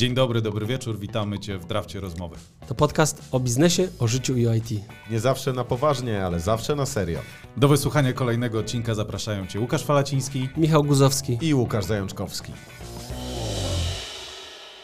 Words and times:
Dzień 0.00 0.14
dobry, 0.14 0.42
dobry 0.42 0.66
wieczór, 0.66 0.98
witamy 0.98 1.38
Cię 1.38 1.58
w 1.58 1.66
Drafcie 1.66 2.00
Rozmowy. 2.00 2.36
To 2.68 2.74
podcast 2.74 3.28
o 3.32 3.40
biznesie, 3.40 3.88
o 3.98 4.08
życiu 4.08 4.36
i 4.36 4.46
o 4.46 4.54
IT. 4.54 4.70
Nie 5.10 5.20
zawsze 5.20 5.52
na 5.52 5.64
poważnie, 5.64 6.24
ale 6.24 6.40
zawsze 6.40 6.76
na 6.76 6.86
serio. 6.86 7.18
Do 7.56 7.68
wysłuchania 7.68 8.12
kolejnego 8.12 8.58
odcinka 8.58 8.94
zapraszają 8.94 9.46
Cię 9.46 9.60
Łukasz 9.60 9.84
Falaciński 9.84 10.48
Michał 10.56 10.84
Guzowski. 10.84 11.38
I 11.40 11.54
Łukasz 11.54 11.84
Zajączkowski. 11.84 12.52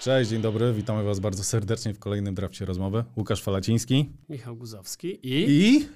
Cześć, 0.01 0.31
dzień 0.31 0.43
dobry, 0.43 0.73
witamy 0.73 1.05
Was 1.05 1.21
bardzo 1.21 1.45
serdecznie 1.45 1.95
w 1.95 1.99
kolejnym 1.99 2.35
Drafcie 2.35 2.65
Rozmowy. 2.65 3.05
Łukasz 3.17 3.43
Falaciński 3.43 4.13
Michał 4.29 4.57
Guzowski 4.57 5.09
i... 5.23 5.45
i 5.49 5.89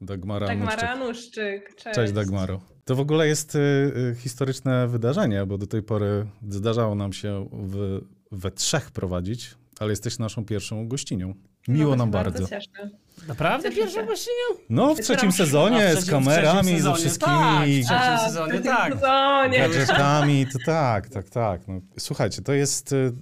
Dagmara 0.00 0.46
Dagmara 0.46 0.90
Anuszczyk. 0.90 0.90
Anuszczyk. 0.90 1.74
Cześć. 1.76 1.96
Cześć 1.96 2.12
Dagmaro. 2.12 2.60
To 2.84 2.96
w 2.96 3.00
ogóle 3.00 3.28
jest 3.28 3.54
y, 3.54 3.58
y, 3.58 4.16
historyczne 4.18 4.88
wydarzenie, 4.88 5.46
bo 5.46 5.58
do 5.58 5.66
tej 5.66 5.82
pory 5.82 6.26
zdarzało 6.48 6.94
nam 6.94 7.12
się 7.12 7.48
w, 7.52 8.00
we 8.32 8.50
trzech 8.50 8.90
prowadzić, 8.90 9.54
ale 9.80 9.90
jesteś 9.90 10.18
naszą 10.18 10.44
pierwszą 10.44 10.88
gościnią. 10.88 11.34
Miło 11.68 11.90
No, 11.90 11.96
nam 11.96 12.10
bardzo. 12.10 12.48
Cieszę. 12.48 12.90
Naprawdę 13.28 13.70
pierwszą 13.72 14.06
gościnią? 14.06 14.60
No, 14.70 14.94
w 14.94 15.00
trzecim 15.00 15.32
sezonie, 15.32 15.88
w 15.88 15.92
z 15.92 15.96
trzecim- 15.96 16.10
kamerami, 16.10 16.80
ze 16.80 16.94
wszystkimi 16.94 17.36
tak, 17.36 17.68
w 17.68 17.84
trzecim 17.86 17.96
A, 17.96 18.18
sezonie, 18.28 18.60
w 18.60 18.64
tak. 18.64 18.92
sezonie. 18.92 19.58
gadżetami, 19.58 20.46
to 20.52 20.58
tak, 20.66 21.08
tak, 21.08 21.30
tak. 21.30 21.68
No, 21.68 21.80
słuchajcie, 21.98 22.42
to 22.42 22.52
jest 22.52 22.92
y, 22.92 23.12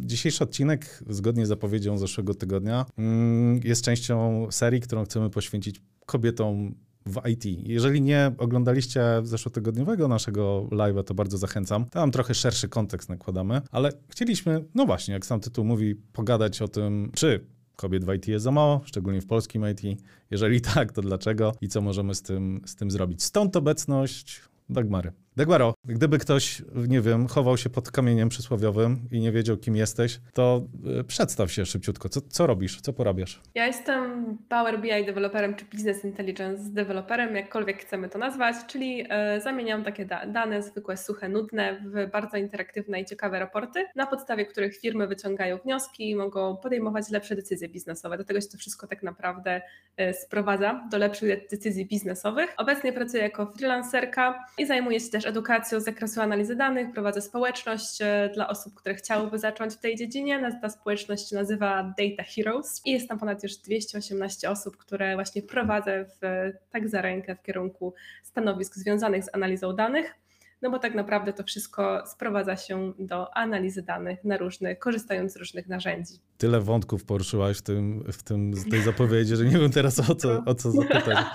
dzisiejszy 0.00 0.44
odcinek, 0.44 1.02
zgodnie 1.08 1.46
z 1.46 1.48
zapowiedzią 1.48 1.98
zeszłego 1.98 2.34
tygodnia, 2.34 2.86
mm, 2.98 3.60
jest 3.64 3.84
częścią 3.84 4.46
serii, 4.50 4.80
którą 4.80 5.04
chcemy 5.04 5.30
poświęcić 5.30 5.80
kobietom 6.06 6.74
w 7.08 7.28
IT. 7.28 7.44
Jeżeli 7.68 8.02
nie 8.02 8.32
oglądaliście 8.38 9.02
zeszłotygodniowego 9.22 10.08
naszego 10.08 10.66
live'a, 10.70 11.04
to 11.04 11.14
bardzo 11.14 11.38
zachęcam. 11.38 11.84
Tam 11.84 12.10
trochę 12.10 12.34
szerszy 12.34 12.68
kontekst 12.68 13.08
nakładamy, 13.08 13.62
ale 13.70 13.92
chcieliśmy, 14.08 14.64
no 14.74 14.86
właśnie, 14.86 15.14
jak 15.14 15.26
sam 15.26 15.40
tytuł 15.40 15.64
mówi, 15.64 15.94
pogadać 15.94 16.62
o 16.62 16.68
tym, 16.68 17.10
czy 17.14 17.46
kobiet 17.76 18.04
w 18.04 18.14
IT 18.14 18.28
jest 18.28 18.44
za 18.44 18.50
mało, 18.50 18.80
szczególnie 18.84 19.20
w 19.20 19.26
polskim 19.26 19.64
IT. 19.70 20.00
Jeżeli 20.30 20.60
tak, 20.74 20.92
to 20.92 21.02
dlaczego 21.02 21.52
i 21.60 21.68
co 21.68 21.80
możemy 21.80 22.14
z 22.14 22.22
tym, 22.22 22.60
z 22.66 22.74
tym 22.74 22.90
zrobić. 22.90 23.22
Stąd 23.22 23.56
obecność 23.56 24.40
Dagmary. 24.70 25.12
Dagmaro, 25.38 25.74
gdyby 25.84 26.18
ktoś, 26.18 26.62
nie 26.88 27.00
wiem, 27.00 27.26
chował 27.26 27.56
się 27.56 27.70
pod 27.70 27.90
kamieniem 27.90 28.28
przysłowiowym 28.28 29.08
i 29.10 29.20
nie 29.20 29.32
wiedział, 29.32 29.56
kim 29.56 29.76
jesteś, 29.76 30.20
to 30.32 30.62
y, 31.00 31.04
przedstaw 31.04 31.52
się 31.52 31.66
szybciutko. 31.66 32.08
Co, 32.08 32.20
co 32.20 32.46
robisz? 32.46 32.80
Co 32.80 32.92
porabiasz? 32.92 33.42
Ja 33.54 33.66
jestem 33.66 34.38
Power 34.48 34.80
BI 34.80 35.06
deweloperem 35.06 35.54
czy 35.54 35.64
Business 35.64 36.04
Intelligence 36.04 36.70
deweloperem, 36.70 37.36
jakkolwiek 37.36 37.82
chcemy 37.82 38.08
to 38.08 38.18
nazwać, 38.18 38.56
czyli 38.66 39.04
e, 39.08 39.40
zamieniam 39.40 39.84
takie 39.84 40.04
da 40.04 40.26
dane 40.26 40.62
zwykłe, 40.62 40.96
suche, 40.96 41.28
nudne 41.28 41.80
w 41.84 42.10
bardzo 42.10 42.36
interaktywne 42.36 43.00
i 43.00 43.04
ciekawe 43.04 43.38
raporty, 43.38 43.84
na 43.96 44.06
podstawie 44.06 44.46
których 44.46 44.76
firmy 44.76 45.06
wyciągają 45.06 45.58
wnioski 45.58 46.10
i 46.10 46.16
mogą 46.16 46.56
podejmować 46.56 47.10
lepsze 47.10 47.36
decyzje 47.36 47.68
biznesowe. 47.68 48.18
Do 48.18 48.24
tego 48.24 48.40
się 48.40 48.48
to 48.48 48.58
wszystko 48.58 48.86
tak 48.86 49.02
naprawdę 49.02 49.62
e, 49.96 50.14
sprowadza, 50.14 50.88
do 50.90 50.98
lepszych 50.98 51.48
decyzji 51.50 51.86
biznesowych. 51.86 52.54
Obecnie 52.56 52.92
pracuję 52.92 53.22
jako 53.22 53.46
freelancerka 53.46 54.44
i 54.58 54.66
zajmuję 54.66 55.00
się 55.00 55.10
też 55.10 55.27
edukacją 55.28 55.80
z 55.80 55.84
zakresu 55.84 56.20
analizy 56.20 56.56
danych, 56.56 56.92
prowadzę 56.92 57.20
społeczność 57.20 58.02
e, 58.02 58.30
dla 58.34 58.48
osób, 58.48 58.74
które 58.74 58.94
chciałyby 58.94 59.38
zacząć 59.38 59.74
w 59.74 59.78
tej 59.78 59.96
dziedzinie. 59.96 60.58
Ta 60.62 60.68
społeczność 60.68 61.30
się 61.30 61.36
nazywa 61.36 61.82
Data 61.82 62.22
Heroes 62.34 62.82
i 62.84 62.90
jest 62.90 63.08
tam 63.08 63.18
ponad 63.18 63.42
już 63.42 63.56
218 63.56 64.50
osób, 64.50 64.76
które 64.76 65.14
właśnie 65.14 65.42
prowadzę 65.42 66.04
w, 66.04 66.50
tak 66.70 66.88
za 66.88 67.02
rękę 67.02 67.36
w 67.36 67.42
kierunku 67.42 67.94
stanowisk 68.22 68.74
związanych 68.74 69.24
z 69.24 69.34
analizą 69.34 69.72
danych. 69.72 70.14
No 70.62 70.70
bo 70.70 70.78
tak 70.78 70.94
naprawdę 70.94 71.32
to 71.32 71.44
wszystko 71.44 72.02
sprowadza 72.06 72.56
się 72.56 72.92
do 72.98 73.36
analizy 73.36 73.82
danych 73.82 74.24
na 74.24 74.36
różne, 74.36 74.76
korzystając 74.76 75.32
z 75.32 75.36
różnych 75.36 75.68
narzędzi. 75.68 76.14
Tyle 76.38 76.60
wątków 76.60 77.04
poruszyłaś 77.04 77.58
w, 77.58 77.62
tym, 77.62 78.04
w 78.12 78.22
tym, 78.22 78.52
tej 78.70 78.82
zapowiedzi, 78.82 79.36
że 79.36 79.44
nie 79.44 79.58
wiem 79.58 79.70
teraz 79.70 80.10
o 80.10 80.14
co, 80.14 80.44
o 80.44 80.54
co 80.54 80.70
zapytać. 80.70 81.26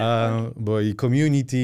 A, 0.00 0.30
bo 0.56 0.80
i 0.80 0.94
community, 0.94 1.58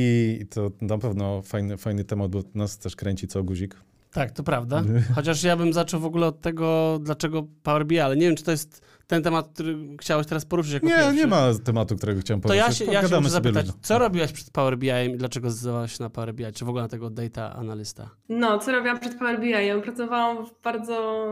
to 0.51 0.71
na 0.81 0.99
pewno 0.99 1.43
fajny, 1.43 1.77
fajny 1.77 2.05
temat, 2.05 2.31
bo 2.31 2.43
nas 2.55 2.79
też 2.79 2.97
kręci 2.97 3.29
co 3.29 3.45
guzik. 3.45 3.77
Tak, 4.15 4.31
to 4.31 4.43
prawda. 4.43 4.83
Chociaż 5.15 5.43
ja 5.43 5.57
bym 5.57 5.73
zaczął 5.73 6.01
w 6.01 6.05
ogóle 6.05 6.27
od 6.27 6.41
tego, 6.41 6.99
dlaczego 7.03 7.47
Power 7.63 7.87
BI, 7.87 7.99
ale 7.99 8.17
nie 8.17 8.27
wiem, 8.27 8.37
czy 8.37 8.45
to 8.45 8.51
jest 8.51 8.87
ten 9.07 9.23
temat, 9.23 9.49
który 9.55 9.77
chciałeś 10.01 10.27
teraz 10.27 10.45
poruszyć 10.45 10.73
jako 10.73 10.87
Nie, 10.87 10.95
pierwszy. 10.95 11.15
nie 11.17 11.27
ma 11.27 11.49
tematu, 11.65 11.97
którego 11.97 12.21
chciałem 12.21 12.41
To 12.41 12.49
poruszyć. 12.49 12.81
ja 12.81 12.87
się, 12.87 12.93
ja 12.93 13.09
się 13.09 13.17
muszę 13.17 13.31
zapytać, 13.31 13.67
co 13.83 13.99
robiłaś 13.99 14.33
przed 14.33 14.51
Power 14.51 14.79
BI 14.79 14.89
i 15.15 15.17
dlaczego 15.17 15.51
zdecydowałaś 15.51 15.97
się 15.97 16.03
na 16.05 16.11
Power 16.11 16.35
BI, 16.35 16.45
czy 16.55 16.65
w 16.65 16.69
ogóle 16.69 16.83
na 16.83 16.89
tego 16.89 17.11
data 17.11 17.55
analysta? 17.57 18.11
No, 18.29 18.59
co 18.59 18.73
robiłam 18.73 19.01
przed 19.01 19.19
Power 19.19 19.41
BI? 19.41 19.51
Ja 19.51 19.81
pracowałam 19.81 20.47
w 20.47 20.63
bardzo 20.63 21.25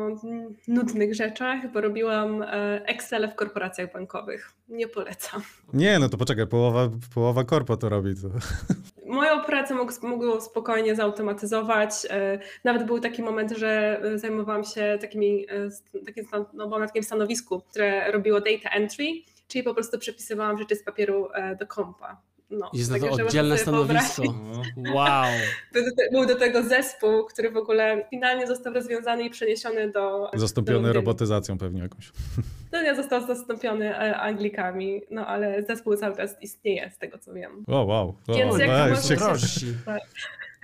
nudnych 0.68 1.14
rzeczach, 1.14 1.72
bo 1.72 1.80
robiłam 1.80 2.42
e, 2.42 2.46
Excel 2.86 3.30
w 3.30 3.34
korporacjach 3.34 3.92
bankowych. 3.92 4.52
Nie 4.68 4.88
polecam. 4.88 5.42
Nie, 5.72 5.98
no 5.98 6.08
to 6.08 6.16
poczekaj, 6.18 6.46
połowa, 6.46 6.88
połowa 7.14 7.44
korpo 7.44 7.76
to 7.76 7.88
robi. 7.88 8.14
To. 8.14 8.28
Pracę 9.42 9.74
mógł 9.74 10.40
spokojnie 10.40 10.96
zautomatyzować. 10.96 11.90
E, 12.10 12.38
Nawet 12.64 12.86
był 12.86 13.00
taki 13.00 13.22
moment, 13.22 13.50
że 13.50 14.00
e, 14.02 14.18
zajmowałam 14.18 14.64
się 14.64 14.98
takimi, 15.00 15.46
e, 15.50 16.04
takim, 16.06 16.24
no, 16.52 16.78
na 16.78 16.86
takim 16.86 17.02
stanowisku, 17.02 17.60
które 17.60 18.12
robiło 18.12 18.40
data 18.40 18.70
entry, 18.70 19.06
czyli 19.48 19.64
po 19.64 19.74
prostu 19.74 19.98
przepisywałam 19.98 20.58
rzeczy 20.58 20.76
z 20.76 20.84
papieru 20.84 21.28
do 21.60 21.66
kompa. 21.66 22.31
No, 22.52 22.70
Jest 22.72 22.90
na 22.90 22.98
to 22.98 23.06
także 23.06 23.24
oddzielne 23.24 23.58
stanowisko. 23.58 24.22
Wow. 24.94 25.24
Był 26.12 26.26
do, 26.26 26.34
tego 26.36 26.62
zespół, 26.62 27.24
który 27.24 27.50
w 27.50 27.56
ogóle 27.56 28.04
finalnie 28.10 28.46
został 28.46 28.72
rozwiązany 28.72 29.22
i 29.24 29.30
przeniesiony 29.30 29.90
do. 29.90 30.30
Zastąpiony 30.34 30.88
do, 30.88 30.92
robotyzacją 30.92 31.58
pewnie 31.58 31.82
jakąś. 31.82 32.12
No 32.72 32.82
nie 32.82 32.94
został 32.94 33.26
zastąpiony 33.26 33.96
e, 33.96 34.16
Anglikami, 34.16 35.00
no 35.10 35.26
ale 35.26 35.62
zespół 35.62 35.96
cały 35.96 36.16
czas 36.16 36.36
istnieje, 36.42 36.90
z 36.90 36.98
tego 36.98 37.18
co 37.18 37.32
wiem. 37.32 37.64
O, 37.66 37.84
wow. 37.84 38.14
O, 38.28 38.34
Więc 38.34 38.58
jak 38.58 38.68
można 38.90 38.96
się- 38.96 39.08
się- 39.08 39.16
Drożsi. 39.16 39.66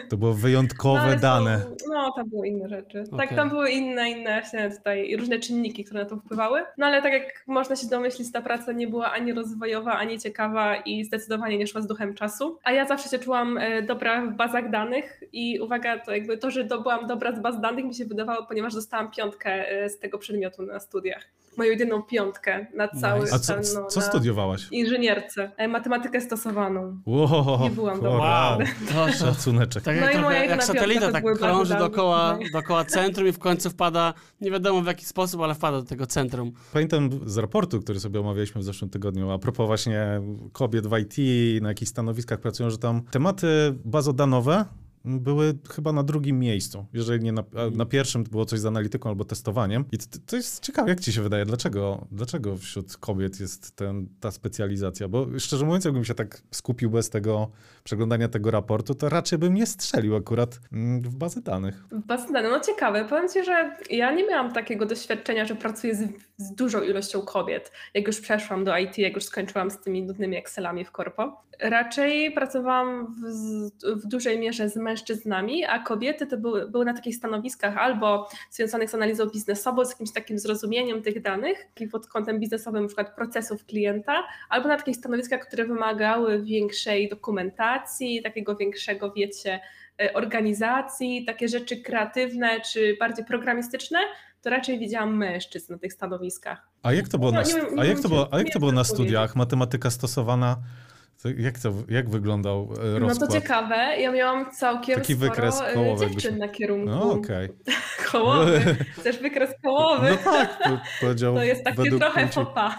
To 0.09 0.17
było 0.17 0.31
No, 0.31 0.37
wyjątkowe 0.37 1.13
są- 1.15 1.19
dane. 1.21 1.61
no, 1.89 2.13
tam 2.17 2.29
były 2.29 2.49
inne 2.49 2.69
rzeczy. 2.69 3.05
Tak, 3.11 3.25
Okej. 3.25 3.37
tam 3.37 3.49
były 3.49 3.71
inne, 3.71 4.11
inne 4.11 4.41
właśnie 4.41 4.71
tutaj 4.77 5.17
różne 5.17 5.39
czynniki, 5.39 5.85
które 5.85 6.01
na 6.03 6.09
to 6.11 6.17
wpływały. 6.17 6.61
No 6.79 6.87
ale 6.87 7.03
tak 7.03 7.13
jak 7.13 7.45
można 7.47 7.77
się 7.77 7.87
domyślić, 7.87 8.33
ta 8.33 8.43
praca 8.43 8.73
nie 8.73 8.89
była 8.89 9.13
ani 9.13 9.33
rozwojowa, 9.33 9.93
ani 9.93 10.19
ciekawa 10.19 10.77
i 10.77 11.05
zdecydowanie 11.05 11.59
nie 11.59 11.67
szła 11.67 11.81
z 11.81 11.87
duchem 11.87 12.15
czasu. 12.15 12.59
A 12.65 12.73
ja 12.73 12.87
zawsze 12.87 13.09
się 13.09 13.19
czułam 13.19 13.59
e, 13.59 13.83
dobra 13.83 14.27
w 14.27 14.37
bazach 14.37 14.71
danych 14.71 15.23
i 15.33 15.61
uwaga, 15.61 15.99
to 15.99 16.13
jakby 16.13 16.39
to, 16.39 16.51
że 16.51 16.65
byłam 16.65 17.07
dobra 17.07 17.33
z 17.37 17.41
baz 17.41 17.61
danych 17.61 17.85
mi 17.85 17.95
się 17.95 18.05
wydawało, 18.05 18.47
ponieważ 18.47 18.75
dostałam 18.75 19.11
piątkę 19.11 19.69
e, 19.71 19.89
z 19.89 19.99
tego 19.99 20.19
przedmiotu 20.19 20.63
na 20.63 20.81
studiach. 20.81 21.25
Moją 21.59 21.71
jedyną 21.71 22.03
piątkę 22.03 22.67
na 22.77 22.89
cały 22.89 23.21
Nice. 23.21 23.35
A 23.35 23.39
co, 23.39 23.55
ten, 23.55 23.63
no, 23.75 23.87
co 23.87 24.01
studiowałaś? 24.01 24.69
Inżynierce. 24.71 25.51
E, 25.57 25.69
Matematykę 25.69 26.21
stosowaną. 26.21 27.01
Wow, 27.07 27.61
Nie 27.63 27.71
byłam 27.71 28.01
o, 28.01 28.03
dobra. 28.03 28.19
wow. 28.19 28.59
To, 28.93 29.13
Szacuneczek. 29.13 29.83
Tak 29.83 29.97
No 29.97 30.03
jak, 30.03 30.13
trochę, 30.13 30.27
moja 30.27 30.45
jak 30.45 30.65
satelita 30.65 31.13
tak 31.13 31.25
krąży 31.39 31.75
dookoła, 31.75 32.39
dookoła 32.53 32.85
centrum 32.85 33.29
i 33.29 33.33
w 33.33 33.39
końcu 33.39 33.71
wpada, 33.71 34.15
nie 34.41 34.51
wiadomo 34.51 34.83
w 34.83 34.87
jaki 34.87 35.05
sposób, 35.05 35.41
ale 35.41 35.55
wpada 35.55 35.81
do 35.81 35.87
tego 35.87 36.07
centrum. 36.07 36.53
Pamiętam 36.73 37.11
z 37.25 37.39
raportu, 37.39 37.81
który 37.81 38.01
sobie 38.01 38.21
omawialiśmy 38.21 38.61
w 38.61 38.65
zeszłym 38.65 38.91
tygodniu, 38.91 39.31
a 39.31 39.39
propos 39.39 39.67
właśnie 39.67 40.21
kobiet 40.53 40.87
w 40.87 40.99
IT, 40.99 41.17
na 41.63 41.69
jakich 41.69 41.89
stanowiskach 41.89 42.41
pracują, 42.41 42.71
że 42.71 42.79
tam 42.79 43.03
tematy 43.11 43.75
bazodanowe 43.85 44.65
były 45.09 45.59
chyba 45.71 45.93
na 45.93 46.03
drugim 46.03 46.39
miejscu. 46.39 46.87
Jeżeli 46.93 47.25
nie 47.25 47.33
na, 47.33 47.45
na 47.73 47.87
pierwszym 47.87 48.25
było 48.25 48.45
coś 48.45 48.61
z 48.61 48.67
analityką 48.67 49.09
albo 49.09 49.25
testowaniem. 49.25 49.85
I 49.93 49.99
to, 49.99 50.19
to 50.27 50.37
jest 50.37 50.63
ciekawe, 50.63 50.89
jak 50.89 51.01
ci 51.01 51.13
się 51.13 51.23
wydaje, 51.23 51.45
dlaczego, 51.45 52.07
dlaczego 52.13 52.57
wśród 52.57 52.97
kobiet 52.97 53.41
jest 53.41 53.77
ten, 53.77 54.09
ta 54.21 54.31
specjalizacja? 54.31 55.09
Bo 55.09 55.27
szczerze 55.39 55.65
mówiąc, 55.65 55.85
jakbym 55.85 56.05
się 56.05 56.15
tak 56.15 56.43
skupił 56.51 56.91
bez 56.91 57.11
tego 57.11 57.51
przeglądania 57.85 58.29
tego 58.29 58.51
raportu, 58.51 58.95
to 58.95 59.09
raczej 59.09 59.39
bym 59.39 59.55
nie 59.55 59.67
strzelił 59.67 60.17
akurat 60.17 60.61
mm, 60.73 61.03
w 61.03 61.15
bazę 61.15 61.41
danych. 61.41 61.85
Bazy 62.07 62.33
danych, 62.33 62.51
no 62.51 62.61
ciekawe. 62.61 63.05
Powiem 63.05 63.29
Ci, 63.29 63.45
że 63.45 63.77
ja 63.91 64.15
nie 64.15 64.27
miałam 64.27 64.53
takiego 64.53 64.87
doświadczenia, 64.87 65.45
że 65.45 65.55
pracuję 65.55 65.95
z, 65.95 66.09
z 66.39 66.55
dużą 66.55 66.83
ilością 66.83 67.23
kobiet. 67.23 67.73
Jak 67.95 68.07
już 68.07 68.21
przeszłam 68.21 68.65
do 68.65 68.79
IT, 68.79 68.99
jak 68.99 69.15
już 69.15 69.25
skończyłam 69.25 69.71
z 69.71 69.81
tymi 69.81 70.03
nudnymi 70.03 70.37
Excelami 70.37 70.85
w 70.85 70.91
korpo. 70.91 71.43
Raczej 71.61 72.33
pracowałam 72.33 73.07
w, 73.07 74.03
w 74.03 74.07
dużej 74.07 74.39
mierze 74.39 74.69
z 74.69 74.77
mężczyznami, 74.77 75.65
a 75.65 75.79
kobiety 75.79 76.27
to 76.27 76.37
były, 76.37 76.69
były 76.69 76.85
na 76.85 76.95
takich 76.95 77.17
stanowiskach 77.17 77.77
albo 77.77 78.29
związanych 78.51 78.91
z 78.91 78.95
analizą 78.95 79.27
biznesową, 79.27 79.85
z 79.85 79.91
jakimś 79.91 80.13
takim 80.13 80.39
zrozumieniem 80.39 81.03
tych 81.03 81.23
danych, 81.23 81.69
pod 81.93 82.07
kątem 82.07 82.41
biznesowym, 82.41 82.83
na 82.83 82.89
przykład 82.89 83.15
procesów 83.15 83.65
klienta, 83.65 84.25
albo 84.49 84.69
na 84.69 84.77
takich 84.77 84.97
stanowiskach, 84.97 85.47
które 85.47 85.65
wymagały 85.65 86.43
większej 86.43 87.09
dokumentacji, 87.09 88.23
takiego 88.23 88.57
większego, 88.57 89.13
wiecie, 89.13 89.61
e, 90.01 90.13
organizacji, 90.13 91.25
takie 91.25 91.49
rzeczy 91.49 91.77
kreatywne 91.77 92.61
czy 92.61 92.97
bardziej 93.01 93.25
programistyczne, 93.25 93.99
to 94.43 94.51
raczej 94.51 94.79
widziałam 94.79 95.17
mężczyzn 95.17 95.73
na 95.73 95.79
tych 95.79 95.93
stanowiskach. 95.93 96.69
A 96.83 96.93
jak 96.93 97.09
to 97.09 97.19
było, 97.19 97.33
No, 97.33 97.41
na, 97.41 97.47
nie 97.47 97.55
nie 97.77 97.83
a 97.83 97.85
jak 97.85 98.01
to 98.01 98.09
było, 98.09 98.29
a 98.35 98.39
jak 98.39 98.53
to 98.53 98.59
było 98.59 98.73
na 98.73 98.85
studiach? 98.85 99.37
Matematyka 99.37 99.91
stosowana 99.91 100.57
To 101.23 101.29
jak, 101.37 101.59
to, 101.59 101.73
jak 101.89 102.11
wyglądał 102.11 102.73
e, 102.97 103.01
No 103.01 103.09
rozkład? 103.09 103.31
to 103.31 103.37
ciekawe, 103.41 103.77
ja 103.77 104.13
miałam 104.13 104.51
całkiem 104.53 105.01
Taki 105.01 105.15
sporo 105.15 105.31
wykres 105.31 105.61
e, 105.61 105.75
kołowy, 105.75 106.07
dziewczyn 106.07 106.39
na 106.39 106.49
kierunku. 106.49 106.91
No 106.91 107.13
okej. 107.13 107.49
Kołowy. 108.13 108.61
Chcesz 109.01 109.19
wykres 109.19 109.51
kołowy? 109.65 110.11
No 110.25 110.33
tak, 110.33 110.59
to 110.65 110.79
powiedział 111.01 111.35
To 111.35 111.43
jest 111.43 111.65
takie 111.65 111.91
trochę 111.99 112.21
płci. 112.23 112.35
fopa. 112.35 112.79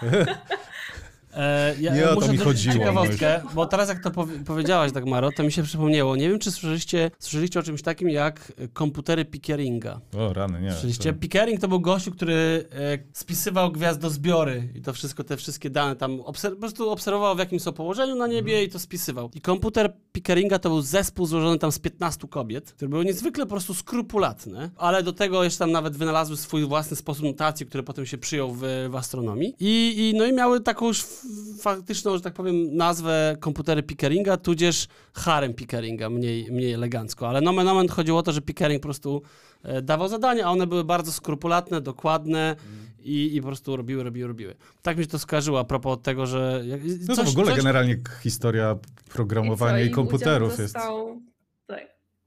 E, 1.36 1.74
ja, 1.80 1.94
Nie 1.94 2.08
o 2.10 2.16
to 2.16 2.32
mi 2.32 2.38
chodziło, 2.38 2.74
ciekawostkę, 2.74 3.42
bo 3.54 3.66
teraz 3.66 3.88
jak 3.88 4.02
to 4.02 4.10
powie, 4.10 4.38
powiedziałaś, 4.46 4.92
Dagmaro, 4.92 5.32
to 5.32 5.42
mi 5.42 5.52
się 5.52 5.62
przypomniało. 5.62 6.16
Nie 6.16 6.28
wiem, 6.28 6.38
czy 6.38 6.50
słyszeliście, 6.50 7.10
słyszeliście 7.18 7.60
o 7.60 7.62
czymś 7.62 7.82
takim 7.82 8.08
jak 8.08 8.52
e, 8.58 8.68
komputery 8.68 9.24
Pickeringa. 9.24 10.00
O 10.18 10.32
rany, 10.32 10.60
nie. 10.60 10.72
Słyszeliście? 10.72 11.12
to- 11.12 11.18
Pickering 11.18 11.60
to 11.60 11.68
był 11.68 11.80
gościu, 11.80 12.10
który 12.10 12.34
e, 12.72 12.98
spisywał 13.12 13.72
gwiazdozbiory 13.72 14.68
i 14.74 14.82
to 14.82 14.92
wszystko, 14.92 15.24
te 15.24 15.36
wszystkie 15.36 15.70
dane 15.70 15.96
tam, 15.96 16.18
obser- 16.18 16.50
po 16.54 16.56
prostu 16.60 16.90
obserwował 16.90 17.36
w 17.36 17.38
jakim 17.38 17.60
są 17.60 17.72
położeniu 17.72 18.14
na 18.16 18.26
niebie 18.26 18.52
Mhm. 18.52 18.68
i 18.68 18.72
to 18.72 18.78
spisywał. 18.78 19.30
I 19.34 19.40
komputer 19.40 19.92
Pickeringa 20.12 20.58
to 20.58 20.68
był 20.68 20.80
zespół 20.82 21.26
złożony 21.26 21.58
tam 21.58 21.72
z 21.72 21.78
15 21.78 22.28
kobiet, 22.28 22.72
które 22.72 22.88
były 22.88 23.04
niezwykle 23.04 23.44
po 23.46 23.50
prostu 23.50 23.74
skrupulatne, 23.74 24.70
ale 24.76 25.02
do 25.02 25.12
tego 25.12 25.44
jeszcze 25.44 25.58
tam 25.58 25.72
nawet 25.72 25.96
wynalazły 25.96 26.36
swój 26.36 26.64
własny 26.64 26.96
sposób 26.96 27.24
notacji, 27.24 27.66
który 27.66 27.82
potem 27.82 28.06
się 28.06 28.18
przyjął 28.18 28.52
w, 28.54 28.60
w 28.90 28.96
astronomii. 28.96 29.54
I, 29.60 29.94
I 30.10 30.18
no 30.18 30.26
i 30.26 30.32
miały 30.32 30.60
taką 30.60 30.86
już 30.86 31.04
faktyczną, 31.60 32.16
że 32.16 32.20
tak 32.22 32.34
powiem, 32.34 32.76
nazwę 32.76 33.36
komputery 33.40 33.82
Pickeringa, 33.82 34.36
tudzież 34.36 34.86
harem 35.14 35.54
Pickeringa, 35.54 36.10
mniej, 36.10 36.52
mniej 36.52 36.72
elegancko. 36.72 37.28
Ale 37.28 37.40
nomen 37.40 37.68
omen 37.68 37.88
chodziło 37.88 38.18
o 38.18 38.22
to, 38.22 38.32
że 38.32 38.40
Pickering 38.40 38.80
po 38.82 38.86
prostu 38.86 39.22
e, 39.62 39.82
dawał 39.82 40.08
zadania, 40.08 40.46
a 40.46 40.50
one 40.50 40.66
były 40.66 40.84
bardzo 40.84 41.12
skrupulatne, 41.12 41.80
dokładne 41.80 42.56
i, 43.02 43.36
i 43.36 43.40
po 43.40 43.46
prostu 43.46 43.76
robiły, 43.76 44.02
robiły, 44.04 44.28
robiły. 44.28 44.54
Tak 44.82 44.96
mi 44.98 45.04
się 45.04 45.10
to 45.10 45.18
skojarzyło 45.18 45.58
a 45.60 45.64
propos 45.64 45.98
tego, 46.02 46.26
że... 46.26 46.62
jak- 46.66 46.80
No 47.08 47.16
to 47.16 47.24
w 47.24 47.28
ogóle 47.28 47.56
generalnie 47.56 47.96
historia 48.22 48.76
programowania 49.08 49.76
co, 49.78 49.80
i, 49.82 49.84
udział 49.86 49.94
komputerów 49.94 50.58
jest. 50.58 50.72
został, 50.72 51.20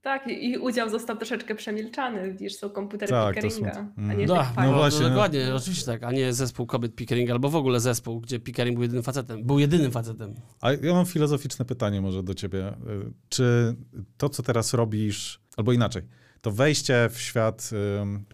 Tak, 0.04 0.28
i 0.28 0.58
udział 0.58 0.90
został 0.90 1.18
troszeczkę 1.18 1.56
przemilczany, 1.56 2.32
widzisz, 2.32 2.56
są 2.56 2.70
komputery 2.70 3.10
Tak, 3.12 3.36
to 3.36 3.42
Pickeringa, 3.42 3.74
są- 3.74 3.80
a 3.98 4.02
mm. 4.02 4.18
nie 4.18 4.26
Da, 4.28 4.38
tych 4.38 4.48
no 4.48 4.54
fajnych. 4.54 4.72
no 4.76 4.78
właśnie, 4.82 5.02
no. 5.02 5.10
Dokładnie, 5.10 5.56
oczywiście 5.56 5.86
tak, 5.86 6.04
a 6.04 6.12
nie 6.12 6.34
zespół 6.34 6.66
kobiet 6.66 6.96
Pickeringa, 6.96 7.34
albo 7.34 7.50
w 7.50 7.56
ogóle 7.56 7.80
zespół, 7.80 8.20
gdzie 8.22 8.40
Pickering 8.40 8.76
był 8.76 8.82
jedynym 8.84 9.04
facetem. 9.04 9.44
Był 9.44 9.60
jedynym 9.60 9.92
facetem. 9.92 10.34
A 10.62 10.72
ja 10.72 10.94
mam 10.94 11.06
filozoficzne 11.06 11.66
pytanie 11.66 12.02
może 12.02 12.24
do 12.24 12.34
ciebie. 12.34 12.68
Y, 12.70 12.74
Czy 13.30 13.76
to, 14.18 14.30
co 14.30 14.44
teraz 14.44 14.74
robisz, 14.74 15.42
albo 15.58 15.74
inaczej, 15.74 16.02
to 16.44 16.52
wejście 16.52 17.10
w 17.12 17.22
świat 17.22 17.70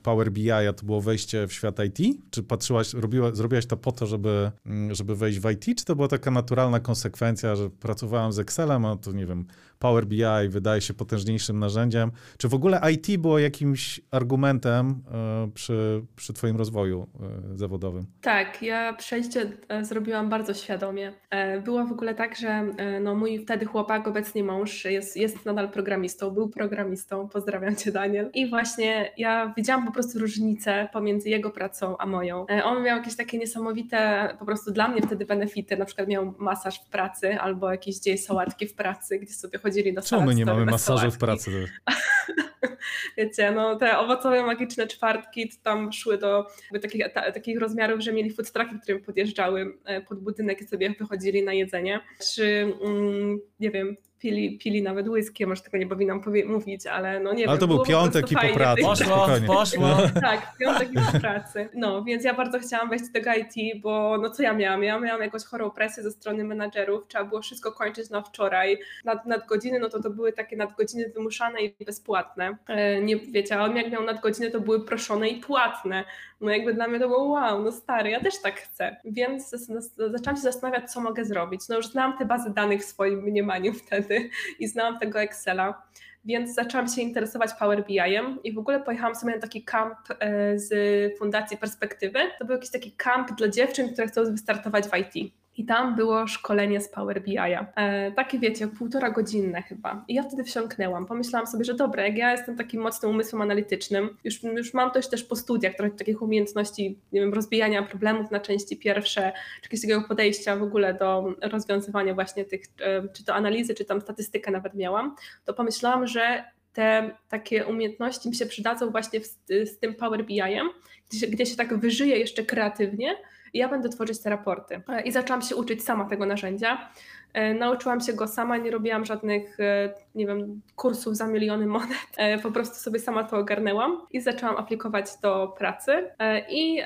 Power 0.04 0.32
BI, 0.32 0.50
to 0.78 0.86
było 0.86 1.02
wejście 1.02 1.48
w 1.48 1.54
świat 1.54 1.76
IT? 1.80 2.18
Czy 2.32 2.44
patrzyłaś, 2.44 2.94
robiła, 2.94 3.32
zrobiłaś 3.32 3.66
to 3.66 3.78
po 3.78 3.92
to, 3.92 4.06
żeby, 4.06 4.52
mm, 4.66 4.96
żeby 4.96 5.16
wejść 5.16 5.40
w 5.40 5.52
IT, 5.52 5.78
czy 5.78 5.86
to 5.86 5.96
była 5.96 6.08
taka 6.08 6.32
naturalna 6.32 6.80
konsekwencja, 6.80 7.56
że 7.56 7.70
pracowałem 7.70 8.32
z 8.32 8.40
Excelem, 8.40 8.86
a 8.86 8.96
to 8.96 9.12
nie 9.12 9.26
wiem, 9.26 9.46
Power 9.80 10.06
BI 10.06 10.50
wydaje 10.50 10.82
się 10.82 10.94
potężniejszym 10.94 11.60
narzędziem? 11.60 12.12
Czy 12.38 12.48
w 12.48 12.54
ogóle 12.54 12.82
IT 12.92 13.18
było 13.22 13.40
jakimś 13.40 14.02
argumentem 14.12 15.04
y, 15.48 15.52
przy, 15.52 16.02
przy 16.16 16.34
twoim 16.34 16.58
rozwoju 16.58 17.08
y, 17.54 17.58
zawodowym? 17.58 18.06
Tak, 18.22 18.62
ja 18.62 18.94
przejście 18.94 19.52
e, 19.70 19.86
zrobiłam 19.86 20.30
bardzo 20.30 20.54
świadomie. 20.54 21.14
E, 21.30 21.62
Było 21.62 21.86
w 21.86 21.92
ogóle 21.92 22.16
tak, 22.16 22.36
że 22.36 22.50
e, 22.50 23.00
no, 23.00 23.16
mój 23.16 23.40
wtedy 23.40 23.66
chłopak, 23.66 24.08
obecnie 24.08 24.44
mąż, 24.44 24.86
jest, 24.86 25.18
jest 25.18 25.46
nadal 25.46 25.70
programistą, 25.72 26.32
był 26.32 26.50
programistą, 26.50 27.30
pozdrawiam 27.30 27.76
cię 27.76 27.92
Daniel. 28.00 28.30
I 28.34 28.50
właśnie 28.50 29.12
ja 29.18 29.54
widziałam 29.58 29.86
po 29.86 29.92
prostu 29.92 30.20
różnicę 30.20 30.90
pomiędzy 30.94 31.30
jego 31.30 31.50
pracą 31.50 31.98
a 31.98 32.06
moją. 32.06 32.48
E, 32.48 32.64
On 32.64 32.84
miał 32.84 32.98
jakieś 32.98 33.16
takie 33.16 33.38
niesamowite, 33.38 34.30
po 34.40 34.46
prostu 34.46 34.72
dla 34.72 34.88
mnie 34.88 35.02
wtedy 35.02 35.26
benefity, 35.26 35.78
na 35.78 35.86
przykład 35.86 36.08
miał 36.08 36.34
masaż 36.38 36.80
w 36.80 36.90
pracy 36.90 37.40
albo 37.40 37.72
jakieś 37.72 38.00
dzieje 38.00 38.18
sałatki 38.18 38.68
w 38.68 38.74
pracy, 38.76 39.20
gdzie 39.20 39.34
sobie 39.34 39.60
chodzili 39.60 39.94
do 39.94 40.02
Czemu 40.02 40.26
my 40.26 40.36
nie 40.36 40.46
mamy 40.46 40.66
masażu 40.66 41.12
w 41.12 41.18
pracy? 41.18 41.52
Wiecie, 43.18 43.52
no 43.52 43.76
te 43.76 43.98
owocowe 43.98 44.44
magiczne 44.44 44.88
czwartki 44.88 45.50
to 45.50 45.56
tam 45.64 45.94
szły 45.94 46.18
do 46.18 46.48
takich, 46.82 47.14
ta, 47.14 47.32
takich 47.32 47.60
rozmiarów, 47.60 48.02
że 48.02 48.14
mieli 48.14 48.32
food 48.32 48.52
trucki, 48.52 48.80
które 48.84 49.00
podjeżdżały 49.00 49.78
e, 49.86 50.02
pod 50.02 50.20
budynek 50.20 50.62
i 50.62 50.68
sobie 50.68 50.90
wychodzili 51.00 51.44
na 51.44 51.54
jedzenie. 51.54 52.00
Czy, 52.34 52.74
mm, 52.86 53.40
nie 53.60 53.72
wiem, 53.72 53.96
pili, 54.20 54.58
pili 54.58 54.82
nawet 54.82 55.08
whisky, 55.08 55.46
może 55.48 55.62
tego 55.62 55.78
nie 55.78 55.88
powinnam 55.88 56.22
powie- 56.22 56.46
mówić, 56.46 56.88
ale 56.88 57.20
no 57.20 57.34
nie 57.34 57.44
Ale 57.50 57.58
wiem. 57.58 57.60
to 57.60 57.68
był 57.76 57.86
piątek 57.86 58.32
i 58.32 58.36
po 58.36 58.54
pracy. 58.54 58.82
Poszło, 58.82 59.06
spokojnie. 59.06 59.48
poszło. 59.48 59.88
tak, 60.22 60.58
piątek 60.60 60.90
i 60.92 60.96
po 61.14 61.20
pracy. 61.20 61.70
No, 61.74 62.04
więc 62.04 62.24
ja 62.24 62.34
bardzo 62.34 62.60
chciałam 62.60 62.90
wejść 62.90 63.06
do 63.08 63.14
tego 63.14 63.32
IT, 63.34 63.82
bo 63.82 64.18
no 64.22 64.30
co 64.30 64.44
ja 64.44 64.54
miałam? 64.54 64.84
Ja 64.84 65.00
miałam 65.00 65.22
jakąś 65.22 65.44
chorą 65.44 65.72
presję 65.72 66.04
ze 66.04 66.12
strony 66.12 66.44
menadżerów, 66.44 67.08
trzeba 67.08 67.24
było 67.24 67.42
wszystko 67.42 67.72
kończyć 67.72 68.10
na 68.10 68.22
wczoraj. 68.22 68.78
Nad, 69.06 69.26
nadgodziny, 69.26 69.80
no 69.80 69.90
to 69.90 70.02
to 70.02 70.10
były 70.10 70.34
takie 70.34 70.58
nadgodziny 70.58 71.10
wymuszane 71.16 71.62
i 71.62 71.86
bezpłatne. 71.86 72.58
E, 72.68 73.02
nie, 73.02 73.18
wiecie, 73.18 73.60
a 73.60 73.64
on 73.64 73.76
jak 73.76 73.92
miał 73.92 74.04
nadgodziny, 74.04 74.52
to 74.52 74.60
były 74.60 74.86
proszone 74.86 75.30
i 75.30 75.40
płatne. 75.42 76.04
No 76.42 76.52
jakby 76.52 76.74
dla 76.74 76.88
mnie 76.88 77.00
to 77.00 77.08
było 77.08 77.24
wow, 77.24 77.64
no 77.64 77.72
stary, 77.72 78.10
ja 78.10 78.20
też 78.20 78.42
tak 78.42 78.60
chcę. 78.60 78.96
Więc 79.06 79.50
zaczęłam 79.98 80.36
się 80.36 80.42
zastanawiać, 80.42 80.92
co 80.92 81.02
mogę 81.02 81.26
zrobić. 81.26 81.62
No 81.70 81.76
już 81.76 81.88
znałam 81.88 82.18
te 82.18 82.26
bazy 82.26 82.54
danych 82.54 82.82
w 82.82 82.86
swoim 82.86 83.20
mniemaniu 83.24 83.74
wtedy 83.86 84.30
i 84.60 84.68
znałam 84.68 85.00
tego 85.00 85.22
Excela 85.22 85.90
więc 86.26 86.54
zaczęłam 86.54 86.88
się 86.88 87.02
interesować 87.02 87.54
Power 87.60 87.86
BI-em 87.86 88.40
i 88.44 88.54
w 88.54 88.58
ogóle 88.58 88.80
pojechałam 88.80 89.16
sobie 89.16 89.36
na 89.36 89.42
taki 89.42 89.64
camp 89.64 89.96
e, 90.20 90.60
z 90.60 90.70
Fundacji 91.18 91.58
Perspektywy. 91.58 92.20
To 92.40 92.46
był 92.46 92.56
jakiś 92.56 92.72
taki 92.72 92.92
camp 92.92 93.32
dla 93.38 93.48
dziewczyn, 93.48 93.94
które 93.94 94.08
chcą 94.08 94.24
wystartować 94.24 94.86
w 94.86 94.98
IT. 94.98 95.34
I 95.60 95.66
tam 95.66 95.96
było 95.96 96.28
szkolenie 96.28 96.82
z 96.82 96.90
Power 96.90 97.24
BI-a. 97.24 97.74
E, 97.76 98.12
takie 98.12 98.40
wiecie, 98.40 98.68
półtora 98.68 99.12
godzinne 99.12 99.62
chyba. 99.62 100.06
I 100.08 100.14
ja 100.14 100.24
wtedy 100.24 100.44
wsiąknęłam. 100.44 101.06
Pomyślałam 101.06 101.48
sobie, 101.48 101.66
że 101.66 101.74
dobra, 101.74 102.08
jak 102.08 102.18
ja 102.18 102.32
jestem 102.32 102.58
takim 102.58 102.82
mocnym 102.82 103.12
umysłem 103.12 103.42
analitycznym, 103.42 104.18
już, 104.24 104.44
już 104.44 104.74
mam 104.74 104.92
też 104.92 105.10
też 105.10 105.24
po 105.24 105.36
studiach 105.36 105.76
trochę 105.76 105.92
takich 105.92 106.22
umiejętności, 106.22 107.00
nie 107.12 107.22
wiem, 107.22 107.34
rozbijania 107.34 107.84
problemów 107.84 108.32
na 108.32 108.40
części 108.40 108.78
pierwsze, 108.78 109.32
czy 109.62 109.62
jakiegoś 109.64 109.82
takiego 109.82 110.02
podejścia 110.08 110.56
w 110.56 110.64
ogóle 110.64 110.94
do 110.94 111.34
rozwiązywania 111.42 112.14
właśnie 112.14 112.46
tych, 112.46 112.62
e, 112.82 113.08
czy 113.14 113.26
to 113.26 113.34
analizy, 113.34 113.76
czy 113.76 113.86
tam 113.86 114.02
statystykę 114.02 114.52
nawet 114.52 114.74
miałam, 114.74 115.16
to 115.46 115.54
pomyślałam, 115.54 116.08
że 116.08 116.44
te 116.74 117.12
takie 117.30 117.66
umiejętności 117.66 118.30
mi 118.30 118.36
się 118.36 118.46
przydadzą 118.46 118.92
właśnie 118.92 119.20
w, 119.20 119.26
z 119.48 119.80
tym 119.80 119.96
Power 119.96 120.26
BI-em, 120.26 120.70
gdzie, 121.12 121.28
gdzie 121.28 121.46
się 121.46 121.56
tak 121.56 121.78
wyżyje 121.78 122.18
jeszcze 122.18 122.44
kreatywnie 122.44 123.16
ja 123.54 123.70
będę 123.70 123.90
tworzyć 123.90 124.22
te 124.22 124.30
raporty. 124.30 124.82
E, 124.90 125.02
I 125.02 125.12
zaczęłam 125.12 125.42
się 125.42 125.56
uczyć 125.56 125.84
sama 125.84 126.06
tego 126.06 126.26
narzędzia. 126.26 126.90
E, 127.34 127.54
Nauczyłam 127.54 128.02
się 128.02 128.14
go 128.14 128.28
sama, 128.28 128.58
nie 128.58 128.72
robiłam 128.72 129.06
żadnych, 129.06 129.60
e, 129.60 129.94
nie 130.16 130.28
wiem, 130.28 130.62
kursów 130.76 131.18
za 131.18 131.28
miliony 131.28 131.68
monet. 131.68 132.44
Po 132.44 132.52
prostu 132.52 132.76
sobie 132.76 133.00
sama 133.00 133.24
to 133.24 133.38
ogarnęłam 133.38 134.02
i 134.12 134.22
zaczęłam 134.22 134.58
aplikować 134.58 135.06
do 135.22 135.56
pracy. 135.58 136.12
I 136.50 136.82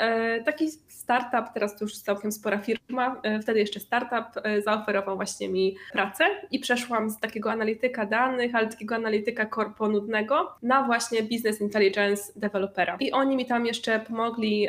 taki 0.46 0.70
startup, 1.08 1.54
teraz 1.54 1.78
to 1.78 1.86
już 1.86 1.98
całkiem 1.98 2.32
spora 2.32 2.58
firma, 2.58 3.20
e, 3.24 3.40
wtedy 3.40 3.60
jeszcze 3.60 3.80
startup, 3.80 4.42
e, 4.44 4.62
zaoferował 4.62 5.16
właśnie 5.16 5.50
mi 5.50 5.76
pracę 5.94 6.24
i 6.52 6.60
przeszłam 6.60 7.10
z 7.10 7.20
takiego 7.20 7.52
analityka 7.52 8.06
danych, 8.06 8.56
ale 8.56 8.68
takiego 8.68 8.96
analityka 8.96 9.46
korpo 9.46 9.88
nudnego 9.90 10.56
na 10.62 10.84
właśnie 10.84 11.24
business 11.24 11.62
intelligence 11.62 12.24
dewelopera. 12.36 12.98
I 13.00 13.12
oni 13.12 13.36
mi 13.36 13.46
tam 13.46 13.66
jeszcze 13.66 14.00
pomogli 14.00 14.68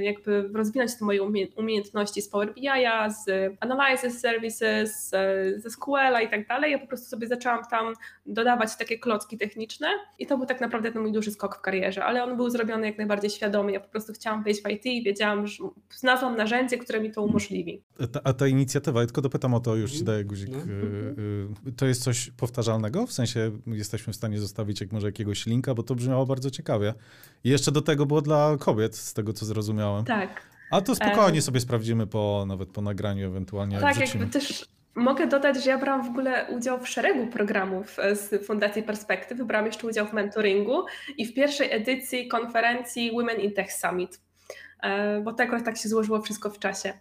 jakby 0.00 0.50
rozwinąć 0.54 0.98
te 0.98 1.04
moje 1.04 1.22
umie- 1.22 1.46
umiejętności 1.56 2.22
z 2.22 2.28
Power 2.28 2.52
BI'a, 2.54 3.10
z 3.10 3.52
Analysis 3.60 4.20
Services, 4.20 5.08
z- 5.08 5.62
ze 5.62 5.70
SQL-a 5.70 6.20
i 6.20 6.28
tak 6.30 6.46
dalej. 6.48 6.72
Ja 6.72 6.78
po 6.78 6.86
prostu 6.86 7.06
sobie 7.08 7.26
zaczęłam 7.26 7.60
tam 7.70 7.94
dodawać 8.26 8.76
takie 8.76 8.98
klocki 8.98 9.38
techniczne 9.38 9.88
i 10.18 10.26
to 10.26 10.36
był 10.36 10.46
tak 10.46 10.60
naprawdę 10.60 10.92
ten 10.92 11.02
mój 11.02 11.12
duży 11.12 11.30
skok 11.30 11.56
w 11.56 11.60
karierze, 11.60 12.04
ale 12.04 12.24
on 12.24 12.36
był 12.36 12.50
zrobiony 12.50 12.86
jak 12.86 12.98
najbardziej 12.98 13.30
świadomie. 13.30 13.74
Ja 13.74 13.80
po 13.80 13.88
prostu 13.88 14.12
chciałam 14.12 14.42
wejść 14.42 14.62
w 14.62 14.68
IT 14.70 15.04
wiedziałam, 15.04 15.46
że 15.46 15.64
znalazłam 15.90 16.36
narzędzie, 16.36 16.78
które 16.78 17.00
mi 17.00 17.12
to 17.12 17.22
umożliwi. 17.22 17.82
Ta, 18.12 18.20
a 18.24 18.32
ta 18.32 18.46
inicjatywa, 18.46 19.00
ja 19.00 19.06
tylko 19.06 19.22
dopytam 19.22 19.54
o 19.54 19.60
to, 19.60 19.76
już 19.76 19.92
ci 19.92 20.04
daję 20.04 20.24
guzik. 20.24 20.50
No. 20.50 20.58
y, 20.58 21.68
y, 21.68 21.72
To 21.72 21.86
jest 21.86 22.02
coś 22.02 22.30
powtarzalnego? 22.30 23.06
W 23.06 23.12
sensie 23.12 23.50
jesteśmy 23.66 24.12
w 24.12 24.16
stanie 24.16 24.38
zostawić 24.38 24.80
jak 24.80 24.92
może 24.92 25.06
jakiegoś 25.06 25.46
linka, 25.46 25.74
bo 25.74 25.82
to 25.82 25.94
brzmiało 25.94 26.26
bardzo 26.26 26.50
ciekawie. 26.50 26.94
I 27.44 27.50
jeszcze 27.50 27.72
do 27.72 27.82
tego 27.82 28.06
było 28.06 28.22
dla 28.22 28.56
kobiet, 28.60 28.96
z 28.96 29.14
tego 29.14 29.32
co 29.32 29.46
zrozumiałem. 29.46 30.04
Tak. 30.04 30.42
A 30.70 30.80
to 30.80 30.94
spokojnie 30.94 31.42
sobie 31.42 31.60
sprawdzimy 31.60 32.06
po, 32.06 32.44
nawet 32.48 32.68
po 32.68 32.82
nagraniu 32.82 33.26
ewentualnie. 33.26 33.80
Tak, 33.80 33.96
wrzucimy. 33.96 34.24
jakby 34.24 34.38
też 34.38 34.68
mogę 34.94 35.26
dodać, 35.26 35.64
że 35.64 35.70
ja 35.70 35.78
brałam 35.78 36.06
w 36.06 36.08
ogóle 36.10 36.46
udział 36.50 36.80
w 36.80 36.88
szeregu 36.88 37.26
programów 37.26 37.98
e, 37.98 38.16
z 38.16 38.46
Fundacji 38.46 38.82
Perspektyw. 38.82 39.42
Brałam 39.42 39.66
jeszcze 39.66 39.86
udział 39.86 40.06
w 40.06 40.12
mentoringu 40.12 40.84
i 41.18 41.26
w 41.26 41.34
pierwszej 41.34 41.72
edycji 41.72 42.28
konferencji 42.28 43.10
Women 43.12 43.40
in 43.40 43.52
Tech 43.52 43.72
Summit, 43.72 44.20
bo 45.24 45.32
to 45.32 45.42
akurat 45.42 45.64
tak 45.64 45.76
się 45.76 45.88
złożyło 45.88 46.20
wszystko 46.22 46.50
w 46.50 46.58
czasie. 46.58 46.92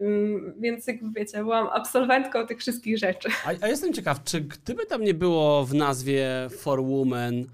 Mm, 0.00 0.54
Więc 0.60 0.86
jakby 0.86 1.20
wiecie, 1.20 1.38
byłam 1.38 1.68
absolwentką 1.72 2.46
tych 2.46 2.58
wszystkich 2.58 2.98
rzeczy. 2.98 3.28
A, 3.46 3.64
a 3.64 3.68
jestem 3.68 3.92
ciekaw, 3.92 4.24
czy 4.24 4.40
gdyby 4.40 4.86
tam 4.86 5.02
nie 5.04 5.14
było 5.14 5.64
w 5.64 5.74
nazwie 5.74 6.26
For 6.58 6.84
Women, 6.84 7.46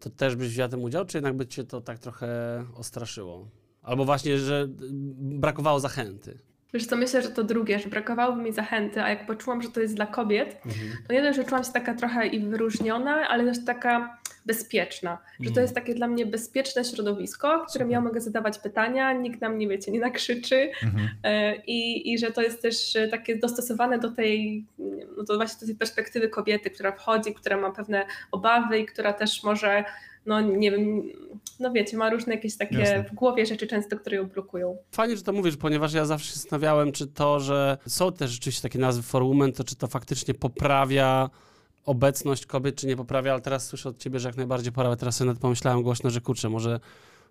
to 0.00 0.10
też 0.10 0.36
byś 0.36 0.48
wziął 0.48 0.68
tym 0.68 0.82
udział, 0.82 1.04
czy 1.04 1.16
jednak 1.16 1.34
by 1.36 1.46
cię 1.46 1.64
to 1.64 1.80
tak 1.80 1.98
trochę 1.98 2.28
ostraszyło? 2.76 3.46
Albo 3.82 4.04
właśnie, 4.04 4.38
że 4.38 4.66
brakowało 5.18 5.80
zachęty? 5.80 6.38
Wiesz 6.74 6.86
co, 6.86 6.96
myślę, 6.96 7.22
że 7.22 7.28
to 7.28 7.44
drugie, 7.44 7.78
że 7.78 7.88
brakowałoby 7.88 8.42
mi 8.42 8.52
zachęty, 8.52 9.02
a 9.02 9.08
jak 9.08 9.26
poczułam, 9.26 9.62
że 9.62 9.68
to 9.68 9.80
jest 9.80 9.94
dla 9.94 10.06
kobiet, 10.06 10.56
Mhm. 10.66 10.90
to 11.08 11.14
dość, 11.22 11.36
że 11.36 11.44
czułam 11.44 11.64
się 11.64 11.72
taka 11.72 11.94
trochę 11.94 12.26
i 12.26 12.40
wyróżniona, 12.46 13.28
ale 13.28 13.44
też 13.44 13.64
taka 13.64 14.18
bezpieczna, 14.46 15.18
że 15.40 15.44
to 15.44 15.48
Mhm. 15.50 15.64
jest 15.64 15.74
takie 15.74 15.94
dla 15.94 16.06
mnie 16.08 16.26
bezpieczne 16.26 16.84
środowisko, 16.84 17.64
w 17.64 17.70
którym 17.70 17.90
ja 17.90 18.00
mogę 18.00 18.20
zadawać 18.20 18.58
pytania, 18.58 19.12
nikt 19.12 19.40
na 19.40 19.48
mnie, 19.48 19.68
wiecie, 19.68 19.92
nie 19.92 20.00
nakrzyczy 20.00 20.70
Mhm. 20.82 21.08
e, 21.22 21.56
i, 21.56 22.12
i 22.12 22.18
że 22.18 22.30
to 22.30 22.42
jest 22.42 22.62
też 22.62 22.96
e, 22.96 23.08
takie 23.08 23.36
dostosowane 23.38 23.98
do 23.98 24.10
tej, 24.10 24.64
nie 24.78 25.06
no 25.16 25.24
to 25.24 25.36
właśnie 25.36 25.60
do 25.60 25.66
tej 25.66 25.74
perspektywy 25.76 26.28
kobiety, 26.28 26.70
która 26.70 26.92
wchodzi, 26.92 27.34
która 27.34 27.56
ma 27.56 27.70
pewne 27.70 28.06
obawy 28.32 28.78
i 28.78 28.86
która 28.86 29.12
też 29.12 29.42
może, 29.42 29.84
no 30.26 30.40
nie 30.40 30.70
wiem, 30.70 31.02
no 31.60 31.72
wiecie, 31.72 31.96
ma 31.96 32.10
różne 32.10 32.34
jakieś 32.34 32.56
takie 32.56 32.78
Jasne. 32.78 33.04
w 33.04 33.14
głowie 33.14 33.46
rzeczy 33.46 33.66
często, 33.66 33.96
które 33.96 34.16
ją 34.16 34.26
blokują. 34.26 34.76
Fajnie, 34.92 35.16
że 35.16 35.22
to 35.22 35.32
mówisz, 35.32 35.56
ponieważ 35.56 35.92
ja 35.92 36.04
zawsze 36.04 36.28
się 36.28 36.34
zastanawiałem, 36.34 36.92
czy 36.92 37.06
to, 37.06 37.40
że 37.40 37.78
są 37.86 38.12
też 38.12 38.30
rzeczywiście 38.30 38.62
takie 38.62 38.78
nazwy 38.78 39.02
for 39.02 39.22
women, 39.24 39.52
to 39.52 39.64
czy 39.64 39.76
to 39.76 39.86
faktycznie 39.86 40.34
poprawia 40.34 41.30
obecność 41.84 42.46
kobiet, 42.46 42.76
czy 42.76 42.86
nie 42.86 42.96
poprawia, 42.96 43.32
ale 43.32 43.40
teraz 43.40 43.66
słyszę 43.66 43.88
od 43.88 43.98
ciebie, 43.98 44.20
że 44.20 44.28
jak 44.28 44.36
najbardziej 44.36 44.72
poprawia. 44.72 44.96
Teraz 44.96 45.16
sobie 45.16 45.26
nawet 45.26 45.42
pomyślałem 45.42 45.82
głośno, 45.82 46.10
że 46.10 46.20
kurczę, 46.20 46.48
może 46.48 46.80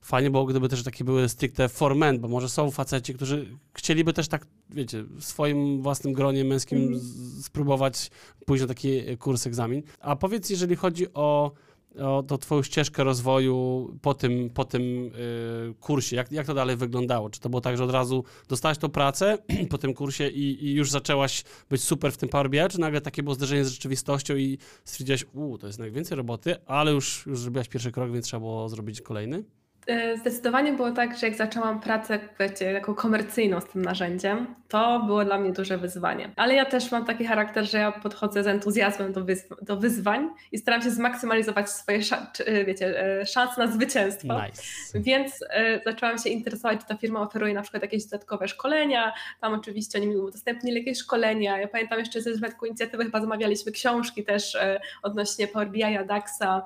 fajnie 0.02 0.32
było, 0.32 0.46
gdyby 0.46 0.70
też 0.70 0.84
takie 0.84 1.04
były 1.04 1.30
stricte 1.30 1.70
for 1.70 1.96
men, 1.96 2.20
bo 2.20 2.28
może 2.28 2.50
są 2.50 2.72
faceci, 2.72 3.14
którzy 3.14 3.58
chcieliby 3.74 4.14
też 4.14 4.28
tak, 4.28 4.46
wiecie, 4.70 5.04
w 5.04 5.24
swoim 5.24 5.82
własnym 5.82 6.14
gronie 6.14 6.44
męskim 6.46 6.78
Mhm. 6.78 7.02
spróbować 7.42 8.12
pójść 8.46 8.62
na 8.62 8.68
taki 8.68 8.98
e, 8.98 9.18
kurs, 9.18 9.48
egzamin. 9.48 9.82
A 10.00 10.16
powiedz, 10.16 10.50
jeżeli 10.50 10.76
chodzi 10.76 11.14
o 11.14 11.52
o 11.98 12.24
tą 12.24 12.38
twoją 12.38 12.64
ścieżkę 12.64 13.04
rozwoju 13.04 13.90
po 14.02 14.14
tym, 14.14 14.50
po 14.50 14.66
tym 14.66 14.82
y, 14.82 15.74
kursie, 15.80 16.16
jak, 16.16 16.32
jak 16.32 16.48
to 16.48 16.54
dalej 16.54 16.76
wyglądało? 16.76 17.30
Czy 17.30 17.40
to 17.40 17.50
było 17.50 17.62
tak, 17.62 17.78
że 17.78 17.84
od 17.84 17.92
razu 17.92 18.24
dostałaś 18.48 18.78
tą 18.78 18.90
pracę 18.90 19.38
po 19.70 19.78
tym 19.78 19.94
kursie 19.94 20.28
i, 20.28 20.66
i 20.66 20.74
już 20.74 20.92
zaczęłaś 20.92 21.44
być 21.70 21.84
super 21.84 22.12
w 22.12 22.18
tym 22.18 22.30
Power 22.30 22.50
BI, 22.50 22.60
czy 22.70 22.80
nagle 22.80 23.02
takie 23.02 23.24
było 23.24 23.36
zderzenie 23.36 23.66
z 23.66 23.70
rzeczywistością 23.70 24.36
i 24.36 24.58
stwierdziłaś, 24.86 25.26
u, 25.34 25.58
to 25.58 25.68
jest 25.68 25.80
najwięcej 25.80 26.18
roboty, 26.18 26.56
ale 26.66 26.92
już, 26.92 27.26
już 27.26 27.40
zrobiłaś 27.40 27.68
pierwszy 27.68 27.92
krok, 27.92 28.12
więc 28.12 28.26
trzeba 28.26 28.40
było 28.40 28.70
zrobić 28.70 29.02
kolejny? 29.02 29.44
E, 29.90 30.18
Zdecydowanie 30.18 30.74
było 30.74 30.92
tak, 30.92 31.18
że 31.18 31.28
jak 31.28 31.36
zaczęłam 31.36 31.80
pracę, 31.80 32.20
wiecie, 32.40 32.74
taką 32.74 32.96
komercyjną 32.96 33.62
z 33.62 33.66
tym 33.66 33.82
narzędziem, 33.82 34.56
to 34.68 35.04
było 35.06 35.26
dla 35.26 35.38
mnie 35.38 35.52
duże 35.52 35.78
wyzwanie. 35.78 36.32
Ale 36.36 36.54
ja 36.54 36.66
też 36.66 36.92
mam 36.92 37.06
taki 37.06 37.26
charakter, 37.26 37.66
że 37.66 37.78
ja 37.78 37.92
podchodzę 37.92 38.44
z 38.44 38.48
entuzjazmem 38.48 39.14
do, 39.14 39.26
do 39.62 39.78
wyzwań 39.78 40.30
i 40.52 40.58
staram 40.58 40.82
się 40.82 40.92
zmaksymalizować 40.92 41.70
swoje 41.70 42.00
e, 42.46 42.66
wiecie, 42.66 43.04
e, 43.22 43.26
szanse 43.26 43.66
na 43.66 43.72
zwycięstwo. 43.72 44.42
Nice. 44.42 44.64
Więc 45.00 45.46
e, 45.50 45.82
zaczęłam 45.86 46.18
się 46.18 46.30
interesować, 46.30 46.80
czy 46.80 46.88
ta 46.88 46.98
firma 46.98 47.22
oferuje 47.22 47.54
na 47.54 47.62
przykład 47.62 47.84
jakieś 47.84 48.06
dodatkowe 48.06 48.48
szkolenia. 48.48 49.14
Tam 49.42 49.54
oczywiście 49.54 50.00
oni 50.00 50.08
mi 50.08 50.18
udostępnili 50.18 50.78
jakieś 50.78 50.98
szkolenia. 50.98 51.60
Ja 51.60 51.68
pamiętam 51.68 52.00
jeszcze 52.00 52.22
ze 52.22 52.32
przypadku 52.32 52.66
inicjatywy 52.66 53.04
chyba 53.04 53.22
zamawialiśmy 53.22 53.72
książki 53.72 54.24
też 54.24 54.56
e, 54.56 54.80
odnośnie 55.04 55.48
Power 55.48 55.70
BI, 55.70 55.98
DAXa 56.08 56.62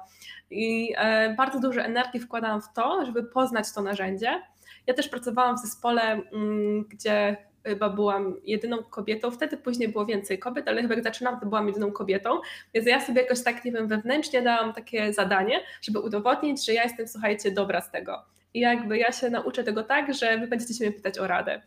i 0.54 0.94
e, 0.98 1.34
bardzo 1.38 1.60
dużo 1.60 1.82
energii 1.82 2.20
wkładałam 2.20 2.62
w 2.62 2.74
to, 2.74 3.06
żeby 3.06 3.24
poznać 3.24 3.74
to 3.76 3.82
narzędzie. 3.82 4.42
Ja 4.88 4.94
też 4.94 5.10
pracowałam 5.10 5.58
w 5.58 5.60
zespole, 5.60 6.02
mm, 6.02 6.84
gdzie 6.90 7.38
chyba 7.64 7.90
byłam 7.90 8.36
jedyną 8.44 8.78
kobietą, 8.84 9.32
wtedy 9.32 9.58
później 9.58 9.90
było 9.90 10.06
więcej 10.06 10.40
kobiet, 10.40 10.68
ale 10.68 10.82
chyba 10.82 10.94
jak 10.94 11.04
zaczynam, 11.04 11.40
to 11.40 11.46
byłam 11.46 11.68
jedyną 11.68 11.92
kobietą, 11.92 12.30
więc 12.74 12.88
ja 12.88 13.02
sobie 13.02 13.22
jakoś 13.22 13.44
tak, 13.44 13.66
nie 13.66 13.72
wiem, 13.72 13.88
wewnętrznie 13.88 14.42
dałam 14.42 14.74
takie 14.74 15.14
zadanie, 15.14 15.60
żeby 15.82 16.00
udowodnić, 16.00 16.66
że 16.66 16.74
ja 16.74 16.84
jestem, 16.84 17.08
słuchajcie, 17.08 17.52
dobra 17.52 17.82
z 17.82 17.92
tego. 17.92 18.26
I 18.54 18.60
jakby 18.60 18.98
ja 18.98 19.12
się 19.12 19.30
nauczę 19.30 19.64
tego 19.64 19.84
tak, 19.84 20.14
że 20.14 20.38
wy 20.38 20.48
będziecie 20.48 20.74
się 20.74 20.86
mnie 20.86 20.94
pytać 20.94 21.18
o 21.20 21.28
radę. 21.28 21.62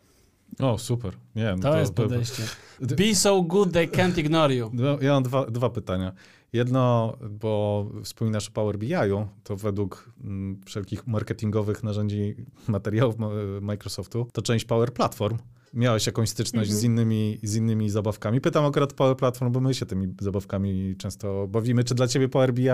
O, 0.60 0.78
super. 0.78 1.12
Nie, 1.36 1.54
no 1.56 1.70
To, 1.72 1.78
jest 1.78 1.94
podejście. 1.94 2.42
Be 2.80 3.14
so 3.14 3.42
good 3.42 3.72
they 3.72 3.88
can't 3.88 4.18
ignore 4.18 4.54
you. 4.54 4.70
No, 4.72 4.98
ja 5.00 5.12
mam 5.12 5.22
dwa, 5.22 5.46
dwa 5.46 5.70
pytania. 5.70 6.12
Jedno, 6.52 7.16
bo 7.30 7.86
wspominasz 8.04 8.48
o 8.48 8.52
Power 8.52 8.78
BI-u, 8.78 9.26
to 9.44 9.56
według 9.56 10.10
mm, 10.24 10.60
wszelkich 10.64 11.06
marketingowych 11.06 11.82
narzędzi, 11.82 12.34
materiałów 12.68 13.18
ma- 13.18 13.30
Microsoftu, 13.60 14.26
to 14.32 14.42
część 14.42 14.64
Power 14.64 14.92
Platform. 14.92 15.38
Miałeś 15.74 16.06
jakąś 16.06 16.28
styczność 16.28 16.70
Mhm. 16.70 16.80
z, 16.80 16.84
innymi, 16.84 17.38
z 17.42 17.56
innymi 17.56 17.90
zabawkami. 17.90 18.40
Pytam 18.40 18.64
akurat 18.64 18.92
Power 18.92 19.16
Platform, 19.16 19.52
bo 19.52 19.60
my 19.60 19.74
się 19.74 19.86
tymi 19.86 20.14
zabawkami 20.20 20.94
często 20.98 21.48
bawimy. 21.48 21.84
Czy 21.84 21.94
dla 21.94 22.08
ciebie 22.08 22.28
Power 22.28 22.54
BI 22.54 22.68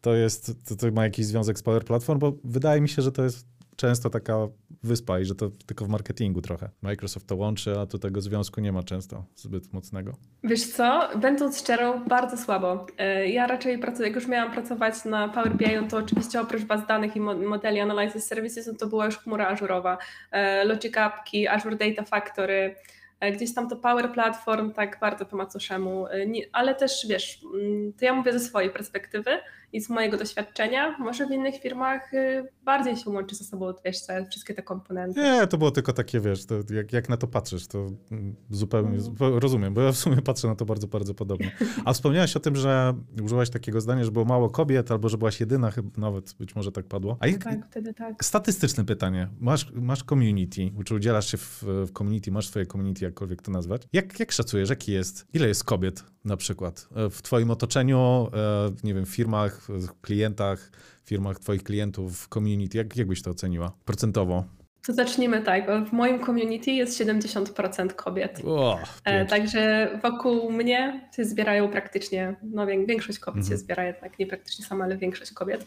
to 0.00 0.14
jest, 0.14 0.52
to, 0.68 0.76
to 0.76 0.92
ma 0.92 1.04
jakiś 1.04 1.26
związek 1.26 1.58
z 1.58 1.62
Power 1.62 1.84
Platform? 1.84 2.18
Bo 2.18 2.32
wydaje 2.44 2.80
mi 2.80 2.88
się, 2.88 3.02
że 3.02 3.12
to 3.12 3.24
jest 3.24 3.46
często 3.78 4.10
taka 4.10 4.34
wyspa 4.82 5.20
i 5.20 5.24
że 5.24 5.34
to 5.34 5.50
tylko 5.66 5.84
w 5.84 5.88
marketingu 5.88 6.40
trochę. 6.42 6.70
Microsoft 6.82 7.26
to 7.26 7.36
łączy, 7.36 7.78
a 7.78 7.86
tu 7.86 7.98
tego 7.98 8.20
związku 8.20 8.60
nie 8.60 8.72
ma 8.72 8.82
często 8.82 9.24
zbyt 9.36 9.72
mocnego. 9.72 10.12
Wiesz 10.44 10.66
co, 10.72 11.08
będąc 11.16 11.58
szczerą, 11.60 12.04
bardzo 12.04 12.36
słabo. 12.36 12.86
E, 12.98 13.28
Ja 13.28 13.46
raczej 13.46 13.78
pracuję, 13.78 14.08
jak 14.08 14.14
już 14.16 14.26
miałam 14.28 14.52
pracować 14.52 15.04
na 15.04 15.28
Power 15.28 15.54
BI, 15.56 15.76
no 15.82 15.88
to 15.88 15.96
oczywiście 15.96 16.40
oprócz 16.40 16.62
baz 16.62 16.86
danych 16.86 17.16
i 17.16 17.20
mo- 17.20 17.34
modeli 17.34 17.80
Analysis 17.80 18.24
Services, 18.26 18.66
no 18.66 18.74
to 18.74 18.86
była 18.86 19.06
już 19.06 19.18
chmura 19.18 19.48
ażurowa, 19.48 19.98
e, 20.30 20.64
Logic 20.64 20.96
Appki, 20.96 21.48
Azure 21.48 21.76
Data 21.76 22.04
Factory, 22.04 22.74
e, 23.20 23.32
gdzieś 23.32 23.54
tam 23.54 23.68
to 23.68 23.76
Power 23.76 24.12
Platform, 24.12 24.72
tak 24.72 24.98
bardzo 25.00 25.26
po 25.26 25.36
macoszemu, 25.36 26.06
ale 26.52 26.74
też 26.74 27.06
wiesz, 27.08 27.40
mm, 27.54 27.92
to 27.92 28.04
ja 28.04 28.14
mówię 28.14 28.32
ze 28.32 28.40
swojej 28.40 28.70
perspektywy 28.70 29.30
i 29.72 29.80
z 29.80 29.88
mojego 29.90 30.16
doświadczenia, 30.16 30.98
może 30.98 31.26
w 31.26 31.30
innych 31.30 31.60
firmach 31.62 32.14
y, 32.14 32.48
bardziej 32.64 32.96
się 32.96 33.10
łączy 33.10 33.34
ze 33.36 33.44
sobą, 33.44 33.72
wiesz, 33.84 34.06
te 34.06 34.26
wszystkie 34.30 34.54
te 34.54 34.62
komponenty. 34.62 35.20
Nie, 35.20 35.46
to 35.46 35.58
było 35.58 35.70
tylko 35.70 35.92
takie, 35.92 36.20
wiesz, 36.20 36.46
to 36.46 36.54
jak, 36.74 36.92
jak 36.92 37.08
na 37.08 37.16
to 37.16 37.26
patrzysz, 37.26 37.66
to 37.66 37.86
mm, 38.10 38.36
zupełnie 38.50 38.98
zupe- 38.98 39.38
rozumiem, 39.38 39.74
bo 39.74 39.80
ja 39.80 39.92
w 39.92 39.96
sumie 39.96 40.22
patrzę 40.22 40.48
na 40.48 40.54
to 40.54 40.64
bardzo, 40.64 40.86
bardzo 40.86 41.14
podobnie. 41.14 41.50
A 41.84 41.92
wspomniałaś 41.92 42.36
o 42.36 42.40
tym, 42.40 42.56
że 42.56 42.94
użyłaś 43.22 43.50
takiego 43.50 43.80
zdania, 43.80 44.04
że 44.04 44.10
było 44.10 44.24
mało 44.24 44.50
kobiet, 44.50 44.90
albo 44.90 45.08
że 45.08 45.18
byłaś 45.18 45.40
jedyna, 45.40 45.70
chyba 45.70 45.88
nawet 45.96 46.34
być 46.38 46.56
może 46.56 46.72
tak 46.72 46.86
padło. 46.86 47.16
A 47.20 47.26
jak, 47.26 47.44
Tak, 47.44 47.66
wtedy 47.70 47.94
tak. 47.94 48.24
statystyczne 48.24 48.84
pytanie. 48.84 49.28
Masz, 49.40 49.72
masz 49.72 50.02
community, 50.04 50.70
czy 50.84 50.94
udzielasz 50.94 51.30
się 51.30 51.36
w, 51.36 51.62
w 51.62 51.92
community, 51.92 52.30
masz 52.30 52.48
swoje 52.48 52.66
community, 52.66 53.04
jakkolwiek 53.04 53.42
to 53.42 53.50
nazwać. 53.50 53.82
Jak, 53.92 54.20
jak 54.20 54.32
szacujesz, 54.32 54.70
jaki 54.70 54.92
jest, 54.92 55.26
ile 55.32 55.48
jest 55.48 55.64
kobiet 55.64 56.04
na 56.24 56.36
przykład 56.36 56.88
e, 56.96 57.10
w 57.10 57.22
twoim 57.22 57.50
otoczeniu, 57.50 58.28
e, 58.34 58.70
nie 58.84 58.94
wiem, 58.94 59.06
w 59.06 59.08
firmach, 59.08 59.57
klientach, 60.02 60.70
firmach 61.04 61.38
twoich 61.38 61.62
klientów, 61.62 62.18
w 62.18 62.28
community, 62.28 62.78
jak, 62.78 62.96
jak 62.96 63.06
byś 63.08 63.22
to 63.22 63.30
oceniła 63.30 63.72
procentowo? 63.84 64.44
To 64.86 64.92
zacznijmy 64.94 65.42
tak, 65.42 65.64
w 65.88 65.92
moim 65.92 66.24
community 66.24 66.70
jest 66.70 67.00
70% 67.00 67.88
kobiet. 67.94 68.40
O, 68.44 68.78
E. 69.04 69.26
Także 69.26 69.90
wokół 70.02 70.52
mnie 70.52 71.08
się 71.16 71.24
zbierają 71.24 71.68
praktycznie, 71.68 72.36
no 72.42 72.66
wię- 72.66 72.86
większość 72.86 73.18
kobiet 73.18 73.36
Mhm. 73.38 73.52
się 73.52 73.58
zbiera 73.64 73.84
jednak, 73.84 74.18
nie 74.18 74.26
praktycznie 74.26 74.64
sama, 74.64 74.84
ale 74.84 74.96
większość 74.96 75.32
kobiet. 75.32 75.66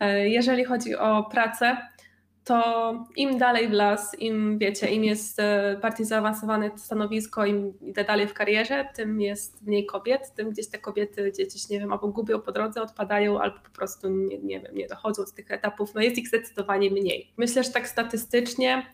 E, 0.00 0.28
Jeżeli 0.28 0.64
chodzi 0.64 0.94
o 0.96 1.22
pracę, 1.30 1.76
to 2.44 3.06
im 3.16 3.38
dalej 3.38 3.68
w 3.68 3.72
las, 3.72 4.14
im 4.18 4.58
wiecie, 4.58 4.90
im 4.90 5.04
jest 5.04 5.40
e, 5.40 5.78
bardziej 5.82 6.06
zaawansowane 6.06 6.70
stanowisko, 6.78 7.46
im 7.46 7.72
idę 7.80 8.04
dalej 8.04 8.28
w 8.28 8.34
karierze, 8.34 8.88
tym 8.94 9.20
jest 9.20 9.62
mniej 9.62 9.86
kobiet, 9.86 10.34
tym 10.34 10.50
gdzieś 10.50 10.68
te 10.68 10.78
kobiety 10.78 11.30
gdzieś, 11.30 11.68
nie 11.68 11.80
wiem, 11.80 11.92
albo 11.92 12.08
gubią 12.08 12.40
po 12.40 12.52
drodze, 12.52 12.82
odpadają, 12.82 13.40
albo 13.40 13.56
po 13.58 13.70
prostu 13.70 14.08
nie, 14.08 14.38
nie 14.38 14.60
wiem, 14.60 14.74
nie 14.74 14.86
dochodzą 14.86 15.24
do 15.24 15.32
tych 15.32 15.50
etapów. 15.50 15.94
No 15.94 16.00
jest 16.00 16.18
ich 16.18 16.28
zdecydowanie 16.28 16.90
mniej. 16.90 17.32
Myślę, 17.36 17.64
że 17.64 17.70
tak 17.70 17.88
statystycznie 17.88 18.86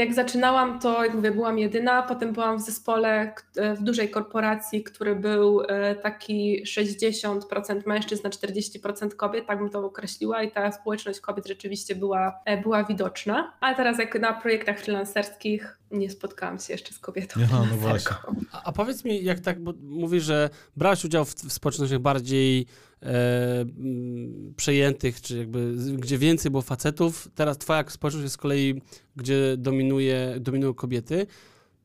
jak 0.00 0.14
zaczynałam, 0.14 0.78
to 0.78 1.04
jak 1.04 1.14
mówię, 1.14 1.30
byłam 1.30 1.58
jedyna, 1.58 2.02
potem 2.02 2.32
byłam 2.32 2.58
w 2.58 2.60
zespole 2.60 3.34
e, 3.56 3.74
w 3.74 3.82
dużej 3.82 4.10
korporacji, 4.10 4.84
który 4.84 5.16
był 5.16 5.62
e, 5.68 5.94
taki 5.94 6.62
60% 6.64 7.86
mężczyzn 7.86 8.22
na 8.24 8.30
40% 8.30 9.16
kobiet, 9.16 9.46
tak 9.46 9.58
bym 9.58 9.70
to 9.70 9.84
określiła 9.84 10.42
i 10.42 10.50
ta 10.50 10.72
społeczność 10.72 11.20
kobiet 11.20 11.46
rzeczywiście 11.46 11.94
była, 11.94 12.40
e, 12.44 12.62
była 12.62 12.84
widoczna. 12.84 13.52
Ale 13.60 13.76
teraz 13.76 13.98
jak 13.98 14.20
na 14.20 14.32
projektach 14.32 14.80
freelancerskich 14.80 15.79
nie 15.90 16.10
spotkałam 16.10 16.58
się 16.58 16.72
jeszcze 16.72 16.94
z 16.94 16.98
kobietą. 16.98 17.40
Aha, 17.44 17.66
no 17.70 17.76
właśnie. 17.88 18.16
A, 18.52 18.62
a 18.62 18.72
powiedz 18.72 19.04
mi, 19.04 19.24
jak 19.24 19.40
tak, 19.40 19.62
bo 19.62 19.74
mówisz, 19.82 20.24
że 20.24 20.50
brałeś 20.76 21.04
udział 21.04 21.24
w, 21.24 21.34
w 21.34 21.52
społecznościach 21.52 21.98
bardziej 21.98 22.66
e, 23.02 23.60
mm, 23.60 24.54
przejętych, 24.56 25.20
czy 25.20 25.38
jakby, 25.38 25.74
gdzie 25.98 26.18
więcej 26.18 26.50
było 26.50 26.62
facetów, 26.62 27.28
teraz 27.34 27.58
twoja 27.58 27.84
społeczność 27.88 28.22
jest 28.22 28.34
z 28.34 28.38
kolei, 28.38 28.82
gdzie 29.16 29.56
dominuje, 29.56 30.36
dominują 30.40 30.74
kobiety. 30.74 31.26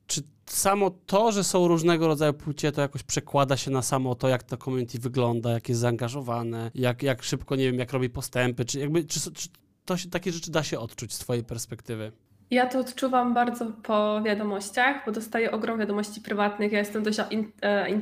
Czy 0.08 0.22
samo 0.46 0.92
to, 1.06 1.32
że 1.32 1.44
są 1.44 1.68
różnego 1.68 2.08
rodzaju 2.08 2.34
płcie, 2.34 2.72
to 2.72 2.82
jakoś 2.82 3.04
przekłada 3.04 3.58
się 3.58 3.72
na 3.72 3.82
samo 3.82 4.16
to, 4.16 4.28
jak 4.28 4.44
to 4.44 4.58
community 4.58 5.00
wygląda, 5.00 5.52
jak 5.52 5.70
jest 5.70 5.82
zaangażowane, 5.82 6.72
jak, 6.76 7.04
jak 7.04 7.24
szybko, 7.24 7.56
nie 7.56 7.64
wiem, 7.64 7.80
jak 7.80 7.94
robi 7.94 8.10
postępy, 8.10 8.66
czy 8.66 8.80
jakby, 8.80 9.06
czy, 9.06 9.32
czy 9.32 9.50
to 9.86 9.98
się, 9.98 10.10
takie 10.10 10.32
rzeczy 10.32 10.52
da 10.52 10.64
się 10.64 10.80
odczuć 10.80 11.14
z 11.14 11.20
twojej 11.20 11.44
perspektywy? 11.44 12.12
Ja 12.52 12.66
to 12.66 12.80
odczuwam 12.80 13.34
bardzo 13.34 13.66
po 13.84 14.22
wiadomościach, 14.22 15.06
bo 15.06 15.12
dostaję 15.12 15.52
ogrom 15.52 15.80
wiadomości 15.80 16.22
prywatnych. 16.22 16.72
Ja 16.72 16.80
jestem 16.80 17.04
dość, 17.04 17.20
in, 17.32 17.52
e, 17.62 17.90
in, 17.90 18.02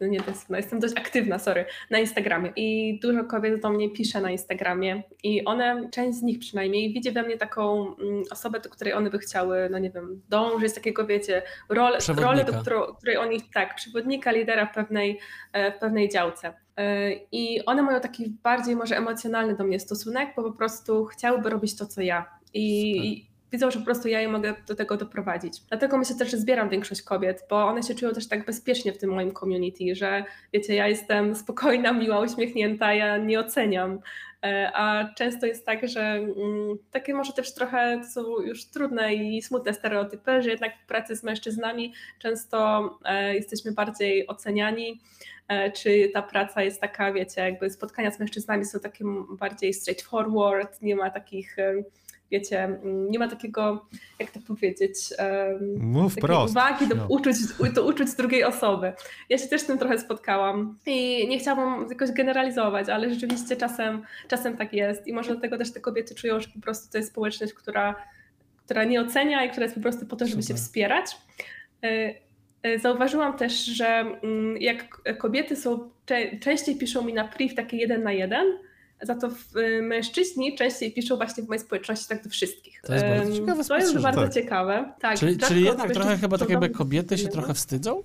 in, 0.00 0.10
nie, 0.10 0.18
jestem 0.50 0.80
dość 0.80 0.96
aktywna, 0.96 1.38
sorry, 1.38 1.64
na 1.90 1.98
Instagramie 1.98 2.52
i 2.56 2.98
dużo 3.00 3.24
kobiet 3.24 3.62
do 3.62 3.70
mnie 3.70 3.90
pisze 3.90 4.20
na 4.20 4.30
Instagramie 4.30 5.02
i 5.22 5.44
one, 5.44 5.90
część 5.90 6.18
z 6.18 6.22
nich 6.22 6.38
przynajmniej, 6.38 6.92
widzi 6.92 7.10
we 7.10 7.22
mnie 7.22 7.38
taką 7.38 7.96
mm, 7.96 8.22
osobę, 8.30 8.60
do 8.60 8.70
której 8.70 8.94
one 8.94 9.10
by 9.10 9.18
chciały, 9.18 9.68
no 9.70 9.78
nie 9.78 9.90
wiem, 9.90 10.22
dążyć, 10.28 10.74
takiego 10.74 11.06
wiecie, 11.06 11.42
rolę, 11.68 11.98
rolę 12.16 12.44
do 12.44 12.52
której, 12.52 12.80
której 12.96 13.16
oni, 13.16 13.40
tak, 13.54 13.74
przewodnika, 13.74 14.32
lidera 14.32 14.66
w 14.66 14.74
pewnej, 14.74 15.20
e, 15.52 15.72
w 15.72 15.78
pewnej 15.78 16.08
działce. 16.08 16.54
E, 16.76 17.12
I 17.32 17.64
one 17.64 17.82
mają 17.82 18.00
taki 18.00 18.30
bardziej 18.42 18.76
może 18.76 18.96
emocjonalny 18.96 19.56
do 19.56 19.64
mnie 19.64 19.80
stosunek, 19.80 20.28
bo 20.36 20.42
po 20.42 20.52
prostu 20.52 21.04
chciałyby 21.04 21.50
robić 21.50 21.76
to, 21.76 21.86
co 21.86 22.00
ja. 22.00 22.38
I, 22.54 23.33
widzą, 23.54 23.70
że 23.70 23.78
po 23.78 23.84
prostu 23.84 24.08
ja 24.08 24.20
je 24.20 24.28
mogę 24.28 24.54
do 24.68 24.74
tego 24.74 24.96
doprowadzić. 24.96 25.60
Dlatego 25.68 25.98
myślę 25.98 26.16
też, 26.16 26.30
że 26.30 26.36
zbieram 26.36 26.68
większość 26.68 27.02
kobiet, 27.02 27.46
bo 27.50 27.64
one 27.64 27.82
się 27.82 27.94
czują 27.94 28.12
też 28.12 28.28
tak 28.28 28.46
bezpiecznie 28.46 28.92
w 28.92 28.98
tym 28.98 29.10
moim 29.10 29.32
community, 29.32 29.94
że 29.94 30.24
wiecie, 30.52 30.74
ja 30.74 30.88
jestem 30.88 31.34
spokojna, 31.36 31.92
miła, 31.92 32.20
uśmiechnięta, 32.20 32.94
ja 32.94 33.18
nie 33.18 33.40
oceniam. 33.40 33.98
E, 34.44 34.70
a 34.74 35.14
często 35.14 35.46
jest 35.46 35.66
tak, 35.66 35.88
że 35.88 36.00
mm, 36.00 36.78
takie 36.90 37.14
może 37.14 37.32
też 37.32 37.54
trochę 37.54 38.04
są 38.04 38.40
już 38.40 38.64
trudne 38.64 39.14
i 39.14 39.42
smutne 39.42 39.74
stereotypy, 39.74 40.42
że 40.42 40.50
jednak 40.50 40.72
w 40.78 40.86
pracy 40.86 41.16
z 41.16 41.22
mężczyznami 41.22 41.92
często 42.18 42.90
e, 43.04 43.34
jesteśmy 43.34 43.72
bardziej 43.72 44.26
oceniani, 44.26 45.00
e, 45.48 45.72
czy 45.72 46.10
ta 46.14 46.22
praca 46.22 46.62
jest 46.62 46.80
taka, 46.80 47.12
wiecie, 47.12 47.40
jakby 47.40 47.70
spotkania 47.70 48.10
z 48.10 48.18
mężczyznami 48.20 48.64
są 48.64 48.80
takie 48.80 49.04
bardziej 49.38 49.74
straightforward, 49.74 50.82
nie 50.82 50.96
ma 50.96 51.10
takich 51.10 51.56
wiecie, 52.34 52.78
nie 52.84 53.18
ma 53.18 53.28
takiego, 53.28 53.86
jak 54.18 54.30
to 54.30 54.40
powiedzieć, 54.46 54.96
Mów 55.76 56.14
takiej 56.14 56.28
prost. 56.28 56.50
uwagi 56.50 56.86
do, 56.88 56.94
no. 56.94 57.06
uczuć, 57.08 57.36
do 57.74 57.86
uczuć 57.86 58.14
drugiej 58.14 58.44
osoby. 58.44 58.92
Ja 59.28 59.38
się 59.38 59.48
też 59.48 59.60
z 59.60 59.66
tym 59.66 59.78
trochę 59.78 59.98
spotkałam 59.98 60.78
i 60.86 61.28
nie 61.28 61.38
chciałabym 61.38 61.88
jakoś 61.90 62.10
generalizować, 62.12 62.88
ale 62.88 63.10
rzeczywiście 63.10 63.56
czasem, 63.56 64.02
czasem 64.28 64.56
tak 64.56 64.72
jest 64.72 65.06
i 65.06 65.12
może 65.12 65.32
dlatego 65.32 65.58
też 65.58 65.72
te 65.72 65.80
kobiety 65.80 66.14
czują, 66.14 66.40
że 66.40 66.48
po 66.48 66.60
prostu 66.60 66.92
to 66.92 66.98
jest 66.98 67.10
społeczność, 67.10 67.52
która, 67.52 67.94
która 68.64 68.84
nie 68.84 69.00
ocenia 69.00 69.44
i 69.44 69.50
która 69.50 69.64
jest 69.64 69.74
po 69.74 69.82
prostu 69.82 70.06
po 70.06 70.16
to, 70.16 70.26
żeby 70.26 70.42
Super. 70.42 70.56
się 70.56 70.62
wspierać. 70.62 71.16
E, 71.84 72.14
e, 72.62 72.78
zauważyłam 72.78 73.36
też, 73.36 73.64
że 73.64 73.86
mm, 73.86 74.56
jak 74.56 75.02
kobiety 75.18 75.56
są, 75.56 75.90
częściej 76.40 76.76
piszą 76.76 77.02
mi 77.02 77.12
na 77.12 77.28
priv 77.28 77.54
takie 77.54 77.76
jeden 77.76 78.02
na 78.02 78.12
jeden, 78.12 78.46
za 79.06 79.14
to 79.14 79.28
y, 79.60 79.82
mężczyźni 79.82 80.56
częściej 80.56 80.92
piszą 80.92 81.16
właśnie 81.16 81.42
w 81.44 81.48
mojej 81.48 81.60
społeczności 81.60 82.08
tak 82.08 82.24
do 82.24 82.30
wszystkich. 82.30 82.80
To 82.82 82.94
jest 82.94 83.06
bardzo 83.06 83.32
ciekawe. 83.32 83.64
To 83.64 83.76
jest 83.76 83.98
bardzo 83.98 84.22
tak. 84.22 84.34
ciekawe. 84.34 84.92
Tak, 85.00 85.18
czyli, 85.18 85.38
czyli 85.38 85.64
jednak 85.64 85.92
trochę 85.92 86.18
chyba 86.18 86.38
tak 86.38 86.48
jakby 86.48 86.70
kobiety 86.70 87.18
się 87.18 87.28
trochę 87.28 87.54
wstydzą? 87.54 88.02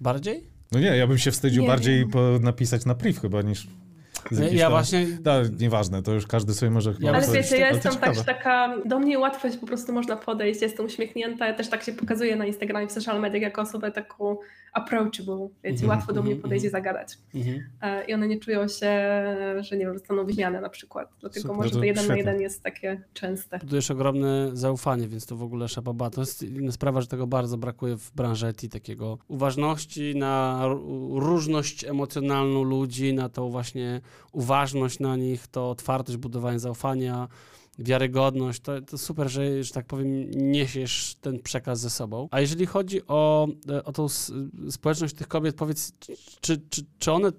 Bardziej? 0.00 0.44
No 0.72 0.80
nie, 0.80 0.96
ja 0.96 1.06
bym 1.06 1.18
się 1.18 1.30
wstydził 1.30 1.62
nie, 1.62 1.68
bardziej 1.68 2.06
nie. 2.06 2.38
napisać 2.40 2.84
na 2.84 2.94
priv 2.94 3.20
chyba 3.20 3.42
niż 3.42 3.66
ja 4.52 4.62
tam, 4.62 4.70
właśnie... 4.70 5.06
No, 5.24 5.32
nieważne, 5.58 6.02
to 6.02 6.12
już 6.12 6.26
każdy 6.26 6.54
sobie 6.54 6.70
może... 6.70 6.94
Ja 7.00 7.12
ale 7.12 7.26
wiecie, 7.32 7.58
ja 7.58 7.68
jestem 7.68 7.96
tak, 7.96 8.16
taka... 8.16 8.74
Do 8.84 8.98
mnie 8.98 9.18
łatwo 9.18 9.50
się 9.50 9.58
po 9.58 9.66
prostu 9.66 9.92
można 9.92 10.16
podejść, 10.16 10.62
jestem 10.62 10.86
uśmiechnięta, 10.86 11.46
ja 11.46 11.54
też 11.54 11.68
tak 11.68 11.82
się 11.82 11.92
pokazuję 11.92 12.36
na 12.36 12.46
Instagramie, 12.46 12.86
w 12.86 12.92
social 12.92 13.20
mediach 13.20 13.42
jako 13.42 13.62
osobę 13.62 13.92
taką 13.92 14.36
approachable, 14.72 15.48
wiecie, 15.64 15.76
mm 15.76 15.86
-hmm, 15.86 15.88
łatwo 15.88 16.12
do 16.12 16.22
mnie 16.22 16.32
mhm, 16.32 16.42
podejść 16.42 16.64
i 16.64 16.68
zagadać. 16.68 17.18
Mm 17.34 17.46
-hmm. 17.46 17.60
I 18.08 18.14
one 18.14 18.28
nie 18.28 18.38
czują 18.38 18.68
się, 18.68 18.90
że 19.60 19.76
nie 19.76 19.84
wiem, 19.84 19.94
zostaną 19.94 20.26
na 20.60 20.68
przykład. 20.68 21.08
Dlatego 21.20 21.42
Super, 21.42 21.56
może 21.56 21.70
to 21.70 21.84
jeden 21.84 22.04
świetne. 22.04 22.14
na 22.14 22.18
jeden 22.18 22.40
jest 22.40 22.62
takie 22.62 23.02
częste. 23.12 23.58
Budujesz 23.58 23.90
ogromne 23.90 24.50
zaufanie, 24.52 25.08
więc 25.08 25.26
to 25.26 25.36
w 25.36 25.42
ogóle 25.42 25.68
szababa. 25.68 26.10
To 26.10 26.20
jest 26.20 26.42
inna 26.42 26.72
sprawa, 26.72 27.00
że 27.00 27.06
tego 27.06 27.26
bardzo 27.26 27.58
brakuje 27.58 27.96
w 27.96 28.12
branży 28.12 28.50
IT, 28.50 28.72
takiego 28.72 29.18
uważności 29.28 30.16
na 30.16 30.62
różność 31.10 31.84
emocjonalną 31.84 32.62
ludzi, 32.62 33.14
na 33.14 33.28
tą 33.28 33.50
właśnie 33.50 34.00
uważność 34.32 34.98
na 34.98 35.16
nich, 35.16 35.46
to 35.46 35.70
otwartość, 35.70 36.18
budowanie 36.18 36.58
zaufania, 36.58 37.28
wiarygodność, 37.78 38.60
to, 38.60 38.82
to 38.82 38.98
super, 38.98 39.28
że, 39.28 39.64
że 39.64 39.72
tak 39.72 39.86
powiem, 39.86 40.30
niesiesz 40.30 41.16
ten 41.20 41.38
przekaz 41.38 41.80
ze 41.80 41.90
sobą. 41.90 42.28
A 42.30 42.40
jeżeli 42.40 42.66
chodzi 42.66 43.06
o, 43.06 43.48
o 43.84 43.92
tą 43.92 44.06
społeczność 44.70 45.14
tych 45.14 45.28
kobiet, 45.28 45.56
powiedz, 45.56 45.92
czy, 46.40 46.60
czy, 46.70 46.84
czy 46.98 47.12
one 47.12 47.32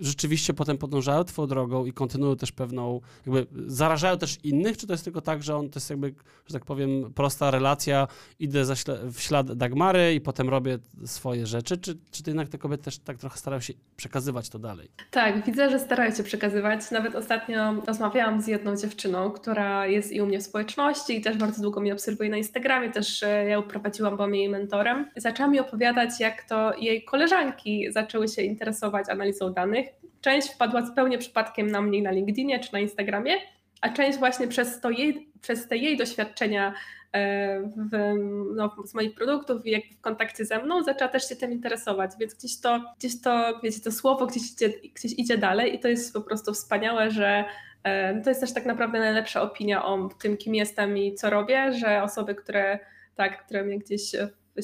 rzeczywiście 0.00 0.54
potem 0.54 0.78
podążają 0.78 1.24
twoją 1.24 1.48
drogą 1.48 1.86
i 1.86 1.92
kontynuują 1.92 2.36
też 2.36 2.52
pewną, 2.52 3.00
jakby 3.26 3.46
zarażają 3.66 4.18
też 4.18 4.38
innych, 4.42 4.76
czy 4.76 4.86
to 4.86 4.92
jest 4.92 5.04
tylko 5.04 5.20
tak, 5.20 5.42
że 5.42 5.56
on 5.56 5.70
to 5.70 5.78
jest 5.78 5.90
jakby, 5.90 6.14
że 6.46 6.52
tak 6.52 6.64
powiem, 6.64 7.12
prosta 7.14 7.50
relacja, 7.50 8.08
idę 8.38 8.64
za 8.64 8.74
w 9.12 9.20
ślad 9.20 9.52
Dagmary 9.52 10.14
i 10.14 10.20
potem 10.20 10.48
robię 10.48 10.78
swoje 11.04 11.46
rzeczy, 11.46 11.78
czy, 11.78 11.98
czy 12.10 12.22
to 12.22 12.30
jednak 12.30 12.48
te 12.48 12.58
kobiety 12.58 12.84
też 12.84 12.98
tak 12.98 13.18
trochę 13.18 13.38
starają 13.38 13.60
się 13.60 13.72
przekazywać 13.96 14.48
to 14.48 14.58
dalej? 14.58 14.88
Tak, 15.10 15.46
widzę, 15.46 15.70
że 15.70 15.78
starają 15.78 16.14
się 16.14 16.22
przekazywać. 16.22 16.90
Nawet 16.90 17.14
ostatnio 17.14 17.82
rozmawiałam 17.86 18.42
z 18.42 18.46
jedną 18.46 18.76
dziewczyną, 18.76 19.30
która 19.30 19.86
jest 19.86 20.12
i 20.12 20.20
u 20.20 20.26
mnie 20.26 20.38
w 20.38 20.42
społeczności 20.42 21.16
i 21.16 21.20
też 21.20 21.36
bardzo 21.36 21.62
długo 21.62 21.80
mnie 21.80 21.92
obserwuje 21.92 22.30
na 22.30 22.36
Instagramie, 22.36 22.90
też 22.90 23.22
e, 23.22 23.26
ja 23.26 23.42
ją 23.42 23.62
prowadziłam, 23.62 24.16
byłam 24.16 24.34
jej 24.34 24.48
mentorem. 24.48 25.10
Zaczęła 25.16 25.48
mi 25.48 25.60
opowiadać, 25.60 26.20
jak 26.20 26.44
to 26.44 26.74
jej 26.78 27.04
koleżanki 27.04 27.92
zaczęły 27.92 28.28
się 28.28 28.42
interesować 28.42 29.08
analizą 29.08 29.52
danych 29.52 29.86
Część 30.20 30.54
wpadła 30.54 30.86
zupełnie 30.86 31.18
przypadkiem 31.18 31.66
na 31.66 31.80
mnie 31.80 32.02
na 32.02 32.10
LinkedInie 32.10 32.60
czy 32.60 32.72
na 32.72 32.78
Instagramie, 32.78 33.32
a 33.80 33.88
część 33.88 34.18
właśnie 34.18 34.48
przez, 34.48 34.80
to 34.80 34.90
jej, 34.90 35.32
przez 35.40 35.68
te 35.68 35.76
jej 35.76 35.96
doświadczenia 35.96 36.74
e, 37.12 37.60
w, 37.60 38.14
no, 38.54 38.76
z 38.84 38.94
moich 38.94 39.14
produktów 39.14 39.66
i 39.66 39.70
jakby 39.70 39.94
w 39.94 40.00
kontakcie 40.00 40.44
ze 40.44 40.62
mną 40.62 40.82
zaczęła 40.82 41.08
też 41.08 41.28
się 41.28 41.36
tym 41.36 41.52
interesować, 41.52 42.10
więc 42.20 42.34
gdzieś 42.34 42.60
to, 42.60 42.94
gdzieś 42.98 43.20
to, 43.20 43.60
wiecie, 43.62 43.80
to 43.80 43.92
słowo 43.92 44.26
gdzieś 44.26 44.52
idzie, 44.52 44.68
gdzieś 44.94 45.12
idzie 45.12 45.38
dalej 45.38 45.74
i 45.74 45.78
to 45.78 45.88
jest 45.88 46.12
po 46.12 46.20
prostu 46.20 46.52
wspaniałe, 46.52 47.10
że 47.10 47.44
e, 47.82 48.20
to 48.20 48.30
jest 48.30 48.40
też 48.40 48.54
tak 48.54 48.66
naprawdę 48.66 48.98
najlepsza 48.98 49.42
opinia 49.42 49.84
o 49.84 50.08
tym, 50.22 50.36
kim 50.36 50.54
jestem 50.54 50.98
i 50.98 51.14
co 51.14 51.30
robię, 51.30 51.72
że 51.72 52.02
osoby, 52.02 52.34
które 52.34 52.78
tak, 53.16 53.46
które 53.46 53.64
mnie 53.64 53.78
gdzieś 53.78 54.02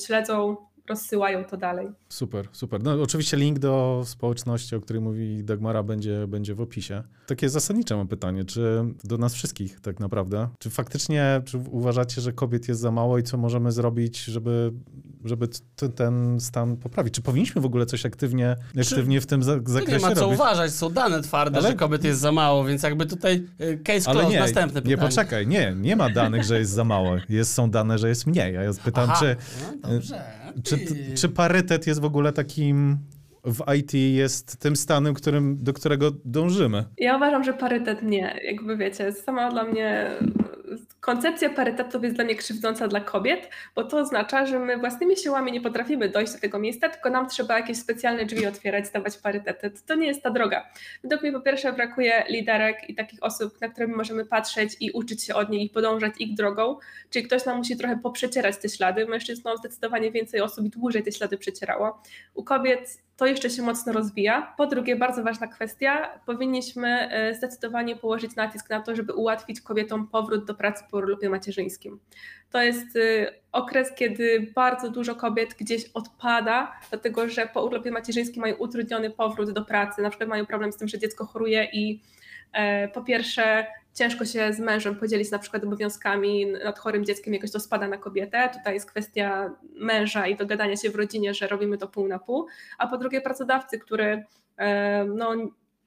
śledzą, 0.06 0.56
rozsyłają 0.88 1.44
to 1.44 1.56
dalej. 1.56 1.88
Super, 2.08 2.48
super. 2.52 2.82
No 2.82 3.02
oczywiście 3.02 3.36
link 3.36 3.58
do 3.58 4.02
społeczności, 4.06 4.76
o 4.76 4.80
której 4.80 5.02
mówi 5.02 5.44
Dagmara, 5.44 5.82
będzie, 5.82 6.26
będzie 6.26 6.54
w 6.54 6.60
opisie. 6.60 7.02
Takie 7.26 7.48
zasadnicze 7.48 7.96
mam 7.96 8.08
pytanie, 8.08 8.44
czy 8.44 8.84
do 9.04 9.18
nas 9.18 9.34
wszystkich 9.34 9.80
tak 9.80 10.00
naprawdę, 10.00 10.48
czy 10.58 10.70
faktycznie, 10.70 11.42
czy 11.44 11.58
uważacie, 11.58 12.20
że 12.20 12.32
kobiet 12.32 12.68
jest 12.68 12.80
za 12.80 12.90
mało 12.90 13.18
i 13.18 13.22
co 13.22 13.36
możemy 13.38 13.72
zrobić, 13.72 14.24
żeby, 14.24 14.72
żeby 15.24 15.48
t- 15.76 15.88
ten 15.88 16.40
stan 16.40 16.76
poprawić? 16.76 17.14
Czy 17.14 17.22
powinniśmy 17.22 17.60
w 17.60 17.66
ogóle 17.66 17.86
coś 17.86 18.06
aktywnie, 18.06 18.56
aktywnie 18.80 19.20
w 19.20 19.26
tym 19.26 19.42
za- 19.42 19.52
zakresie 19.64 19.78
robić? 19.92 20.02
Nie 20.02 20.08
ma 20.08 20.14
co 20.14 20.20
robić? 20.20 20.34
uważać, 20.40 20.72
są 20.72 20.90
dane 20.90 21.22
twarde, 21.22 21.58
Ale... 21.58 21.68
że 21.68 21.74
kobiet 21.74 22.04
jest 22.04 22.20
za 22.20 22.32
mało, 22.32 22.64
więc 22.64 22.82
jakby 22.82 23.06
tutaj 23.06 23.46
y, 23.60 23.78
case 23.84 24.10
closed, 24.12 24.30
nie, 24.30 24.40
następne 24.40 24.82
pytanie. 24.82 24.90
Nie, 24.90 24.98
poczekaj, 25.08 25.46
nie, 25.46 25.74
nie 25.80 25.96
ma 25.96 26.10
danych, 26.10 26.44
że 26.44 26.58
jest 26.58 26.70
za 26.72 26.84
mało. 26.84 27.16
Jest, 27.28 27.52
są 27.54 27.70
dane, 27.70 27.98
że 27.98 28.08
jest 28.08 28.26
mniej. 28.26 28.56
A 28.56 28.62
ja 28.62 28.70
pytam, 28.84 29.10
Aha, 29.10 29.20
czy... 29.20 29.36
No 29.82 29.88
dobrze. 29.88 30.22
Czy, 30.64 30.78
czy 31.14 31.28
parytet 31.28 31.86
jest 31.86 32.00
w 32.00 32.04
ogóle 32.04 32.32
takim 32.32 32.98
w 33.44 33.74
IT 33.74 33.94
jest 33.94 34.56
tym 34.56 34.76
stanem, 34.76 35.14
którym, 35.14 35.56
do 35.64 35.72
którego 35.72 36.10
dążymy? 36.24 36.84
Ja 36.98 37.16
uważam, 37.16 37.44
że 37.44 37.52
parytet 37.52 38.02
nie. 38.02 38.40
Jakby 38.44 38.76
wiecie, 38.76 39.12
sama 39.12 39.50
dla 39.50 39.64
mnie 39.64 40.10
koncepcja 41.00 41.50
parytetu 41.50 42.02
jest 42.02 42.16
dla 42.16 42.24
mnie 42.24 42.34
krzywdząca 42.34 42.88
dla 42.88 43.00
kobiet, 43.00 43.50
bo 43.74 43.84
to 43.84 43.98
oznacza, 43.98 44.46
że 44.46 44.58
my 44.58 44.76
własnymi 44.76 45.16
siłami 45.16 45.52
nie 45.52 45.60
potrafimy 45.60 46.08
dojść 46.08 46.32
do 46.32 46.38
tego 46.38 46.58
miejsca, 46.58 46.88
tylko 46.88 47.10
nam 47.10 47.28
trzeba 47.28 47.58
jakieś 47.58 47.78
specjalne 47.78 48.24
drzwi 48.24 48.46
otwierać, 48.46 48.86
stawać 48.86 49.18
parytety. 49.18 49.70
To 49.86 49.94
nie 49.94 50.06
jest 50.06 50.22
ta 50.22 50.30
droga. 50.30 50.68
Według 51.02 51.22
mnie 51.22 51.32
po 51.32 51.40
pierwsze 51.40 51.72
brakuje 51.72 52.24
liderek 52.28 52.90
i 52.90 52.94
takich 52.94 53.22
osób, 53.22 53.60
na 53.60 53.68
które 53.68 53.86
my 53.86 53.96
możemy 53.96 54.24
patrzeć 54.24 54.76
i 54.80 54.90
uczyć 54.90 55.24
się 55.24 55.34
od 55.34 55.50
nich 55.50 55.62
i 55.62 55.70
podążać 55.70 56.14
ich 56.18 56.34
drogą, 56.34 56.78
czyli 57.10 57.26
ktoś 57.26 57.44
nam 57.44 57.56
musi 57.56 57.76
trochę 57.76 57.98
poprzecierać 57.98 58.56
te 58.56 58.68
ślady. 58.68 59.06
Mężczyznom 59.06 59.56
zdecydowanie 59.56 60.10
więcej 60.10 60.40
osób 60.40 60.66
i 60.66 60.70
dłużej 60.70 61.02
te 61.02 61.12
ślady 61.12 61.38
przecierało. 61.38 62.02
U 62.34 62.44
kobiet 62.44 63.05
to 63.16 63.26
jeszcze 63.26 63.50
się 63.50 63.62
mocno 63.62 63.92
rozwija. 63.92 64.54
Po 64.56 64.66
drugie, 64.66 64.96
bardzo 64.96 65.22
ważna 65.22 65.46
kwestia, 65.46 66.20
powinniśmy 66.26 66.88
e, 66.88 67.34
zdecydowanie 67.34 67.96
położyć 67.96 68.36
nacisk 68.36 68.70
na 68.70 68.80
to, 68.80 68.96
żeby 68.96 69.12
ułatwić 69.12 69.60
kobietom 69.60 70.08
powrót 70.08 70.44
do 70.44 70.54
pracy 70.54 70.84
po 70.90 70.96
urlopie 70.96 71.28
macierzyńskim. 71.28 72.00
To 72.50 72.62
jest 72.62 72.96
e, 72.96 73.32
okres, 73.52 73.92
kiedy 73.94 74.52
bardzo 74.54 74.90
dużo 74.90 75.14
kobiet 75.14 75.54
gdzieś 75.58 75.90
odpada, 75.94 76.72
dlatego 76.90 77.28
że 77.28 77.46
po 77.46 77.64
urlopie 77.64 77.90
macierzyńskim 77.90 78.40
mają 78.40 78.54
utrudniony 78.54 79.10
powrót 79.10 79.50
do 79.50 79.64
pracy, 79.64 80.02
na 80.02 80.10
przykład 80.10 80.28
mają 80.28 80.46
problem 80.46 80.72
z 80.72 80.76
tym, 80.76 80.88
że 80.88 80.98
dziecko 80.98 81.26
choruje 81.26 81.68
i 81.72 82.00
e, 82.52 82.88
po 82.88 83.04
pierwsze 83.04 83.66
ciężko 83.96 84.24
się 84.24 84.52
z 84.52 84.60
mężem 84.60 84.96
podzielić 84.96 85.30
na 85.30 85.38
przykład 85.38 85.64
obowiązkami 85.64 86.46
nad 86.64 86.78
chorym 86.78 87.04
dzieckiem, 87.04 87.34
jakoś 87.34 87.50
to 87.50 87.60
spada 87.60 87.88
na 87.88 87.98
kobietę. 87.98 88.50
Tutaj 88.52 88.74
jest 88.74 88.90
kwestia 88.90 89.50
męża 89.74 90.26
i 90.26 90.36
dogadania 90.36 90.76
się 90.76 90.90
w 90.90 90.96
rodzinie, 90.96 91.34
że 91.34 91.46
robimy 91.46 91.78
to 91.78 91.88
pół 91.88 92.08
na 92.08 92.18
pół. 92.18 92.46
A 92.78 92.86
po 92.86 92.98
drugie 92.98 93.20
pracodawcy, 93.20 93.78
który 93.78 94.24
e, 94.56 95.04
no, 95.04 95.34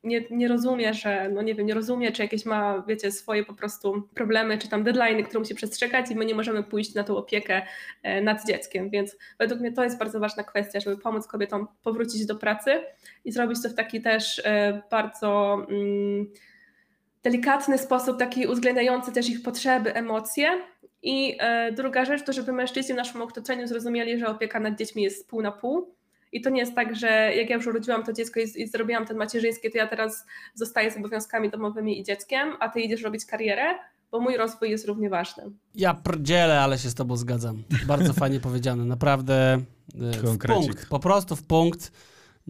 nie, 0.04 0.24
nie 0.32 0.48
rozumie, 0.48 0.94
że, 0.94 1.30
no 1.30 1.42
nie 1.42 1.56
wiem, 1.56 1.66
nie 1.66 1.74
rozumie, 1.74 2.12
czy 2.12 2.22
jakieś 2.22 2.46
ma, 2.46 2.84
wiecie, 2.88 3.12
swoje 3.12 3.46
po 3.46 3.54
prostu 3.54 4.10
problemy, 4.16 4.58
czy 4.58 4.70
tam 4.70 4.84
deadline, 4.84 5.24
które 5.24 5.40
musi 5.40 5.56
przestrzegać 5.56 6.12
i 6.12 6.16
my 6.16 6.26
nie 6.26 6.36
możemy 6.36 6.64
pójść 6.64 6.94
na 6.94 7.04
tą 7.04 7.18
opiekę 7.18 7.62
e, 8.04 8.22
nad 8.22 8.48
dzieckiem, 8.48 8.90
więc 8.90 9.18
według 9.40 9.62
mnie 9.62 9.72
to 9.72 9.84
jest 9.84 9.98
bardzo 9.98 10.20
ważna 10.20 10.44
kwestia, 10.44 10.80
żeby 10.80 10.98
pomóc 10.98 11.28
kobietom 11.28 11.68
powrócić 11.84 12.26
do 12.26 12.36
pracy 12.36 12.84
i 13.26 13.32
zrobić 13.32 13.64
to 13.64 13.70
w 13.70 13.74
taki 13.74 14.02
też 14.02 14.42
e, 14.46 14.82
bardzo 14.92 15.58
mm, 15.70 16.28
delikatny 17.24 17.78
sposób, 17.78 18.20
taki 18.20 18.48
uwzględniający 18.48 19.12
też 19.12 19.30
ich 19.30 19.44
potrzeby, 19.44 19.94
emocje. 19.94 20.50
I 21.02 21.38
e, 21.40 21.72
druga 21.72 22.06
rzecz 22.06 22.24
to, 22.24 22.34
żeby 22.34 22.52
mężczyźni 22.52 22.94
w 22.94 22.98
naszym 22.98 23.22
otoczeniu 23.22 23.68
zrozumieli, 23.68 24.20
że 24.20 24.28
opieka 24.28 24.60
nad 24.60 24.78
dziećmi 24.78 25.04
jest 25.04 25.30
pół 25.30 25.42
na 25.42 25.52
pół, 25.52 25.96
i 26.32 26.42
to 26.42 26.50
nie 26.50 26.60
jest 26.60 26.76
tak, 26.76 26.96
że 26.96 27.08
jak 27.36 27.50
ja 27.50 27.56
już 27.56 27.68
urodziłam 27.68 28.04
to 28.04 28.14
dziecko 28.14 28.40
i, 28.40 28.62
i 28.62 28.68
zrobiłam 28.68 29.06
ten 29.06 29.18
macierzyński, 29.18 29.72
to 29.72 29.78
ja 29.78 29.88
teraz 29.88 30.26
zostaję 30.54 30.92
z 30.92 30.98
obowiązkami 30.98 31.50
domowymi 31.50 32.00
i 32.00 32.04
dzieckiem, 32.04 32.54
a 32.60 32.70
ty 32.70 32.82
idziesz 32.82 33.02
robić 33.02 33.26
karierę, 33.26 33.76
bo 34.12 34.20
mój 34.20 34.38
rozwój 34.38 34.70
jest 34.70 34.88
równie 34.88 35.10
ważny. 35.10 35.44
Ja 35.76 35.94
prdzielę, 35.94 36.62
ale 36.62 36.78
się 36.78 36.90
z 36.90 36.96
tobą 36.96 37.18
zgadzam. 37.18 37.64
Bardzo 37.88 38.14
fajnie 38.14 38.40
powiedziane. 38.40 38.86
Naprawdę 38.86 39.54
e, 39.54 39.60
w 39.96 40.24
Konkrecik. 40.24 40.66
punkt. 40.66 40.90
Po 40.90 41.00
prostu 41.00 41.36
w 41.36 41.44
punkt. 41.44 41.92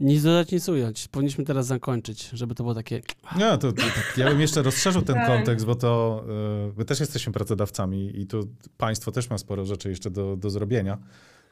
Nic 0.01 0.23
dodać, 0.23 0.51
nic 0.51 0.69
ująć. 0.69 1.07
Powinniśmy 1.07 1.45
teraz 1.45 1.65
zakończyć, 1.65 2.29
żeby 2.33 2.55
to 2.55 2.63
było 2.63 2.75
takie... 2.75 3.01
Nie, 3.37 3.57
to, 3.57 3.71
to, 3.71 3.83
ja 4.17 4.29
bym 4.29 4.41
jeszcze 4.41 4.61
rozszerzył 4.61 5.01
ten 5.01 5.15
Tak. 5.15 5.27
kontekst, 5.27 5.65
bo 5.65 5.75
to 5.75 6.23
y, 6.69 6.73
my 6.77 6.85
też 6.85 6.99
jesteśmy 6.99 7.33
pracodawcami 7.33 8.19
i 8.21 8.27
tu 8.27 8.47
państwo 8.77 9.11
też 9.11 9.29
ma 9.29 9.37
sporo 9.37 9.65
rzeczy 9.65 9.89
jeszcze 9.89 10.09
do, 10.11 10.37
do 10.37 10.49
zrobienia. 10.49 10.97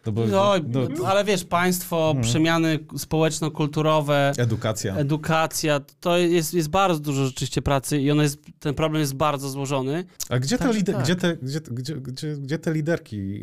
No 0.07 0.11
bo 0.13 0.27
No, 0.27 0.53
no, 0.99 1.07
ale 1.07 1.23
wiesz, 1.25 1.43
państwo, 1.43 2.15
przemiany 2.21 2.79
społeczno-kulturowe, 2.97 4.31
edukacja. 4.37 4.95
edukacja, 4.95 5.79
to 5.99 6.17
jest, 6.17 6.53
jest 6.53 6.69
bardzo 6.69 6.99
dużo 6.99 7.25
rzeczywiście 7.25 7.61
pracy 7.61 8.01
i 8.01 8.11
ona 8.11 8.23
jest, 8.23 8.39
ten 8.59 8.73
problem 8.73 8.99
jest 8.99 9.13
bardzo 9.13 9.49
złożony. 9.49 10.05
A 10.29 10.39
gdzie 10.39 10.57
te, 10.57 10.63
Także 10.63 10.77
lider, 10.79 10.95
tak. 10.95 11.03
gdzie, 11.03 11.15
te, 11.15 11.37
gdzie, 11.37 11.59
gdzie, 11.61 11.95
gdzie, 11.95 12.35
gdzie 12.37 12.59
te 12.59 12.73
liderki? 12.73 13.41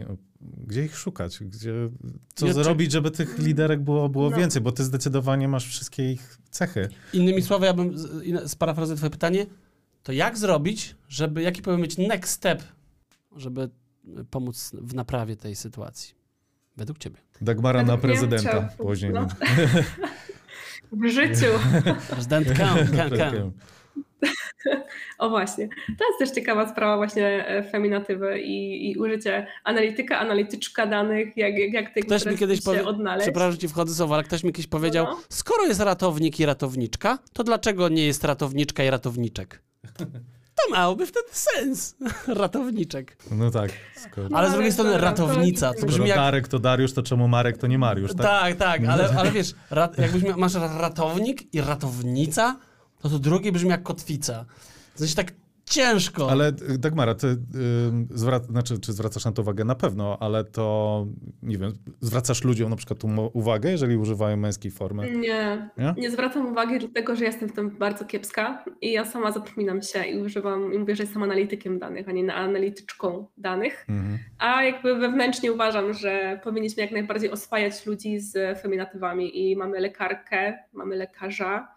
Gdzie 0.66 0.84
ich 0.84 0.96
szukać? 0.96 1.38
Gdzie, 1.40 1.72
co 2.34 2.46
Ja 2.46 2.52
zrobić, 2.52 2.92
żeby 2.92 3.10
tych 3.10 3.38
liderek 3.38 3.80
było, 3.80 4.08
było 4.08 4.30
No. 4.30 4.36
więcej? 4.36 4.62
Bo 4.62 4.72
ty 4.72 4.84
zdecydowanie 4.84 5.48
masz 5.48 5.66
wszystkie 5.66 6.12
ich 6.12 6.38
cechy. 6.50 6.88
Innymi 7.12 7.42
słowy, 7.42 7.66
ja 7.66 7.74
bym 7.74 7.94
sparafrazuję 8.46 8.96
twoje 8.96 9.10
pytanie, 9.10 9.46
to 10.02 10.12
jak 10.12 10.38
zrobić, 10.38 10.96
żeby, 11.08 11.42
jaki 11.42 11.62
powinien 11.62 11.80
być 11.80 11.98
next 11.98 12.32
step, 12.32 12.62
żeby 13.36 13.68
pomóc 14.30 14.70
w 14.82 14.94
naprawie 14.94 15.36
tej 15.36 15.56
sytuacji? 15.56 16.14
Według 16.76 16.98
ciebie. 16.98 17.16
Dagmara 17.40 17.82
na 17.82 17.96
Według 17.96 18.02
mnie 18.04 18.12
prezydenta 18.28 18.50
trzeba- 18.50 18.84
później. 18.88 19.12
no. 19.12 19.28
W 20.92 21.08
życiu. 21.08 21.46
Prezydent 22.10 22.46
Kam. 22.58 22.78
O 25.18 25.30
właśnie. 25.30 25.68
To 25.68 26.04
jest 26.08 26.18
też 26.18 26.30
ciekawa 26.30 26.68
sprawa 26.68 26.96
właśnie 26.96 27.48
e, 27.48 27.62
feminatywy 27.70 28.40
i, 28.40 28.90
i 28.90 28.96
użycie 28.96 29.46
analityka, 29.64 30.18
analityczka 30.18 30.86
danych, 30.86 31.36
jak, 31.36 31.58
jak, 31.58 31.72
jak 31.72 31.94
ty 31.94 32.00
Ktoś 32.00 32.26
mi 32.26 32.36
kiedyś 32.38 32.58
się 32.58 32.64
powie, 32.64 32.84
odnaleźć. 32.86 33.24
przepraszam, 33.26 33.52
że 33.52 33.58
ci 33.58 33.68
wchodzę 33.68 33.92
w 33.94 33.96
słowo, 33.96 34.14
ale 34.14 34.24
ktoś 34.24 34.44
mi 34.44 34.52
kiedyś 34.52 34.66
powiedział, 34.66 35.06
No. 35.06 35.20
skoro 35.28 35.64
jest 35.66 35.80
ratownik 35.80 36.40
i 36.40 36.46
ratowniczka, 36.46 37.18
to 37.32 37.44
dlaczego 37.44 37.88
nie 37.88 38.06
jest 38.06 38.24
ratowniczka 38.24 38.84
i 38.84 38.90
ratowniczek? 38.90 39.62
To 40.54 40.74
miałoby 40.74 41.06
wtedy 41.06 41.26
sens. 41.32 41.96
Ratowniczek. 42.26 43.16
No 43.30 43.50
tak. 43.50 43.70
Skoro, 44.10 44.36
Ale 44.36 44.48
z 44.50 44.52
drugiej 44.52 44.72
strony 44.72 44.90
to- 44.92 44.98
to- 44.98 45.04
ratownica, 45.04 45.72
to 45.80 45.86
brzmi 45.86 46.08
jak... 46.08 46.16
Darek 46.18 46.48
to 46.48 46.58
Dariusz, 46.58 46.92
to 46.92 47.02
czemu 47.02 47.28
Marek 47.28 47.58
to 47.58 47.66
nie 47.66 47.78
Mariusz, 47.78 48.10
tak? 48.14 48.26
Tak, 48.26 48.56
tak, 48.56 48.84
ale, 48.84 49.08
ale 49.18 49.30
wiesz, 49.30 49.54
rat, 49.70 49.98
jakbyś 49.98 50.22
mia- 50.22 50.36
masz 50.36 50.54
ratownik 50.54 51.54
i 51.54 51.60
ratownica, 51.60 52.56
to 53.00 53.08
to 53.08 53.18
drugie 53.18 53.52
brzmi 53.52 53.70
jak 53.70 53.82
kotwica. 53.82 54.44
W 54.94 54.98
sensie 54.98 55.14
tak 55.14 55.32
ciężko. 55.74 56.30
Ale 56.30 56.52
Dagmara, 56.78 57.14
ty 57.14 57.26
zwrac- 58.10 58.46
znaczy, 58.46 58.78
czy 58.80 58.92
zwracasz 58.92 59.24
na 59.24 59.32
to 59.32 59.42
uwagę? 59.42 59.64
Na 59.64 59.74
pewno, 59.74 60.16
ale 60.20 60.44
to, 60.44 61.06
nie 61.42 61.58
wiem, 61.58 61.72
zwracasz 62.00 62.44
ludziom 62.44 62.70
na 62.70 62.76
przykład 62.76 62.98
uwagę, 63.32 63.70
jeżeli 63.70 63.96
używają 63.96 64.36
męskiej 64.36 64.70
formy? 64.70 65.10
Nie, 65.10 65.70
Nie? 65.78 65.94
nie 65.96 66.10
zwracam 66.10 66.46
uwagi, 66.46 66.78
dlatego 66.78 67.16
że 67.16 67.24
jestem 67.24 67.48
w 67.48 67.52
tym 67.52 67.70
bardzo 67.70 68.04
kiepska 68.04 68.64
i 68.80 68.92
ja 68.92 69.04
sama 69.04 69.32
zapominam 69.32 69.82
się 69.82 70.04
i 70.04 70.18
używam, 70.18 70.74
i 70.74 70.78
mówię, 70.78 70.96
że 70.96 71.02
jestem 71.02 71.22
analitykiem 71.22 71.78
danych, 71.78 72.08
a 72.08 72.12
nie 72.12 72.34
analityczką 72.34 73.26
danych. 73.38 73.84
Mhm. 73.88 74.18
A 74.38 74.62
jakby 74.62 74.94
wewnętrznie 74.94 75.52
uważam, 75.52 75.92
że 75.94 76.40
powinniśmy 76.44 76.82
jak 76.82 76.92
najbardziej 76.92 77.30
oswajać 77.30 77.86
ludzi 77.86 78.20
z 78.20 78.60
feminatywami 78.60 79.50
i 79.50 79.56
mamy 79.56 79.80
lekarkę, 79.80 80.58
mamy 80.72 80.96
lekarza. 80.96 81.73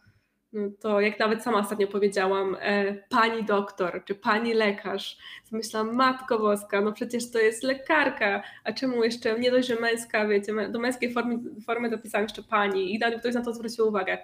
No 0.53 0.69
to 0.79 1.01
jak 1.01 1.19
nawet 1.19 1.43
sama 1.43 1.59
ostatnio 1.59 1.87
powiedziałam, 1.87 2.57
e, 2.59 2.93
pani 3.09 3.45
doktor 3.45 4.03
czy 4.05 4.15
pani 4.15 4.53
lekarz, 4.53 5.17
to 5.49 5.57
myślałam, 5.57 5.95
matko 5.95 6.39
boska, 6.39 6.81
no 6.81 6.91
przecież 6.91 7.31
to 7.31 7.39
jest 7.39 7.63
lekarka, 7.63 8.43
a 8.63 8.73
czemu 8.73 9.03
jeszcze 9.03 9.39
nie 9.39 9.51
dość, 9.51 9.67
że 9.67 9.75
męska, 9.79 10.27
wiecie, 10.27 10.69
do 10.71 10.79
męskiej 10.79 11.13
formy, 11.13 11.39
formy 11.65 11.89
dopisałam 11.89 12.25
jeszcze 12.25 12.43
pani 12.43 12.95
i 12.95 12.99
ktoś 13.19 13.33
na 13.33 13.41
to 13.41 13.53
zwrócił 13.53 13.87
uwagę. 13.87 14.17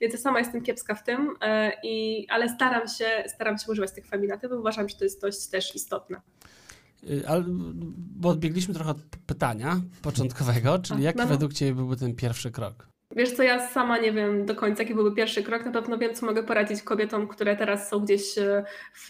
Więc 0.00 0.14
ja 0.14 0.20
sama 0.20 0.38
jestem 0.38 0.62
kiepska 0.62 0.94
w 0.94 1.04
tym, 1.04 1.34
e, 1.40 1.72
i, 1.82 2.26
ale 2.30 2.48
staram 2.48 2.88
się, 2.88 3.24
staram 3.26 3.58
się 3.58 3.72
używać 3.72 3.92
tych 3.92 4.06
feminatywów, 4.06 4.58
uważam, 4.58 4.88
że 4.88 4.96
to 4.96 5.04
jest 5.04 5.20
dość 5.20 5.46
też 5.46 5.74
istotne. 5.74 6.20
Y, 7.10 7.28
Ale, 7.28 7.44
bo 8.16 8.28
odbiegliśmy 8.28 8.74
trochę 8.74 8.90
od 8.90 9.02
pytania 9.26 9.80
początkowego, 10.02 10.78
czyli 10.78 11.00
A, 11.00 11.04
jaki 11.04 11.18
no. 11.18 11.26
według 11.26 11.52
ciebie 11.52 11.74
byłby 11.74 11.96
ten 11.96 12.14
pierwszy 12.14 12.50
krok? 12.50 12.93
Wiesz 13.16 13.32
co, 13.32 13.42
ja 13.42 13.68
sama 13.68 13.98
nie 13.98 14.12
wiem 14.12 14.46
do 14.46 14.54
końca, 14.54 14.82
jaki 14.82 14.94
byłby 14.94 15.16
pierwszy 15.16 15.42
krok. 15.42 15.64
Na 15.64 15.72
pewno 15.72 15.98
wiem, 15.98 16.14
co 16.14 16.26
mogę 16.26 16.42
poradzić 16.42 16.82
kobietom, 16.82 17.28
które 17.28 17.56
teraz 17.56 17.88
są 17.88 18.00
gdzieś 18.00 18.38
e, 18.38 18.64
w, 18.94 19.08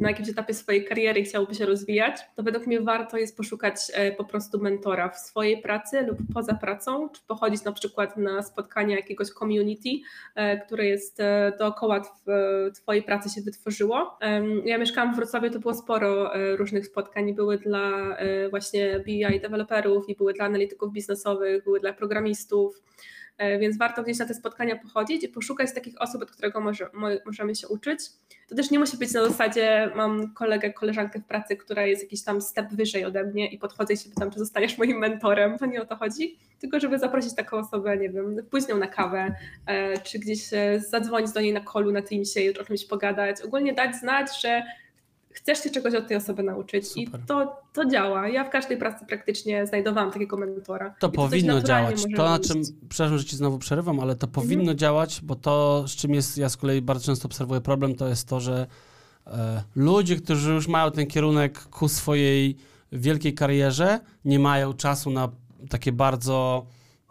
na 0.00 0.08
jakimś 0.08 0.28
etapie 0.28 0.54
swojej 0.54 0.84
kariery 0.84 1.20
i 1.20 1.24
chciałyby 1.24 1.54
się 1.54 1.66
rozwijać. 1.66 2.16
To 2.36 2.42
według 2.42 2.66
mnie 2.66 2.80
warto 2.80 3.16
jest 3.16 3.36
poszukać 3.36 3.74
e, 3.94 4.12
po 4.12 4.24
prostu 4.24 4.58
mentora 4.58 5.08
w 5.08 5.18
swojej 5.18 5.62
pracy 5.62 6.02
lub 6.02 6.18
poza 6.34 6.54
pracą, 6.54 7.08
czy 7.08 7.22
pochodzić 7.26 7.64
na 7.64 7.72
przykład 7.72 8.16
na 8.16 8.42
spotkania 8.42 8.96
jakiegoś 8.96 9.28
community, 9.28 9.88
e, 10.34 10.66
które 10.66 10.86
jest 10.86 11.18
dookoła 11.58 12.00
tw- 12.00 12.72
twojej 12.74 13.02
pracy 13.02 13.28
się 13.28 13.40
wytworzyło. 13.40 14.18
Ja 14.64 14.78
mieszkałam 14.78 15.14
w 15.14 15.16
Wrocławiu, 15.16 15.50
to 15.50 15.58
było 15.58 15.74
sporo 15.74 16.32
różnych 16.56 16.86
spotkań. 16.86 17.34
Były 17.34 17.58
dla 17.58 18.16
właśnie 18.50 19.00
BI 19.00 19.40
deweloperów 19.40 20.08
i 20.08 20.16
były 20.16 20.32
dla 20.32 20.44
analityków 20.44 20.92
biznesowych, 20.92 21.64
były 21.64 21.80
dla 21.80 21.92
programistów. 21.92 22.82
E, 23.40 23.58
Więc 23.58 23.78
warto 23.78 24.02
gdzieś 24.02 24.18
na 24.18 24.26
te 24.26 24.34
spotkania 24.34 24.76
pochodzić 24.76 25.24
i 25.24 25.28
poszukać 25.28 25.74
takich 25.74 26.02
osób, 26.02 26.22
od 26.22 26.30
którego 26.30 26.60
może, 26.60 26.90
mo, 26.92 27.08
możemy 27.26 27.54
się 27.54 27.68
uczyć. 27.68 28.00
To 28.48 28.54
też 28.54 28.70
nie 28.70 28.78
musi 28.78 28.96
być 28.96 29.12
na 29.12 29.28
zasadzie, 29.28 29.90
mam 29.96 30.34
kolegę, 30.34 30.72
koleżankę 30.72 31.20
w 31.20 31.24
pracy, 31.24 31.56
która 31.56 31.86
jest 31.86 32.02
jakiś 32.02 32.22
tam 32.22 32.40
step 32.40 32.72
wyżej 32.72 33.04
ode 33.04 33.24
mnie 33.24 33.52
i 33.52 33.58
podchodzę 33.58 33.94
i 33.94 33.96
się 33.96 34.10
pytam, 34.10 34.30
czy 34.30 34.38
zostaniesz 34.38 34.78
moim 34.78 34.98
mentorem. 34.98 35.58
To 35.58 35.66
nie 35.66 35.82
o 35.82 35.86
to 35.86 35.96
chodzi, 35.96 36.38
tylko 36.58 36.80
żeby 36.80 36.98
zaprosić 36.98 37.34
taką 37.34 37.56
osobę, 37.56 37.96
nie 37.96 38.10
wiem, 38.10 38.36
nią 38.68 38.78
na 38.78 38.86
kawę, 38.86 39.34
e, 39.66 39.98
czy 39.98 40.18
gdzieś 40.18 40.52
e, 40.52 40.80
zadzwonić 40.80 41.32
do 41.32 41.40
niej 41.40 41.52
na 41.52 41.60
kolu, 41.60 41.92
na 41.92 42.02
Teamsie 42.02 42.40
i 42.40 42.58
o 42.58 42.64
czymś 42.64 42.84
pogadać. 42.84 43.42
Ogólnie 43.42 43.72
dać 43.72 43.96
znać, 43.96 44.42
że 44.42 44.62
chcesz 45.32 45.62
się 45.62 45.70
czegoś 45.70 45.94
od 45.94 46.08
tej 46.08 46.16
osoby 46.16 46.42
nauczyć 46.42 46.88
Super. 46.88 47.20
i 47.20 47.26
to, 47.26 47.56
to 47.72 47.84
działa. 47.86 48.28
Ja 48.28 48.44
w 48.44 48.50
każdej 48.50 48.76
pracy 48.78 49.06
praktycznie 49.06 49.66
znajdowałam 49.66 50.10
takiego 50.12 50.36
mentora. 50.36 50.94
To 51.00 51.08
coś 51.08 51.16
powinno 51.16 51.60
działać. 51.62 52.02
To, 52.16 52.24
na 52.24 52.38
czym, 52.38 52.62
przepraszam, 52.88 53.18
że 53.18 53.24
ci 53.24 53.36
znowu 53.36 53.58
przerywam, 53.58 54.00
ale 54.00 54.14
to 54.16 54.26
Mhm. 54.26 54.32
powinno 54.46 54.74
działać, 54.74 55.20
bo 55.22 55.34
to, 55.34 55.84
z 55.88 55.90
czym 55.96 56.14
jest, 56.14 56.38
ja 56.38 56.48
z 56.48 56.56
kolei 56.56 56.82
bardzo 56.82 57.06
często 57.06 57.26
obserwuję 57.26 57.60
problem, 57.60 57.94
to 57.94 58.08
jest 58.08 58.28
to, 58.28 58.40
że 58.40 58.66
e, 59.26 59.62
ludzie, 59.76 60.16
którzy 60.16 60.52
już 60.52 60.68
mają 60.68 60.90
ten 60.90 61.06
kierunek 61.06 61.58
ku 61.64 61.88
swojej 61.88 62.56
wielkiej 62.92 63.34
karierze, 63.34 64.00
nie 64.24 64.38
mają 64.38 64.72
czasu 64.72 65.10
na 65.10 65.28
takie 65.68 65.92
bardzo 65.92 66.66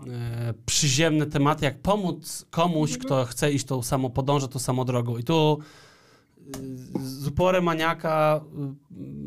e, 0.08 0.54
przyziemne 0.66 1.26
tematy, 1.26 1.66
jak 1.66 1.80
pomóc 1.80 2.46
komuś, 2.50 2.90
Mhm. 2.92 3.06
kto 3.06 3.26
chce 3.26 3.52
iść 3.52 3.66
tą 3.66 3.84
samą, 3.84 4.10
podąża 4.10 4.48
tą 4.48 4.60
samą 4.60 4.86
drogą. 4.86 5.18
I 5.18 5.24
tu 5.24 5.60
z 7.04 7.28
uporem 7.28 7.64
maniaka 7.64 8.42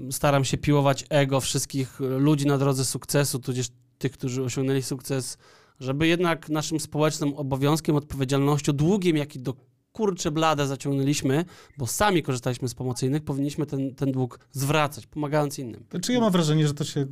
y, 0.08 0.12
staram 0.12 0.44
się 0.44 0.58
piłować 0.58 1.04
ego 1.10 1.40
wszystkich 1.40 2.00
ludzi 2.00 2.46
na 2.46 2.58
drodze 2.58 2.84
sukcesu, 2.84 3.38
tudzież 3.38 3.68
tych, 3.98 4.12
którzy 4.12 4.42
osiągnęli 4.42 4.82
sukces, 4.82 5.38
żeby 5.80 6.06
jednak 6.06 6.48
naszym 6.48 6.80
społecznym 6.80 7.34
obowiązkiem, 7.34 7.96
odpowiedzialnością, 7.96 8.72
długiem, 8.72 9.16
jaki 9.16 9.38
do 9.38 9.54
kurcze 9.92 10.30
blade 10.30 10.66
zaciągnęliśmy, 10.66 11.44
bo 11.78 11.86
sami 11.86 12.22
korzystaliśmy 12.22 12.68
z 12.68 12.74
pomocy 12.74 13.06
innych, 13.06 13.22
powinniśmy 13.24 13.66
ten, 13.66 13.94
ten 13.94 14.12
dług 14.12 14.38
zwracać, 14.52 15.06
pomagając 15.06 15.58
innym. 15.58 15.84
Znaczy 15.90 16.12
ja 16.12 16.20
mam 16.20 16.32
wrażenie, 16.32 16.66
że 16.68 16.74
to 16.74 16.84
się 16.84 17.06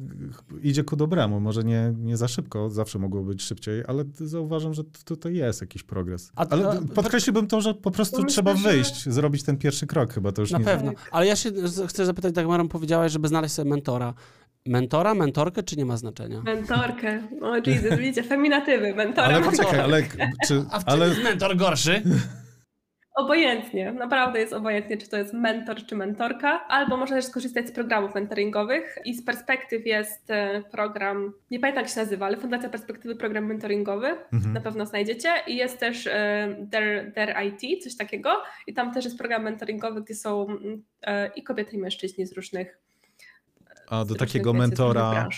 idzie 0.63 0.85
ku 0.85 0.97
dobremu. 0.97 1.41
Może 1.41 1.65
nie, 1.65 1.93
nie 1.99 2.17
za 2.17 2.29
szybko, 2.29 2.71
zawsze 2.71 2.99
mogło 2.99 3.23
być 3.23 3.43
szybciej, 3.43 3.83
ale 3.89 4.05
zauważam, 4.15 4.75
że 4.75 4.83
tutaj 5.05 5.35
jest 5.35 5.61
jakiś 5.61 5.83
progres. 5.83 6.33
A- 6.37 6.47
ale 6.49 6.69
a- 6.71 6.95
podkreśliłbym 6.95 7.47
to, 7.47 7.61
że 7.61 7.75
po 7.75 7.91
prostu 7.91 8.17
No 8.17 8.23
myślę, 8.23 8.33
trzeba 8.35 8.57
że- 8.57 8.69
wyjść, 8.69 9.09
zrobić 9.09 9.43
ten 9.43 9.57
pierwszy 9.57 9.87
krok 9.87 10.13
chyba. 10.13 10.33
To 10.33 10.43
już 10.43 10.51
Na 10.51 10.59
nie... 10.59 10.65
pewno. 10.65 10.93
Ale 11.11 11.27
ja 11.27 11.37
się 11.37 11.51
chcę 11.89 12.07
zapytać, 12.07 12.35
tak 12.35 12.47
Maram 12.47 12.69
powiedziałaś, 12.69 13.13
żeby 13.13 13.29
znaleźć 13.29 13.55
sobie 13.55 13.71
mentora. 13.71 14.15
Mentora, 14.67 15.15
mentorkę, 15.15 15.63
czy 15.63 15.77
nie 15.77 15.85
ma 15.85 15.97
znaczenia? 15.97 16.43
Mentorkę. 16.43 17.23
O 17.43 17.57
Jesus, 17.57 17.99
widzicie, 17.99 18.23
feminatywy, 18.23 18.95
mentora. 18.95 19.27
Ale 19.29 19.41
poczekaj, 19.45 19.81
ale 19.81 20.03
czy... 20.47 20.65
A 20.71 20.81
Ale, 20.85 21.09
jest 21.09 21.23
mentor 21.23 21.57
gorszy? 21.57 22.03
Obojętnie, 23.15 23.93
naprawdę 23.93 24.41
jest 24.41 24.53
obojętnie, 24.53 24.97
czy 24.99 25.09
to 25.09 25.17
jest 25.17 25.35
mentor, 25.35 25.87
czy 25.87 25.97
mentorka, 25.97 26.69
albo 26.69 26.97
można 26.97 27.17
też 27.17 27.25
skorzystać 27.25 27.69
z 27.69 27.73
programów 27.73 28.15
mentoringowych 28.15 28.99
i 29.05 29.15
z 29.15 29.25
perspektyw 29.25 29.87
jest 29.87 30.31
e, 30.31 30.63
program, 30.71 31.33
nie 31.51 31.61
pamiętam 31.61 31.85
jak 31.85 31.93
się 31.93 32.01
nazywa, 32.01 32.27
ale 32.27 32.37
Fundacja 32.37 32.69
Perspektywy 32.69 33.17
Program 33.17 33.47
Mentoringowy, 33.47 34.09
mhm. 34.33 34.53
na 34.53 34.61
pewno 34.61 34.87
znajdziecie 34.87 35.29
i 35.47 35.57
jest 35.57 35.79
też 35.79 36.05
Their, 36.71 37.13
Their 37.15 37.35
IT, 37.47 37.83
coś 37.85 37.97
takiego 37.97 38.31
i 38.67 38.75
tam 38.75 38.95
też 38.95 39.05
jest 39.05 39.19
program 39.19 39.43
mentoringowy, 39.43 40.03
gdzie 40.03 40.15
są 40.15 40.47
mm, 40.49 40.83
e, 41.03 41.31
i 41.37 41.43
kobiety 41.43 41.77
i 41.77 41.79
mężczyźni 41.79 42.27
z 42.27 42.33
różnych 42.33 42.79
a 43.91 44.05
do 44.05 44.15
takiego 44.15 44.53
mentora. 44.53 45.29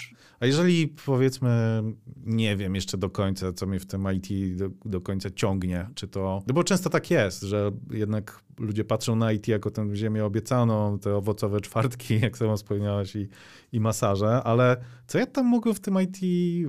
A 0.43 0.47
jeżeli 0.47 0.89
powiedzmy, 1.07 1.83
nie 2.17 2.57
wiem 2.57 2.75
jeszcze 2.75 2.99
do 2.99 3.11
końca, 3.11 3.53
co 3.53 3.67
mnie 3.67 3.81
w 3.81 3.87
tym 3.87 4.07
IT 4.13 4.57
do, 4.57 4.69
do, 4.85 5.01
końca 5.01 5.31
ciągnie, 5.31 5.89
czy 5.95 6.09
to. 6.09 6.43
No 6.47 6.55
bo 6.55 6.65
często 6.65 6.91
tak 6.91 7.11
jest, 7.11 7.43
że 7.43 7.71
jednak 7.91 8.43
ludzie 8.59 8.85
patrzą 8.85 9.17
na 9.17 9.33
IT 9.33 9.49
jako 9.49 9.71
tę 9.71 9.97
ziemię 9.97 10.25
obiecaną, 10.25 10.99
te 10.99 11.17
owocowe 11.17 11.61
czwartki, 11.61 12.21
jak 12.23 12.39
sama 12.39 12.57
wspomniałaś, 12.57 13.17
i, 13.17 13.29
i 13.73 13.81
masaże, 13.81 14.43
ale 14.43 14.77
co 15.07 15.19
ja 15.19 15.27
tam 15.27 15.47
mogę 15.47 15.75
w 15.75 15.81
tym 15.81 15.99
IT 16.03 16.17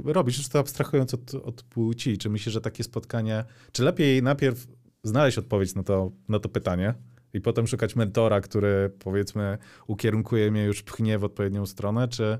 robić? 0.05 0.37
Już 0.37 0.47
to 0.47 0.59
abstrahując 0.59 1.13
od, 1.13 1.35
od 1.35 1.63
płci, 1.63 2.17
czy 2.17 2.29
myślisz, 2.29 2.53
że 2.53 2.61
takie 2.61 2.83
spotkanie, 2.83 3.45
czy 3.71 3.83
lepiej 3.83 4.23
najpierw 4.23 4.67
znaleźć 5.03 5.37
odpowiedź 5.37 5.75
na 5.75 5.83
to, 5.83 6.11
na 6.29 6.39
to 6.39 6.49
pytanie? 6.49 6.93
i 7.33 7.41
potem 7.41 7.67
szukać 7.67 7.95
mentora, 7.95 8.41
który 8.41 8.91
powiedzmy 8.99 9.57
ukierunkuje 9.87 10.51
mnie, 10.51 10.63
już 10.63 10.83
pchnie 10.83 11.19
w 11.19 11.23
odpowiednią 11.23 11.65
stronę, 11.65 12.07
czy, 12.07 12.39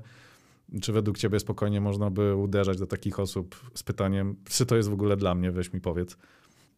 czy 0.82 0.92
według 0.92 1.18
ciebie 1.18 1.40
spokojnie 1.40 1.80
można 1.80 2.10
by 2.10 2.36
uderzać 2.36 2.78
do 2.78 2.86
takich 2.86 3.20
osób 3.20 3.70
z 3.74 3.82
pytaniem, 3.82 4.36
czy 4.48 4.66
to 4.66 4.76
jest 4.76 4.90
w 4.90 4.92
ogóle 4.92 5.16
dla 5.16 5.34
mnie, 5.34 5.50
weź 5.50 5.72
mi 5.72 5.80
powiedz. 5.80 6.16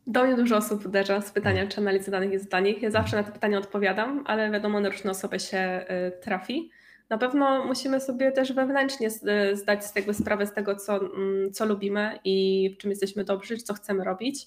Do 0.06 0.24
mnie 0.24 0.36
dużo 0.36 0.56
osób 0.56 0.86
uderza 0.86 1.20
z 1.20 1.30
pytania, 1.30 1.56
hmm. 1.56 1.70
czy 1.70 1.80
analiza 1.80 2.10
danych 2.10 2.32
jest 2.32 2.50
dla 2.50 2.60
nich. 2.60 2.82
Ja 2.82 2.90
zawsze 2.90 3.16
na 3.16 3.22
te 3.22 3.32
pytania 3.32 3.58
odpowiadam, 3.58 4.24
ale 4.26 4.50
wiadomo, 4.50 4.80
na 4.80 4.88
różne 4.88 5.10
osoby 5.10 5.40
się 5.40 5.86
y, 6.08 6.20
trafi. 6.22 6.70
Na 7.10 7.18
pewno 7.18 7.64
musimy 7.64 8.00
sobie 8.00 8.32
też 8.32 8.52
wewnętrznie 8.52 9.08
y, 9.08 9.56
zdać 9.56 9.84
z 9.84 9.92
tego 9.92 10.14
sprawę 10.14 10.46
z 10.46 10.52
tego, 10.52 10.76
co, 10.76 10.96
mm, 10.96 11.52
co 11.52 11.66
lubimy 11.66 12.18
i 12.24 12.70
w 12.74 12.80
czym 12.80 12.90
jesteśmy 12.90 13.24
dobrzy, 13.24 13.56
co 13.56 13.74
chcemy 13.74 14.04
robić. 14.04 14.46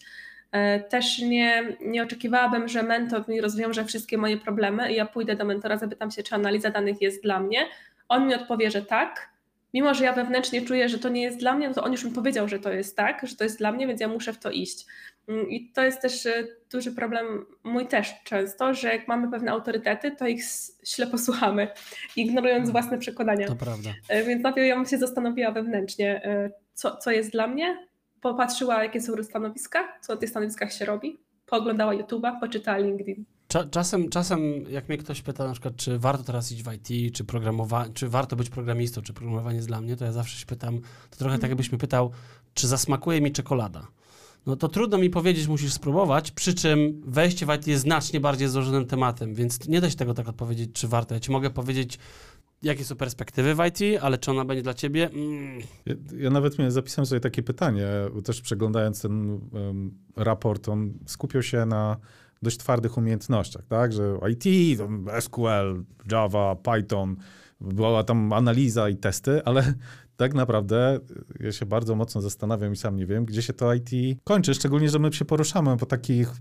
E, 0.51 0.79
też 0.79 1.19
nie, 1.19 1.77
nie 1.81 2.03
oczekiwałabym, 2.03 2.67
że 2.67 2.83
mentor 2.83 3.29
mi 3.29 3.41
rozwiąże 3.41 3.85
wszystkie 3.85 4.17
moje 4.17 4.37
problemy 4.37 4.91
i 4.91 4.95
ja 4.95 5.05
pójdę 5.05 5.35
do 5.35 5.45
mentora, 5.45 5.77
zapytam 5.77 6.11
się, 6.11 6.23
czy 6.23 6.35
analiza 6.35 6.69
danych 6.69 7.01
jest 7.01 7.23
dla 7.23 7.39
mnie. 7.39 7.67
On 8.09 8.27
mi 8.27 8.35
odpowie, 8.35 8.71
że 8.71 8.81
tak. 8.81 9.29
Mimo, 9.73 9.93
że 9.93 10.03
ja 10.03 10.13
wewnętrznie 10.13 10.61
czuję, 10.61 10.89
że 10.89 10.99
to 10.99 11.09
nie 11.09 11.21
jest 11.21 11.37
dla 11.37 11.53
mnie, 11.53 11.67
no 11.67 11.73
to 11.73 11.83
on 11.83 11.91
już 11.91 12.03
mi 12.03 12.11
powiedział, 12.11 12.47
że 12.47 12.59
to 12.59 12.71
jest 12.71 12.97
tak, 12.97 13.27
że 13.27 13.35
to 13.35 13.43
jest 13.43 13.57
dla 13.57 13.71
mnie, 13.71 13.87
więc 13.87 14.01
ja 14.01 14.07
muszę 14.07 14.33
w 14.33 14.39
to 14.39 14.51
iść. 14.51 14.85
Mm, 15.27 15.49
I 15.49 15.71
to 15.71 15.83
jest 15.83 16.01
też 16.01 16.25
e, 16.25 16.47
duży 16.71 16.91
problem 16.91 17.45
mój 17.63 17.87
też 17.87 18.13
często, 18.23 18.73
że 18.73 18.87
jak 18.87 19.07
mamy 19.07 19.31
pewne 19.31 19.51
autorytety, 19.51 20.11
to 20.11 20.27
ich 20.27 20.43
ślepo 20.83 21.17
słuchamy, 21.17 21.67
ignorując 22.15 22.67
mhm. 22.67 22.71
własne 22.71 22.97
przekonania. 22.97 23.47
To 23.47 23.55
prawda. 23.55 23.89
E, 24.09 24.23
więc 24.23 24.43
najpierw 24.43 24.67
ja 24.67 24.75
bym 24.75 24.85
się 24.85 24.97
zastanowiła 24.97 25.51
wewnętrznie, 25.51 26.21
co, 26.73 26.97
co 26.97 27.11
jest 27.11 27.31
dla 27.31 27.47
mnie, 27.47 27.87
popatrzyła, 28.21 28.83
jakie 28.83 29.01
są 29.01 29.23
stanowiska, 29.23 29.99
co 30.01 30.13
na 30.13 30.19
tych 30.19 30.29
stanowiskach 30.29 30.73
się 30.73 30.85
robi, 30.85 31.19
pooglądała 31.45 31.93
YouTube'a, 31.93 32.39
poczytała 32.39 32.77
LinkedIn. 32.77 33.25
Czasem, 33.71 34.09
czasem, 34.09 34.41
jak 34.69 34.89
mnie 34.89 34.97
ktoś 34.97 35.21
pyta 35.21 35.47
na 35.47 35.51
przykład, 35.51 35.75
czy 35.75 35.99
warto 35.99 36.23
teraz 36.23 36.51
iść 36.51 36.63
w 36.63 36.73
IT, 36.73 37.15
czy 37.15 37.25
czy 37.93 38.09
warto 38.09 38.35
być 38.35 38.49
programistą, 38.49 39.01
czy 39.01 39.13
programowanie 39.13 39.55
jest 39.55 39.67
dla 39.67 39.81
mnie, 39.81 39.95
to 39.95 40.05
ja 40.05 40.11
zawsze 40.11 40.37
się 40.37 40.45
pytam, 40.45 40.79
to 41.09 41.17
trochę 41.17 41.39
tak 41.39 41.49
jakbyś 41.49 41.71
mi 41.71 41.77
pytał, 41.77 42.11
czy 42.53 42.67
zasmakuje 42.67 43.21
mi 43.21 43.31
czekolada. 43.31 43.87
No 44.45 44.55
to 44.55 44.67
trudno 44.67 44.97
mi 44.97 45.09
powiedzieć, 45.09 45.47
musisz 45.47 45.73
spróbować, 45.73 46.31
przy 46.31 46.53
czym 46.53 47.01
wejście 47.05 47.45
w 47.45 47.55
IT 47.55 47.67
jest 47.67 47.83
znacznie 47.83 48.19
bardziej 48.19 48.47
złożonym 48.47 48.85
tematem, 48.85 49.35
więc 49.35 49.67
nie 49.67 49.81
da 49.81 49.89
się 49.89 49.95
tego 49.95 50.13
tak 50.13 50.27
odpowiedzieć, 50.27 50.69
czy 50.73 50.87
warto. 50.87 51.13
Ja 51.13 51.19
ci 51.19 51.31
mogę 51.31 51.49
powiedzieć, 51.49 51.99
Jakie 52.63 52.85
są 52.85 52.95
perspektywy 52.95 53.55
w 53.55 53.65
IT, 53.65 54.01
ale 54.01 54.17
czy 54.17 54.31
ona 54.31 54.45
będzie 54.45 54.63
dla 54.63 54.73
ciebie? 54.73 55.09
Mm. 55.09 55.59
Ja, 55.85 55.95
ja, 56.17 56.29
nawet 56.29 56.55
zapisałem 56.67 57.05
sobie 57.05 57.19
takie 57.19 57.43
pytanie, 57.43 57.87
też 58.23 58.41
przeglądając 58.41 59.01
ten 59.01 59.29
um, 59.51 59.91
raport, 60.15 60.69
on 60.69 60.93
skupiał 61.05 61.43
się 61.43 61.65
na 61.65 61.97
dość 62.41 62.57
twardych 62.57 62.97
umiejętnościach, 62.97 63.65
tak, 63.65 63.93
że 63.93 64.19
IT, 64.31 64.43
SQL, 65.19 65.83
Java, 66.11 66.55
Python, 66.55 67.15
była 67.61 68.03
tam 68.03 68.33
analiza 68.33 68.89
i 68.89 68.97
testy, 68.97 69.43
ale 69.45 69.73
tak 70.17 70.33
naprawdę 70.33 70.99
ja 71.39 71.51
się 71.51 71.65
bardzo 71.65 71.95
mocno 71.95 72.21
zastanawiam 72.21 72.73
i 72.73 72.75
sam 72.75 72.95
nie 72.95 73.05
wiem, 73.05 73.25
gdzie 73.25 73.41
się 73.41 73.53
to 73.53 73.73
IT 73.73 73.89
kończy, 74.23 74.53
szczególnie, 74.53 74.89
że 74.89 74.99
my 74.99 75.13
się 75.13 75.25
poruszamy 75.25 75.77
po 75.77 75.85
takich 75.85 76.31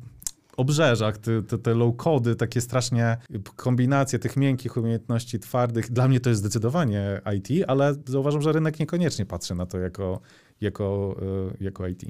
obrzeżach, 0.57 1.19
te, 1.19 1.43
te, 1.43 1.59
te 1.59 1.75
low-cody, 1.75 2.35
takie 2.35 2.61
strasznie 2.61 3.17
kombinacje 3.57 4.19
tych 4.19 4.37
miękkich 4.37 4.77
umiejętności 4.77 5.39
twardych. 5.39 5.91
Dla 5.91 6.09
mnie 6.09 6.21
to 6.21 6.31
jest 6.31 6.41
zdecydowanie 6.41 7.21
IT, 7.37 7.65
ale 7.67 7.95
zauważam, 8.07 8.43
że 8.43 8.53
rynek 8.53 8.81
niekoniecznie 8.81 9.27
patrzy 9.27 9.55
na 9.55 9.67
to 9.67 9.79
jako, 9.79 10.21
jako, 10.61 11.17
e, 11.61 11.65
jako 11.65 11.89
IT. 11.89 12.03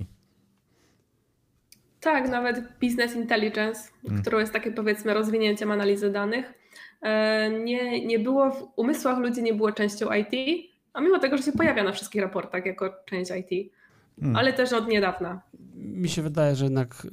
Tak, 2.00 2.28
nawet 2.28 2.62
business 2.80 3.16
intelligence, 3.16 3.80
hmm. 4.02 4.22
którą 4.22 4.38
jest 4.38 4.52
takie 4.52 4.70
powiedzmy 4.70 5.14
rozwinięciem 5.14 5.70
analizy 5.70 6.10
danych, 6.10 6.54
e, 7.02 7.50
nie, 7.50 8.06
nie 8.06 8.18
było 8.18 8.50
w 8.50 8.64
umysłach 8.76 9.18
ludzi, 9.18 9.42
nie 9.42 9.54
było 9.54 9.72
częścią 9.72 10.08
IT, 10.12 10.64
a 10.92 11.00
mimo 11.00 11.18
tego, 11.18 11.36
że 11.36 11.42
się 11.42 11.52
pojawia 11.52 11.84
na 11.84 11.92
wszystkich 11.92 12.22
raportach 12.22 12.66
jako 12.66 12.94
część 13.06 13.30
IT, 13.30 13.72
hmm. 14.20 14.36
ale 14.36 14.52
też 14.52 14.72
od 14.72 14.88
niedawna. 14.88 15.40
Mi 15.74 16.08
się 16.08 16.22
wydaje, 16.22 16.56
że 16.56 16.64
jednak. 16.64 17.06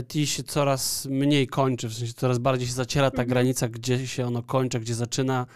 IT 0.00 0.28
się 0.28 0.42
coraz 0.42 1.06
mniej 1.06 1.46
kończy, 1.46 1.88
w 1.88 1.94
sensie 1.94 2.12
coraz 2.12 2.38
bardziej 2.38 2.66
się 2.68 2.74
zaciera 2.74 3.10
ta 3.10 3.22
mhm. 3.22 3.28
granica, 3.28 3.68
gdzie 3.68 4.06
się 4.06 4.26
ono 4.26 4.42
kończy, 4.42 4.80
gdzie 4.80 4.94
zaczyna. 4.94 5.46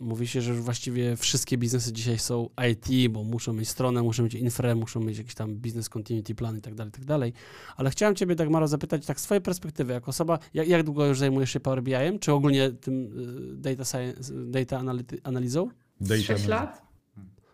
Mówi 0.00 0.28
się, 0.28 0.40
że 0.40 0.50
już 0.52 0.60
właściwie 0.60 1.16
wszystkie 1.16 1.58
biznesy 1.58 1.92
dzisiaj 1.92 2.18
są 2.18 2.48
IT, 2.70 3.12
bo 3.12 3.24
muszą 3.24 3.52
mieć 3.52 3.68
stronę, 3.68 4.02
muszą 4.02 4.22
mieć 4.22 4.34
infra, 4.34 4.74
muszą 4.74 5.00
mieć 5.00 5.18
jakiś 5.18 5.34
tam 5.34 5.54
business 5.54 5.88
continuity 5.88 6.34
plan 6.34 6.58
i 6.58 6.60
tak 6.60 6.74
dalej, 6.74 6.88
i 6.88 6.92
tak 6.92 7.04
dalej. 7.04 7.32
Ale 7.76 7.90
chciałem 7.90 8.14
ciebie, 8.14 8.34
Dagmaro, 8.34 8.68
zapytać 8.68 9.06
tak 9.06 9.20
z 9.20 9.22
twojej 9.22 9.42
perspektywy, 9.42 9.92
jako 9.92 10.06
osoba, 10.06 10.38
jak, 10.54 10.68
jak 10.68 10.82
długo 10.82 11.06
już 11.06 11.18
zajmujesz 11.18 11.50
się 11.50 11.60
Power 11.60 11.82
BI-em, 11.82 12.18
czy 12.18 12.32
ogólnie 12.32 12.70
tym 12.70 13.04
y, 13.52 13.56
data, 13.56 13.84
science, 13.84 14.32
data 14.34 14.82
analizą? 15.22 15.68
Data 16.00 16.22
6 16.22 16.46
lat. 16.46 16.82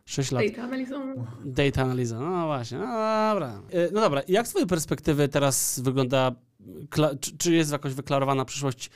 6 0.05 0.33
lat. 0.33 0.45
Data 0.47 0.63
analizą. 0.63 1.27
Data 1.45 1.83
analiza, 1.83 2.21
no 2.21 2.47
właśnie, 2.47 2.79
no 2.79 2.87
dobra. 3.33 3.63
E, 3.71 3.91
no 3.93 4.01
dobra, 4.01 4.23
jak 4.29 4.47
z 4.47 4.51
twojej 4.51 4.69
perspektywy 4.69 5.29
teraz 5.29 5.81
wygląda, 5.81 6.35
czy, 7.21 7.37
czy 7.37 7.53
jest 7.53 7.73
jakoś 7.73 7.95
wyklarowana 7.95 8.45
przyszłość 8.45 8.91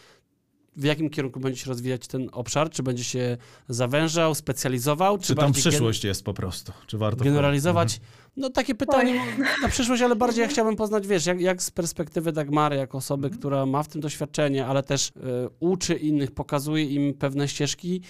w 0.77 0.85
jakim 0.85 1.11
kierunku 1.11 1.41
będzie 1.41 1.61
się 1.61 1.69
rozwijać 1.69 2.07
ten 2.07 2.29
obszar? 2.33 2.71
Czy 2.71 2.83
będzie 2.83 3.05
się 3.05 3.37
zawężał, 3.69 4.35
specjalizował? 4.35 5.19
Czy, 5.19 5.27
czy 5.27 5.35
tam 5.35 5.53
przyszłość 5.53 6.03
gen... 6.03 6.09
jest 6.09 6.25
po 6.25 6.35
prostu? 6.35 6.73
Czy 6.87 6.99
warto 6.99 7.25
generalizować? 7.25 7.95
Mhm. 7.95 8.13
No 8.37 8.51
takie 8.51 8.75
pytanie 8.75 9.21
na 9.63 9.69
przyszłość, 9.69 10.03
ale 10.03 10.17
bardziej 10.17 10.43
ja 10.43 10.49
chciałbym 10.53 10.77
poznać, 10.77 11.07
wiesz, 11.07 11.27
jak, 11.27 11.41
jak 11.41 11.63
z 11.63 11.71
perspektywy 11.71 12.33
Dagmary, 12.33 12.77
jako 12.77 12.99
osoby, 12.99 13.27
mhm. 13.27 13.41
która 13.41 13.67
ma 13.67 13.83
w 13.83 13.89
tym 13.89 14.01
doświadczenie, 14.01 14.67
ale 14.67 14.83
też 14.83 15.09
y, 15.09 15.13
uczy 15.61 15.95
innych, 15.95 16.31
pokazuje 16.31 16.85
im 16.85 17.15
pewne 17.15 17.49
ścieżki, 17.49 18.01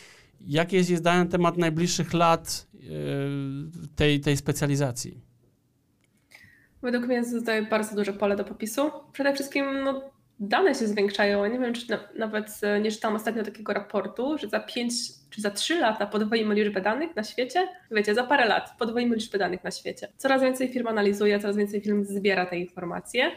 Jakie 0.47 0.77
jest 0.77 0.97
zdanie 0.97 1.25
na 1.25 1.31
temat 1.31 1.57
najbliższych 1.57 2.15
lat 2.15 2.67
e, 2.75 2.87
tej, 3.97 4.21
tej 4.21 4.37
specjalizacji? 4.37 5.21
Według 6.83 7.07
mnie 7.07 7.15
jest 7.15 7.33
tutaj 7.33 7.67
bardzo 7.67 7.97
duże 7.97 8.13
pole 8.13 8.37
do 8.37 8.45
popisu. 8.45 8.91
Przede 9.13 9.35
wszystkim 9.35 9.65
no, 9.85 10.11
dane 10.41 10.75
się 10.75 10.87
zwiększają. 10.87 11.45
Ja 11.45 11.51
nie 11.51 11.59
wiem, 11.59 11.75
czy 11.75 11.91
na, 11.91 11.99
nawet 12.17 12.61
e, 12.63 12.81
nie 12.81 12.91
czytałam 12.91 13.17
ostatnio 13.17 13.43
takiego 13.43 13.73
raportu, 13.73 14.39
że 14.39 14.49
za 14.49 14.61
5 14.61 14.93
czy 15.31 15.41
za 15.41 15.51
3 15.51 15.79
lata 15.79 16.07
podwoimy 16.07 16.55
liczbę 16.55 16.81
danych 16.81 17.17
na 17.17 17.25
świecie. 17.25 17.69
Wiecie, 17.91 18.15
za 18.15 18.25
parę 18.25 18.47
lat 18.47 18.71
podwoimy 18.79 19.17
liczbę 19.17 19.39
danych 19.39 19.65
na 19.65 19.71
świecie. 19.71 20.09
Coraz 20.17 20.43
więcej 20.43 20.69
firm 20.69 20.87
analizuje, 20.87 21.41
coraz 21.41 21.57
więcej 21.57 21.81
firm 21.81 22.05
zbiera 22.05 22.47
te 22.47 22.59
informacje. 22.59 23.31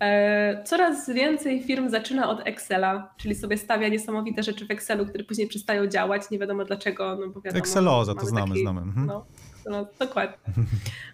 E, 0.00 0.62
coraz 0.64 1.10
więcej 1.10 1.62
firm 1.62 1.88
zaczyna 1.88 2.30
od 2.30 2.46
Excela, 2.46 3.14
czyli 3.16 3.34
sobie 3.34 3.56
stawia 3.56 3.88
niesamowite 3.88 4.42
rzeczy 4.42 4.66
w 4.66 4.70
Excelu, 4.70 5.06
które 5.06 5.24
później 5.24 5.48
przestają 5.48 5.86
działać, 5.86 6.30
nie 6.30 6.38
wiadomo 6.38 6.64
dlaczego. 6.64 7.16
No 7.20 7.28
bo 7.28 7.40
wiadomo, 7.40 7.58
Exceloza, 7.58 8.14
to 8.14 8.26
znamy, 8.26 8.48
taki, 8.48 8.60
znamy. 8.60 8.80
Mhm. 8.80 9.06
No, 9.06 9.26
no, 9.66 9.86
dokładnie. 9.98 10.36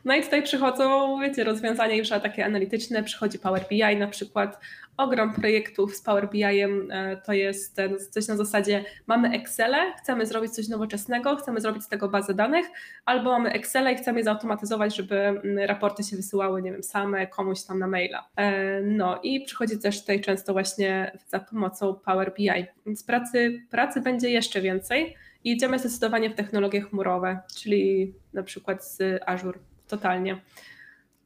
No 0.04 0.16
i 0.16 0.22
tutaj 0.22 0.42
przychodzą, 0.42 1.18
wiecie, 1.20 1.44
rozwiązania 1.44 1.94
już 1.94 2.08
takie 2.08 2.44
analityczne, 2.44 3.02
przychodzi 3.02 3.38
Power 3.38 3.64
BI 3.70 3.96
na 3.96 4.06
przykład. 4.06 4.60
Ogrom 4.96 5.34
projektów 5.34 5.96
z 5.96 6.02
Power 6.02 6.30
BI-em 6.30 6.90
e, 6.90 7.16
to 7.16 7.32
jest 7.32 7.80
coś 8.10 8.28
na 8.28 8.36
zasadzie 8.36 8.84
mamy 9.06 9.30
Excel, 9.30 9.74
chcemy 9.98 10.26
zrobić 10.26 10.52
coś 10.52 10.68
nowoczesnego, 10.68 11.36
chcemy 11.36 11.60
zrobić 11.60 11.82
z 11.84 11.88
tego 11.88 12.08
bazę 12.08 12.34
danych, 12.34 12.66
albo 13.04 13.30
mamy 13.30 13.52
Excel 13.52 13.92
i 13.92 13.96
chcemy 13.96 14.18
je 14.18 14.24
zautomatyzować, 14.24 14.96
żeby 14.96 15.16
mm, 15.16 15.58
raporty 15.58 16.02
się 16.02 16.16
wysyłały, 16.16 16.62
nie 16.62 16.72
wiem, 16.72 16.82
same 16.82 17.26
komuś 17.26 17.62
tam 17.62 17.78
na 17.78 17.86
maila. 17.86 18.28
E, 18.36 18.80
no 18.80 19.20
i 19.22 19.40
przychodzi 19.44 19.78
też 19.78 20.00
tutaj 20.00 20.20
często 20.20 20.52
właśnie 20.52 21.18
za 21.28 21.40
pomocą 21.40 21.94
Power 21.94 22.34
BI. 22.34 22.66
Więc 22.86 23.04
pracy, 23.04 23.62
pracy 23.70 24.00
będzie 24.00 24.30
jeszcze 24.30 24.60
więcej. 24.60 25.16
I 25.46 25.52
idziemy 25.52 25.78
zdecydowanie 25.78 26.30
w 26.30 26.34
technologie 26.34 26.80
chmurowe, 26.80 27.38
czyli 27.54 28.14
na 28.32 28.42
przykład 28.42 28.84
z 28.84 29.22
Azure, 29.26 29.58
totalnie. 29.88 30.42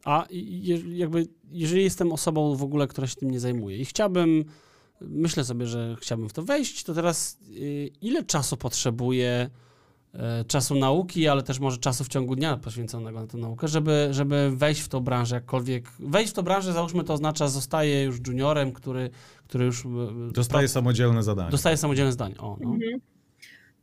A 0.04 0.26
je, 0.30 0.98
jakby, 0.98 1.26
jeżeli 1.52 1.82
jestem 1.84 2.12
osobą 2.12 2.56
w 2.56 2.62
ogóle, 2.62 2.86
która 2.86 3.06
się 3.06 3.16
tym 3.16 3.30
nie 3.30 3.40
zajmuje 3.40 3.76
i 3.76 3.84
chciałbym, 3.84 4.44
myślę 5.00 5.44
sobie, 5.44 5.66
że 5.66 5.96
chciałbym 6.00 6.28
w 6.28 6.32
to 6.32 6.42
wejść, 6.42 6.84
to 6.84 6.94
teraz 6.94 7.38
y, 7.56 7.90
ile 8.00 8.24
czasu 8.24 8.56
potrzebuję 8.56 9.50
y, 10.14 10.18
czasu 10.44 10.74
nauki, 10.74 11.28
ale 11.28 11.42
też 11.42 11.58
może 11.58 11.78
czasu 11.78 12.04
w 12.04 12.08
ciągu 12.08 12.36
dnia 12.36 12.56
poświęconego 12.56 13.20
na 13.20 13.26
tę 13.26 13.38
naukę, 13.38 13.68
żeby, 13.68 14.08
żeby 14.10 14.50
wejść 14.56 14.80
w 14.80 14.88
tą 14.88 15.00
branżę 15.00 15.34
jakkolwiek. 15.34 15.90
Wejść 15.98 16.30
w 16.32 16.34
tą 16.34 16.42
branżę, 16.42 16.72
załóżmy, 16.72 17.04
to 17.04 17.12
oznacza, 17.14 17.48
zostaje 17.48 18.04
już 18.04 18.18
juniorem, 18.26 18.72
który, 18.72 19.10
który 19.44 19.64
już... 19.64 19.84
y, 19.84 19.88
Dostaje 20.32 20.68
samodzielne 20.68 21.22
zadanie. 21.22 21.50
Dostaje 21.50 21.76
samodzielne 21.76 22.12
zdanie. 22.12 22.38
O, 22.38 22.56
no. 22.60 22.70
Mhm. 22.70 23.00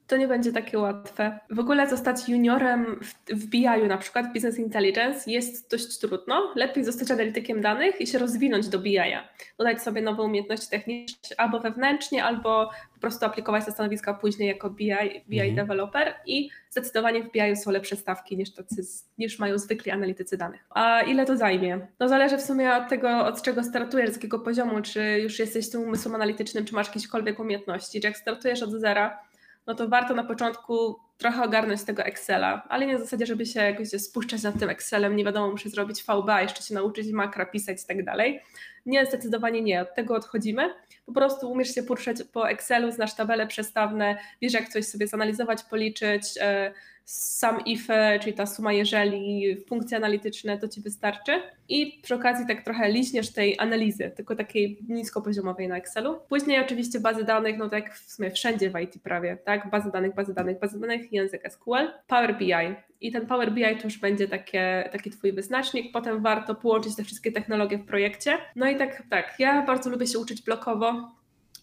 To 0.08 0.17
nie 0.17 0.28
będzie 0.28 0.52
takie 0.52 0.80
łatwe. 0.80 1.39
W 1.50 1.60
ogóle 1.60 1.89
zostać 1.89 2.30
juniorem 2.30 3.00
w, 3.04 3.34
w 3.34 3.46
BI-u, 3.48 3.88
na 3.88 3.98
przykład 3.98 4.28
w 4.28 4.34
Business 4.34 4.60
Intelligence, 4.60 5.32
jest 5.32 5.72
dość 5.72 5.98
trudno. 6.00 6.54
Lepiej 6.56 6.84
zostać 6.84 7.12
analitykiem 7.12 7.62
danych 7.62 8.02
i 8.02 8.08
się 8.08 8.20
rozwinąć 8.20 8.67
do 8.67 8.80
BI-a. 8.80 9.28
Dodać 9.58 9.82
sobie 9.82 10.02
nowe 10.02 10.24
umiejętności 10.24 10.70
techniczne 10.70 11.36
albo 11.38 11.60
wewnętrznie, 11.60 12.24
albo 12.24 12.70
po 12.93 13.02
prostu 13.02 13.26
aplikować 13.26 13.67
na 13.67 13.74
stanowiska 13.74 14.13
później 14.13 14.48
jako 14.50 14.70
BI, 14.70 14.91
BI 15.28 15.39
Mhm. 15.39 15.56
developer 15.56 16.13
i 16.26 16.50
zdecydowanie 16.70 17.24
w 17.24 17.32
BI 17.32 17.56
są 17.56 17.72
lepsze 17.72 17.96
stawki 17.96 18.38
niż, 18.38 18.54
tacy, 18.54 18.82
niż 19.17 19.39
mają 19.39 19.58
zwykli 19.58 19.91
analitycy 19.91 20.38
danych. 20.38 20.62
A 20.70 21.02
ile 21.02 21.26
to 21.26 21.38
zajmie? 21.38 21.88
No 22.00 22.10
zależy 22.10 22.38
w 22.38 22.41
sumie 22.41 22.74
od 22.76 22.89
tego, 22.89 23.26
od 23.26 23.41
czego 23.41 23.63
startujesz, 23.63 24.10
z 24.10 24.13
jakiego 24.15 24.39
poziomu, 24.39 24.82
czy 24.82 25.20
już 25.20 25.39
jesteś 25.39 25.70
tym 25.70 25.82
umysłem 25.82 26.15
analitycznym, 26.15 26.65
czy 26.65 26.76
masz 26.76 26.96
jakiekolwiek 26.96 27.39
umiejętności. 27.39 28.02
Czy 28.02 28.08
jak 28.08 28.17
startujesz 28.17 28.63
od 28.63 28.72
zera, 28.72 29.20
no 29.67 29.75
to 29.75 29.88
warto 29.88 30.13
na 30.13 30.23
początku 30.23 30.99
trochę 31.17 31.43
ogarnąć 31.43 31.84
tego 31.84 32.03
Excela, 32.03 32.65
ale 32.69 32.86
nie 32.86 32.97
w 32.97 32.99
zasadzie, 32.99 33.25
żeby 33.25 33.45
się 33.45 33.60
jakoś 33.60 33.89
spuszczać 33.89 34.43
nad 34.43 34.60
tym 34.60 34.69
Excelem, 34.69 35.15
nie 35.15 35.25
wiadomo, 35.25 35.51
muszę 35.51 35.69
zrobić 35.69 36.03
VBA, 36.03 36.41
jeszcze 36.41 36.63
się 36.63 36.73
nauczyć 36.73 37.12
makra 37.12 37.45
pisać 37.45 37.84
i 37.84 37.88
tak 37.88 38.06
dalej. 38.06 38.41
Nie, 38.86 39.06
zdecydowanie 39.06 39.62
nie, 39.62 39.82
od 39.82 39.95
tego 39.95 40.15
odchodzimy. 40.15 40.73
Po 41.06 41.13
prostu 41.13 41.51
umiesz 41.51 41.75
się 41.75 41.84
poruszać 41.84 42.17
po 42.34 42.49
Excelu, 42.49 42.91
znasz 42.91 43.15
tabele 43.15 43.47
przestawne, 43.47 44.17
wiesz 44.41 44.53
jak 44.53 44.69
coś 44.69 44.86
sobie 44.86 45.08
zanalizować, 45.08 45.63
policzyć, 45.63 46.23
e, 46.41 46.73
sam 47.08 47.65
if, 47.65 48.20
czyli 48.22 48.34
ta 48.34 48.46
suma 48.46 48.74
jeżeli, 48.74 49.58
funkcje 49.67 49.98
analityczne, 49.98 50.58
to 50.58 50.67
Ci 50.67 50.82
wystarczy. 50.82 51.41
I 51.70 52.00
przy 52.04 52.15
okazji 52.15 52.48
tak 52.48 52.63
trochę 52.63 52.89
liźniesz 52.89 53.34
tej 53.34 53.60
analizy, 53.60 54.12
tylko 54.15 54.36
takiej 54.36 54.80
niskopoziomowej 54.89 55.67
na 55.67 55.78
Excelu. 55.78 56.20
Później 56.30 56.60
oczywiście 56.60 57.00
bazy 57.00 57.24
danych, 57.24 57.58
no 57.58 57.70
tak 57.70 57.93
w 57.93 58.12
sumie 58.12 58.32
wszędzie 58.32 58.70
w 58.70 58.80
IT 58.80 59.02
prawie, 59.04 59.38
tak? 59.46 59.70
Bazy 59.70 59.91
danych, 59.91 60.15
bazy 60.15 60.34
danych, 60.34 60.60
bazy 60.60 60.80
danych, 60.80 61.13
język 61.13 61.52
SQL, 61.52 61.88
Power 62.08 62.38
BI. 62.38 62.54
I 63.02 63.12
ten 63.12 63.28
Power 63.28 63.52
BI 63.52 63.78
to 63.78 63.84
już 63.84 63.98
będzie 63.98 64.28
takie, 64.28 64.89
taki 64.91 65.12
Twój 65.12 65.34
wyznacznik. 65.34 65.91
Potem 65.93 66.22
warto 66.22 66.56
połączyć 66.56 66.96
te 66.96 67.04
wszystkie 67.04 67.32
technologie 67.32 67.78
w 67.78 67.86
projekcie. 67.86 68.38
No 68.56 68.70
i 68.70 68.78
tak, 68.78 69.04
tak, 69.10 69.36
ja 69.39 69.65
bardzo 69.65 69.89
lubię 69.89 70.08
się 70.08 70.20
uczyć 70.20 70.41
blokowo, 70.41 71.17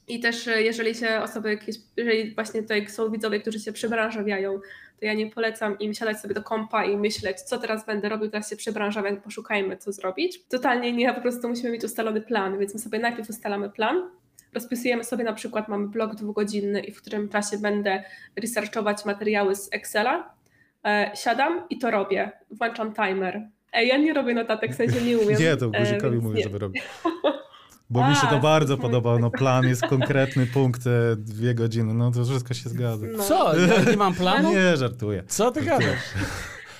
i 0.08 0.20
też 0.20 0.48
e, 0.48 0.62
jeżeli 0.62 0.94
się 0.94 1.20
osoby 1.20 1.58
jeżeli 1.96 2.34
właśnie 2.34 2.62
tutaj 2.62 2.88
są 2.88 3.10
widzowie, 3.10 3.40
którzy 3.40 3.60
się 3.60 3.72
przebranżawiają, 3.72 4.60
to 5.04 5.08
ja 5.08 5.14
nie 5.14 5.30
polecam 5.30 5.78
im 5.78 5.94
siadać 5.94 6.20
sobie 6.20 6.34
do 6.34 6.42
kompa 6.42 6.84
i 6.84 6.96
myśleć, 6.96 7.40
co 7.40 7.58
teraz 7.58 7.86
będę 7.86 8.08
robił, 8.08 8.30
teraz 8.30 8.50
się 8.50 8.56
przebranżawiam, 8.56 9.16
poszukajmy, 9.20 9.76
co 9.76 9.92
zrobić. 9.92 10.44
Totalnie 10.48 10.92
nie, 10.92 11.14
po 11.14 11.20
prostu 11.20 11.48
musimy 11.48 11.70
mieć 11.70 11.84
ustalony 11.84 12.20
plan, 12.20 12.58
więc 12.58 12.74
my 12.74 12.80
sobie 12.80 12.98
najpierw 12.98 13.30
ustalamy 13.30 13.70
plan, 13.70 14.10
rozpisujemy 14.54 15.04
sobie 15.04 15.24
na 15.24 15.32
przykład, 15.32 15.68
mamy 15.68 15.88
blok 15.88 16.14
dwugodzinny 16.14 16.80
i 16.80 16.92
w 16.92 17.02
którym 17.02 17.28
czasie 17.28 17.58
będę 17.58 18.04
researchować 18.36 19.04
materiały 19.04 19.56
z 19.56 19.68
Excela, 19.72 20.34
e, 20.84 21.10
siadam 21.14 21.66
i 21.70 21.78
to 21.78 21.90
robię, 21.90 22.32
włączam 22.50 22.94
timer. 22.94 23.48
Ej, 23.72 23.88
ja 23.88 23.96
nie 23.96 24.14
robię 24.14 24.34
notatek, 24.34 24.72
w 24.72 24.76
sensie 24.76 25.00
nie 25.00 25.18
umiem. 25.18 25.40
Nie, 25.40 25.56
to 25.56 25.66
e, 25.66 25.80
guzikowi 25.80 26.12
więc 26.12 26.24
mówię, 26.24 26.36
nie. 26.36 26.42
żeby 26.42 26.58
robił. 26.58 26.82
Bo 27.90 28.08
mi 28.08 28.14
się 28.14 28.26
to 28.26 28.36
A, 28.36 28.40
bardzo 28.40 28.78
podoba. 28.78 29.18
No 29.18 29.30
plan 29.30 29.64
jest 29.64 29.82
konkretny, 29.86 30.46
punkt, 30.46 30.82
dwie 31.16 31.54
godziny. 31.54 31.94
No 31.94 32.10
to 32.10 32.24
wszystko 32.24 32.54
się 32.54 32.68
zgadza. 32.68 33.06
No. 33.16 33.24
Co? 33.24 33.56
Ja 33.58 33.90
nie 33.90 33.96
mam 33.96 34.14
planu? 34.14 34.52
Nie, 34.52 34.76
żartuję. 34.76 35.24
Co 35.26 35.50
ty 35.50 35.62
gadasz? 35.62 35.98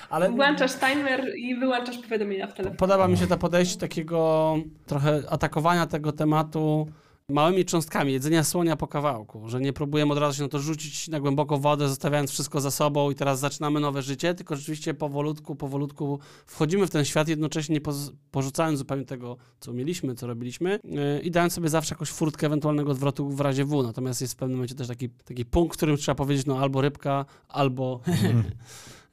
Ale 0.09 0.31
Włączasz 0.31 0.73
timer 0.75 1.21
i 1.37 1.55
wyłączasz 1.55 1.97
powiadomienia 1.97 2.47
w 2.47 2.53
telefonie. 2.53 2.77
podoba 2.77 3.07
mi 3.07 3.17
się 3.17 3.27
to 3.27 3.37
podejście 3.37 3.79
takiego 3.79 4.55
trochę 4.85 5.23
atakowania 5.29 5.85
tego 5.85 6.11
tematu 6.11 6.87
małymi 7.29 7.65
cząstkami, 7.65 8.13
jedzenia 8.13 8.43
słonia 8.43 8.75
po 8.75 8.87
kawałku, 8.87 9.49
że 9.49 9.61
nie 9.61 9.73
próbujemy 9.73 10.13
od 10.13 10.19
razu 10.19 10.37
się 10.37 10.43
na 10.43 10.49
to 10.49 10.59
rzucić 10.59 11.07
na 11.07 11.19
głęboką 11.19 11.57
wodę, 11.57 11.89
zostawiając 11.89 12.31
wszystko 12.31 12.61
za 12.61 12.71
sobą 12.71 13.11
i 13.11 13.15
teraz 13.15 13.39
zaczynamy 13.39 13.79
nowe 13.79 14.01
życie, 14.01 14.33
tylko 14.33 14.55
rzeczywiście 14.55 14.93
powolutku, 14.93 15.55
powolutku 15.55 16.19
wchodzimy 16.45 16.87
w 16.87 16.89
ten 16.89 17.05
świat, 17.05 17.27
jednocześnie 17.27 17.75
nie 17.75 17.81
porzucając 18.31 18.79
zupełnie 18.79 19.05
tego, 19.05 19.37
co 19.59 19.73
mieliśmy, 19.73 20.15
co 20.15 20.27
robiliśmy 20.27 20.79
yy, 20.83 21.19
i 21.19 21.31
dając 21.31 21.53
sobie 21.53 21.69
zawsze 21.69 21.95
jakąś 21.95 22.09
furtkę 22.09 22.47
ewentualnego 22.47 22.91
odwrotu 22.91 23.29
w 23.29 23.41
razie 23.41 23.65
W. 23.65 23.83
Natomiast 23.83 24.21
jest 24.21 24.33
w 24.33 24.37
pewnym 24.37 24.57
momencie 24.57 24.75
też 24.75 24.87
taki, 24.87 25.09
taki 25.09 25.45
punkt, 25.45 25.73
w 25.73 25.77
którym 25.77 25.97
trzeba 25.97 26.15
powiedzieć, 26.15 26.45
no 26.45 26.59
albo 26.59 26.81
rybka, 26.81 27.25
albo... 27.47 27.99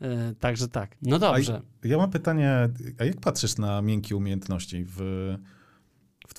Yy, 0.01 0.35
Także 0.41 0.69
tak. 0.69 0.97
No 1.03 1.19
dobrze. 1.19 1.63
Ja 1.85 1.97
mam 1.99 2.11
pytanie, 2.11 2.69
a 2.99 3.05
jak 3.05 3.21
patrzysz 3.21 3.57
na 3.57 3.83
miękkie 3.83 4.17
umiejętności 4.17 4.85
w, 4.89 5.01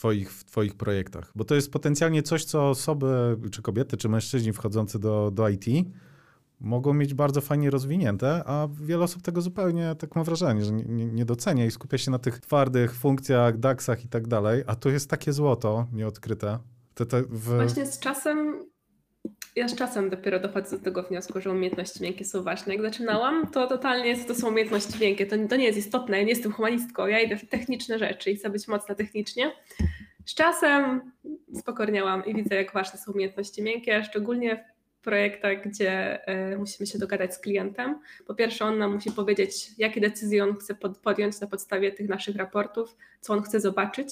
twoich, 0.03 0.31
w 0.31 0.43
twoich 0.43 0.75
projektach? 0.75 1.31
Bo 1.35 1.43
to 1.43 1.55
jest 1.55 1.71
potencjalnie 1.71 2.23
coś, 2.23 2.45
co 2.45 2.69
osoby, 2.69 3.37
czy 3.51 3.61
kobiety, 3.61 3.97
czy 3.97 4.09
mężczyźni 4.09 4.53
wchodzący 4.53 4.99
do, 4.99 5.31
do 5.31 5.49
IT 5.49 5.65
mogą 6.59 6.93
mieć 6.93 7.13
bardzo 7.13 7.41
fajnie 7.41 7.69
rozwinięte, 7.69 8.43
a 8.45 8.67
wiele 8.81 9.03
osób 9.03 9.21
tego 9.21 9.41
zupełnie, 9.41 9.95
tak 9.99 10.15
mam 10.15 10.25
wrażenie, 10.25 10.65
że 10.65 10.71
nie, 10.71 11.05
nie, 11.05 11.25
docenia 11.25 11.65
i 11.65 11.71
skupia 11.71 11.97
się 11.97 12.11
na 12.11 12.19
tych 12.19 12.39
twardych 12.39 12.95
funkcjach, 12.95 13.57
DAX-ach 13.57 14.05
i 14.05 14.07
tak 14.07 14.27
dalej, 14.27 14.63
a 14.67 14.75
tu 14.75 14.89
jest 14.89 15.09
takie 15.09 15.33
złoto 15.33 15.87
nieodkryte. 15.93 16.59
To 16.93 17.05
w... 17.29 17.55
Właśnie 17.55 17.85
z 17.85 17.99
czasem, 17.99 18.65
ja 19.55 19.67
z 19.67 19.75
czasem 19.75 20.09
dopiero 20.09 20.39
dochodzę 20.39 20.77
do 20.77 20.83
tego 20.83 21.03
wniosku, 21.03 21.41
że 21.41 21.51
umiejętności 21.51 22.03
miękkie 22.03 22.25
są 22.25 22.43
ważne. 22.43 22.73
Jak 22.73 22.83
zaczynałam, 22.83 23.51
to 23.51 23.67
totalnie 23.67 24.17
to 24.17 24.35
są 24.35 24.47
umiejętności 24.47 24.99
miękkie. 25.01 25.25
To, 25.25 25.35
to 25.49 25.55
nie 25.55 25.65
jest 25.65 25.77
istotne, 25.77 26.17
ja 26.17 26.23
nie 26.23 26.29
jestem 26.29 26.51
humanistką, 26.51 27.07
ja 27.07 27.19
idę 27.19 27.37
w 27.37 27.49
techniczne 27.49 27.99
rzeczy 27.99 28.31
i 28.31 28.35
chcę 28.35 28.49
być 28.49 28.67
mocna 28.67 28.95
technicznie. 28.95 29.51
Z 30.25 30.35
czasem 30.35 31.11
spokorniałam 31.53 32.25
i 32.25 32.35
widzę, 32.35 32.55
jak 32.55 32.73
ważne 32.73 32.99
są 32.99 33.11
umiejętności 33.11 33.63
miękkie, 33.63 34.03
szczególnie 34.03 34.65
w 34.99 35.03
projektach, 35.03 35.67
gdzie 35.67 36.19
y, 36.53 36.57
musimy 36.57 36.87
się 36.87 36.99
dogadać 36.99 37.33
z 37.33 37.39
klientem. 37.39 37.99
Po 38.27 38.35
pierwsze, 38.35 38.65
on 38.65 38.77
nam 38.77 38.93
musi 38.93 39.11
powiedzieć, 39.11 39.69
jakie 39.77 40.01
decyzje 40.01 40.43
on 40.43 40.55
chce 40.55 40.75
pod, 40.75 40.97
podjąć 40.97 41.41
na 41.41 41.47
podstawie 41.47 41.91
tych 41.91 42.09
naszych 42.09 42.35
raportów, 42.35 42.95
co 43.21 43.33
on 43.33 43.41
chce 43.41 43.59
zobaczyć, 43.59 44.07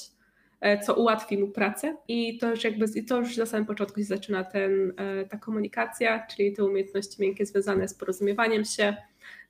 co 0.83 0.93
ułatwi 0.93 1.37
mu 1.37 1.47
pracę. 1.47 1.97
I 2.07 2.37
to 2.37 2.49
już 2.49 2.63
jakby 2.63 2.85
i 2.95 3.05
to 3.05 3.17
już 3.19 3.37
na 3.37 3.45
samym 3.45 3.65
początku 3.65 3.99
się 3.99 4.05
zaczyna 4.05 4.43
ten, 4.43 4.93
e, 4.97 5.25
ta 5.25 5.37
komunikacja, 5.37 6.27
czyli 6.27 6.53
te 6.53 6.63
umiejętności 6.65 7.21
miękkie 7.21 7.45
związane 7.45 7.87
z 7.87 7.93
porozumiewaniem 7.93 8.65
się, 8.65 8.95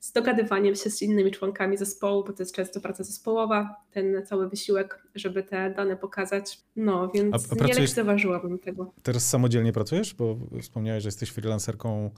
z 0.00 0.12
dogadywaniem 0.12 0.74
się 0.74 0.90
z 0.90 1.02
innymi 1.02 1.30
członkami 1.30 1.76
zespołu, 1.76 2.24
bo 2.24 2.32
to 2.32 2.42
jest 2.42 2.54
często 2.54 2.80
praca 2.80 3.04
zespołowa, 3.04 3.76
ten 3.90 4.26
cały 4.26 4.48
wysiłek, 4.48 5.02
żeby 5.14 5.42
te 5.42 5.70
dane 5.70 5.96
pokazać. 5.96 6.60
No, 6.76 7.08
więc 7.08 7.34
A- 7.34 7.38
a 7.50 7.54
nie 7.54 7.60
pracujesz- 7.60 7.78
lekceważyłabym 7.80 8.58
tego. 8.58 8.92
Teraz 9.02 9.28
samodzielnie 9.28 9.72
pracujesz? 9.72 10.14
Bo 10.14 10.36
wspomniałeś, 10.62 11.02
że 11.02 11.08
jesteś 11.08 11.28
freelancerką, 11.30 12.10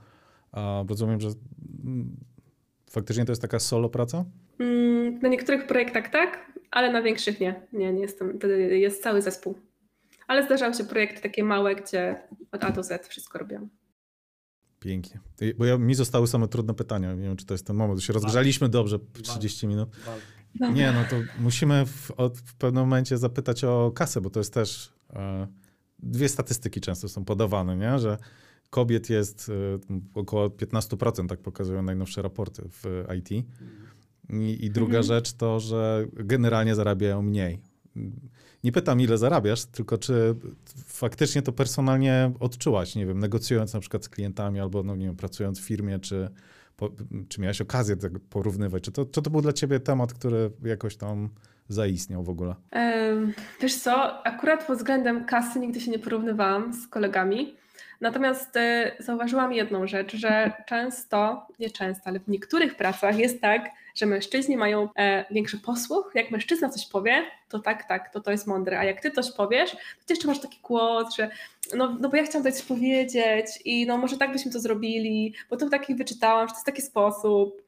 a 0.51 0.83
rozumiem, 0.89 1.19
że 1.21 1.27
mm, 1.85 2.15
faktycznie 2.91 3.25
to 3.25 3.31
jest 3.31 3.41
taka 3.41 3.59
solo 3.59 3.89
praca? 3.89 4.25
Mm, 4.59 5.19
Na 5.19 5.29
niektórych 5.29 5.67
projektach 5.67 6.09
tak, 6.09 6.51
ale 6.75 6.91
na 6.91 7.01
większych 7.01 7.39
nie. 7.39 7.67
Nie, 7.73 7.93
nie 7.93 8.01
jestem. 8.01 8.37
Wtedy 8.39 8.77
jest 8.79 9.03
cały 9.03 9.21
zespół. 9.21 9.55
Ale 10.27 10.45
zdarzały 10.45 10.73
się 10.73 10.83
projekty 10.83 11.21
takie 11.21 11.43
małe, 11.43 11.75
gdzie 11.75 12.21
od 12.51 12.63
A 12.63 12.71
do 12.71 12.83
Z 12.83 13.07
wszystko 13.07 13.39
robiłam. 13.39 13.69
Pięknie. 14.79 15.19
Bo 15.57 15.65
ja, 15.65 15.77
mi 15.77 15.95
zostały 15.95 16.27
same 16.27 16.47
trudne 16.47 16.73
pytania. 16.73 17.13
Nie 17.13 17.21
wiem, 17.21 17.37
czy 17.37 17.45
to 17.45 17.53
jest 17.53 17.67
ten 17.67 17.75
moment. 17.75 18.03
Się 18.03 18.13
rozgrzaliśmy 18.13 18.69
dobrze 18.69 18.99
30 19.23 19.67
minut. 19.67 19.89
Nie, 20.73 20.91
no 20.91 21.03
to 21.09 21.15
musimy 21.39 21.85
w, 21.85 22.11
od, 22.11 22.37
w 22.37 22.55
pewnym 22.55 22.83
momencie 22.83 23.17
zapytać 23.17 23.63
o 23.63 23.91
kasę, 23.95 24.21
bo 24.21 24.29
to 24.29 24.39
jest 24.39 24.53
też 24.53 24.93
e, 25.13 25.47
dwie 25.99 26.29
statystyki 26.29 26.81
często 26.81 27.09
są 27.09 27.25
podawane, 27.25 27.77
nie? 27.77 27.99
że 27.99 28.17
kobiet 28.69 29.09
jest 29.09 29.49
e, 29.49 30.13
około 30.13 30.47
15%, 30.47 31.27
tak 31.27 31.39
pokazują 31.39 31.83
najnowsze 31.83 32.21
raporty 32.21 32.69
w 32.69 33.05
IT. 33.17 33.45
I, 34.29 34.65
i 34.65 34.69
druga 34.69 34.97
Mhm. 34.97 35.03
rzecz 35.03 35.33
to, 35.33 35.59
że 35.59 36.05
generalnie 36.13 36.75
zarabiają 36.75 37.21
mniej. 37.21 37.59
Nie 38.63 38.71
pytam, 38.71 39.01
ile 39.01 39.17
zarabiasz, 39.17 39.65
tylko 39.65 39.97
czy 39.97 40.35
faktycznie 40.85 41.41
to 41.41 41.51
personalnie 41.51 42.31
odczułaś, 42.39 42.95
nie 42.95 43.05
wiem, 43.05 43.19
negocjując 43.19 43.73
na 43.73 43.79
przykład 43.79 44.03
z 44.05 44.09
klientami 44.09 44.59
albo, 44.59 44.83
no 44.83 44.95
nie 44.95 45.05
wiem, 45.05 45.15
pracując 45.15 45.59
w 45.59 45.63
firmie, 45.63 45.99
czy, 45.99 46.29
po, 46.77 46.89
czy 47.29 47.41
miałeś 47.41 47.61
okazję 47.61 47.95
tego 47.97 48.19
porównywać? 48.29 48.83
Czy 48.83 48.91
to, 48.91 49.05
czy 49.05 49.21
to 49.21 49.29
był 49.29 49.41
dla 49.41 49.53
ciebie 49.53 49.79
temat, 49.79 50.13
który 50.13 50.51
jakoś 50.63 50.97
tam 50.97 51.29
zaistniał 51.69 52.23
w 52.23 52.29
ogóle? 52.29 52.55
Wiesz 53.61 53.75
co, 53.75 54.25
akurat 54.27 54.67
pod 54.67 54.77
względem 54.77 55.25
kasy 55.25 55.59
nigdy 55.59 55.81
się 55.81 55.91
nie 55.91 55.99
porównywałam 55.99 56.73
z 56.73 56.87
kolegami, 56.87 57.55
Natomiast 58.01 58.55
y, 58.55 58.91
zauważyłam 58.99 59.53
jedną 59.53 59.87
rzecz, 59.87 60.15
że 60.15 60.51
często, 60.65 61.47
nie 61.59 61.69
często, 61.69 62.03
ale 62.05 62.19
w 62.19 62.27
niektórych 62.27 62.75
pracach 62.75 63.17
jest 63.17 63.41
tak, 63.41 63.69
że 63.95 64.05
mężczyźni 64.05 64.57
mają 64.57 64.89
e, 64.97 65.25
większy 65.31 65.57
posłuch. 65.57 66.11
Jak 66.15 66.31
mężczyzna 66.31 66.69
coś 66.69 66.87
powie, 66.87 67.23
to 67.49 67.59
tak, 67.59 67.87
tak, 67.87 68.13
to 68.13 68.19
to 68.21 68.31
jest 68.31 68.47
mądre. 68.47 68.79
A 68.79 68.83
jak 68.83 69.01
ty 69.01 69.11
coś 69.11 69.31
powiesz, 69.31 69.71
to 69.71 69.77
ty 70.05 70.13
jeszcze 70.13 70.27
masz 70.27 70.39
taki 70.39 70.59
głos, 70.63 71.15
że 71.15 71.29
no, 71.75 71.97
no 71.99 72.09
bo 72.09 72.17
ja 72.17 72.23
chciałam 72.23 72.51
coś 72.51 72.61
powiedzieć 72.61 73.45
i 73.65 73.85
no 73.85 73.97
może 73.97 74.17
tak 74.17 74.31
byśmy 74.31 74.51
to 74.51 74.59
zrobili, 74.59 75.33
bo 75.49 75.57
to 75.57 75.69
taki 75.69 75.95
wyczytałam, 75.95 76.47
że 76.47 76.51
to 76.51 76.57
jest 76.57 76.65
taki 76.65 76.81
sposób. 76.81 77.61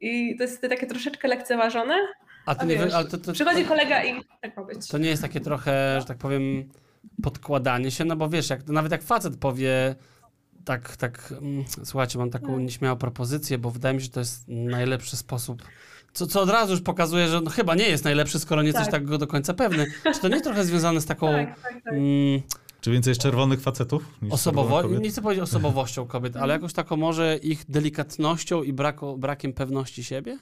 I 0.00 0.36
to 0.36 0.42
jest 0.42 0.62
takie 0.62 0.86
troszeczkę 0.86 1.28
lekceważone. 1.28 1.94
A 2.46 2.54
to 2.54 2.60
A 2.60 2.64
nie, 2.64 2.76
wiesz, 2.76 2.94
ale 2.94 3.04
to, 3.08 3.18
to, 3.18 3.32
Przychodzi 3.32 3.64
kolega 3.64 4.04
i 4.04 4.24
tak 4.40 4.56
ma 4.56 4.64
być. 4.64 4.88
to 4.88 4.98
nie 4.98 5.08
jest 5.08 5.22
takie 5.22 5.40
trochę, 5.40 5.96
że 6.00 6.06
tak 6.06 6.18
powiem, 6.18 6.68
podkładanie 7.22 7.90
się, 7.90 8.04
no 8.04 8.16
bo 8.16 8.28
wiesz, 8.28 8.50
jak, 8.50 8.66
nawet 8.68 8.92
jak 8.92 9.02
facet 9.02 9.36
powie 9.36 9.94
tak, 10.64 10.96
tak, 10.96 11.34
mm, 11.42 11.64
słuchajcie, 11.84 12.18
mam 12.18 12.30
taką 12.30 12.58
nieśmiałą 12.58 12.96
propozycję, 12.96 13.58
bo 13.58 13.70
wydaje 13.70 13.94
mi 13.94 14.00
się, 14.00 14.04
że 14.04 14.10
to 14.10 14.20
jest 14.20 14.48
najlepszy 14.48 15.16
sposób, 15.16 15.62
co, 16.12 16.26
co 16.26 16.40
od 16.40 16.50
razu 16.50 16.72
już 16.72 16.80
pokazuje, 16.80 17.28
że 17.28 17.40
no 17.40 17.50
chyba 17.50 17.74
nie 17.74 17.88
jest 17.88 18.04
najlepszy, 18.04 18.38
skoro 18.38 18.62
nie 18.62 18.68
jesteś 18.68 18.84
Tak. 18.84 18.92
tak 18.92 19.18
do 19.18 19.26
końca 19.26 19.54
pewny. 19.54 19.86
Czy 20.14 20.20
to 20.20 20.28
nie 20.28 20.34
jest 20.34 20.44
trochę 20.44 20.64
związane 20.64 21.00
z 21.00 21.06
taką 21.06 21.26
Tak, 21.26 21.60
tak, 21.62 21.74
tak. 21.84 21.92
mm, 21.94 22.42
Czy 22.80 22.90
więcej 22.90 23.10
jest 23.10 23.20
czerwonych 23.20 23.60
facetów 23.60 24.04
niż 24.22 24.32
osobowo, 24.32 24.82
nie 24.82 25.10
chcę 25.10 25.22
powiedzieć 25.22 25.42
osobowością 25.42 26.06
kobiet, 26.06 26.36
ale 26.36 26.52
jakoś 26.52 26.72
taką 26.72 26.96
może 26.96 27.36
ich 27.36 27.64
delikatnością 27.68 28.62
i 28.62 28.72
brako, 28.72 29.16
brakiem 29.18 29.52
pewności 29.52 30.04
siebie? 30.04 30.38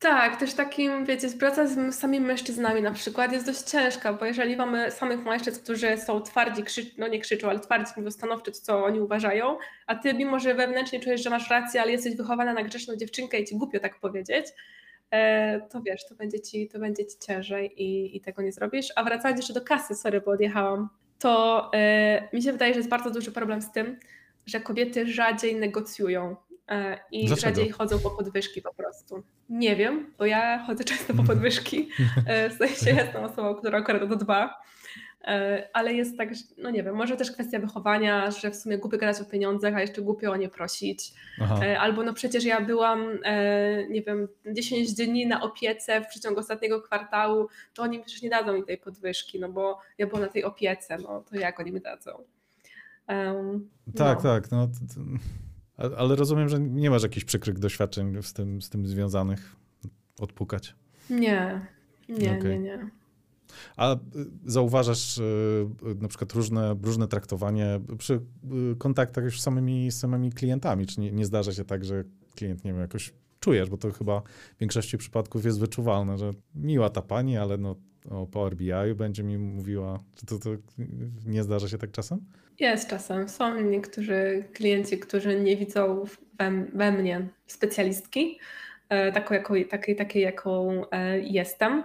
Tak, 0.00 0.36
też 0.40 0.54
takim, 0.54 1.04
wiecie, 1.04 1.28
praca 1.38 1.66
z 1.66 1.94
samymi 1.94 2.26
mężczyznami 2.26 2.82
na 2.82 2.92
przykład 2.92 3.32
jest 3.32 3.46
dość 3.46 3.60
ciężka, 3.60 4.12
bo 4.12 4.24
jeżeli 4.24 4.56
mamy 4.56 4.90
samych 4.90 5.24
mężczyzn, 5.24 5.62
którzy 5.62 5.96
są 5.96 6.20
twardzi, 6.20 6.62
krzy... 6.62 6.82
no 6.98 7.08
nie 7.08 7.20
krzyczą, 7.20 7.48
ale 7.48 7.60
twardzi, 7.60 7.92
mówią 7.96 8.10
stanowczo, 8.10 8.50
to, 8.50 8.60
co 8.60 8.84
oni 8.84 9.00
uważają, 9.00 9.58
a 9.86 9.94
ty 9.94 10.14
mimo, 10.14 10.38
że 10.38 10.54
wewnętrznie 10.54 11.00
czujesz, 11.00 11.22
że 11.22 11.30
masz 11.30 11.50
rację, 11.50 11.82
ale 11.82 11.92
jesteś 11.92 12.16
wychowana 12.16 12.52
na 12.52 12.62
grzeczną 12.62 12.96
dziewczynkę 12.96 13.40
i 13.40 13.44
ci 13.44 13.56
głupio 13.56 13.80
tak 13.80 14.00
powiedzieć, 14.00 14.46
e, 15.10 15.60
to 15.60 15.82
wiesz, 15.82 16.08
to 16.08 16.14
będzie 16.14 16.40
ci, 16.40 16.68
to 16.68 16.78
będzie 16.78 17.06
ci 17.06 17.18
ciężej 17.18 17.82
i, 17.82 18.16
i 18.16 18.20
tego 18.20 18.42
nie 18.42 18.52
zrobisz. 18.52 18.86
A 18.96 19.04
wracając 19.04 19.38
jeszcze 19.40 19.54
do 19.54 19.60
kasy, 19.60 19.94
sorry, 19.94 20.20
bo 20.20 20.30
odjechałam, 20.30 20.88
to 21.18 21.70
e, 21.74 22.28
mi 22.32 22.42
się 22.42 22.52
wydaje, 22.52 22.74
że 22.74 22.78
jest 22.78 22.90
bardzo 22.90 23.10
duży 23.10 23.32
problem 23.32 23.62
z 23.62 23.72
tym, 23.72 23.98
że 24.46 24.60
kobiety 24.60 25.06
rzadziej 25.06 25.56
negocjują 25.56 26.36
i 27.12 27.26
Dlaczego? 27.26 27.48
rzadziej 27.48 27.70
chodzą 27.70 27.98
po 27.98 28.10
podwyżki 28.10 28.62
po 28.62 28.74
prostu. 28.74 29.22
Nie 29.48 29.76
wiem, 29.76 30.14
bo 30.18 30.26
ja 30.26 30.64
chodzę 30.66 30.84
często 30.84 31.14
po 31.14 31.24
podwyżki, 31.24 31.88
e, 32.26 32.50
w 32.50 32.52
sensie 32.52 32.90
jestem 32.90 33.24
osobą, 33.24 33.54
która 33.54 33.78
akurat 33.78 34.02
o 34.02 34.06
to 34.06 34.16
dba, 34.16 34.54
E, 35.24 35.68
ale 35.72 35.94
jest 35.94 36.16
tak, 36.18 36.34
że, 36.34 36.42
no 36.58 36.70
nie 36.70 36.82
wiem, 36.82 36.94
może 36.94 37.16
też 37.16 37.32
kwestia 37.32 37.58
wychowania, 37.58 38.30
że 38.30 38.50
w 38.50 38.56
sumie 38.56 38.78
głupio 38.78 38.98
gadać 38.98 39.20
o 39.20 39.24
pieniądzach, 39.24 39.74
a 39.74 39.80
jeszcze 39.80 40.02
głupio 40.02 40.32
o 40.32 40.36
nie 40.36 40.48
prosić. 40.48 41.12
Aha. 41.40 41.60
E, 41.62 41.80
Albo 41.80 42.02
no 42.02 42.14
przecież 42.14 42.44
ja 42.44 42.60
byłam, 42.60 43.18
e, 43.24 43.88
nie 43.88 44.02
wiem, 44.02 44.28
10 44.52 44.94
dni 44.94 45.26
na 45.26 45.42
opiece 45.42 46.00
w 46.00 46.06
przeciągu 46.06 46.40
ostatniego 46.40 46.82
kwartału, 46.82 47.48
to 47.74 47.82
oni 47.82 48.00
przecież 48.00 48.22
nie 48.22 48.30
dadzą 48.30 48.52
mi 48.52 48.64
tej 48.64 48.78
podwyżki, 48.78 49.40
no 49.40 49.48
bo 49.48 49.78
ja 49.98 50.06
byłam 50.06 50.22
na 50.22 50.28
tej 50.28 50.44
opiece, 50.44 50.98
no 50.98 51.24
to 51.30 51.36
jak 51.36 51.60
oni 51.60 51.72
mi 51.72 51.80
dadzą? 51.80 52.10
Em, 53.06 53.68
Tak, 53.96 54.24
no. 54.24 54.30
tak. 54.34 54.50
No, 54.50 54.68
ale 55.78 56.16
rozumiem, 56.16 56.48
że 56.48 56.60
nie 56.60 56.90
masz 56.90 57.02
jakichś 57.02 57.24
przykrych 57.24 57.58
doświadczeń 57.58 58.22
z 58.22 58.32
tym, 58.32 58.62
z 58.62 58.70
tym 58.70 58.86
związanych. 58.86 59.56
Odpukać. 60.20 60.74
Nie, 61.10 61.66
nie, 62.08 62.38
Okej. 62.38 62.42
nie, 62.42 62.58
nie. 62.58 62.90
A 63.76 63.94
y, 63.94 63.98
zauważasz 64.46 65.18
y, 65.18 65.22
y, 65.22 65.94
na 65.94 66.08
przykład 66.08 66.32
różne, 66.32 66.76
różne 66.82 67.08
traktowanie 67.08 67.80
przy 67.98 68.20
kontaktach 68.78 69.24
już 69.24 69.40
z 69.40 69.42
samymi, 69.42 69.90
z 69.90 69.98
samymi 69.98 70.32
klientami? 70.32 70.86
Czy 70.86 71.00
nie, 71.00 71.12
nie 71.12 71.26
zdarza 71.26 71.52
się 71.52 71.64
tak, 71.64 71.84
że 71.84 72.04
klient, 72.34 72.64
nie 72.64 72.72
wiem, 72.72 72.80
jakoś 72.80 73.14
czujesz, 73.40 73.70
bo 73.70 73.76
to 73.76 73.92
chyba 73.92 74.20
w 74.56 74.60
większości 74.60 74.98
przypadków 74.98 75.44
jest 75.44 75.60
wyczuwalne, 75.60 76.18
że 76.18 76.32
miła 76.54 76.90
ta 76.90 77.02
pani, 77.02 77.36
ale 77.36 77.58
no 77.58 77.76
o 78.10 78.26
Power 78.26 78.56
BI 78.56 78.94
będzie 78.96 79.22
mi 79.22 79.38
mówiła. 79.38 79.98
Czy 80.14 80.26
to, 80.26 80.38
to 80.38 80.50
nie 81.26 81.42
zdarza 81.42 81.68
się 81.68 81.78
tak 81.78 81.90
czasem? 81.90 82.18
Jest 82.58 82.90
czasem. 82.90 83.28
Są 83.28 83.60
niektórzy 83.60 84.44
klienci, 84.54 84.98
którzy 84.98 85.40
nie 85.40 85.56
widzą 85.56 86.04
we, 86.38 86.50
we 86.72 86.92
mnie 86.92 87.28
specjalistki, 87.46 88.38
e, 88.88 89.12
taką, 89.12 89.34
jaką, 89.34 89.54
takiej, 89.70 89.96
takiej, 89.96 90.22
jaką 90.22 90.82
e, 90.90 91.18
jestem. 91.18 91.84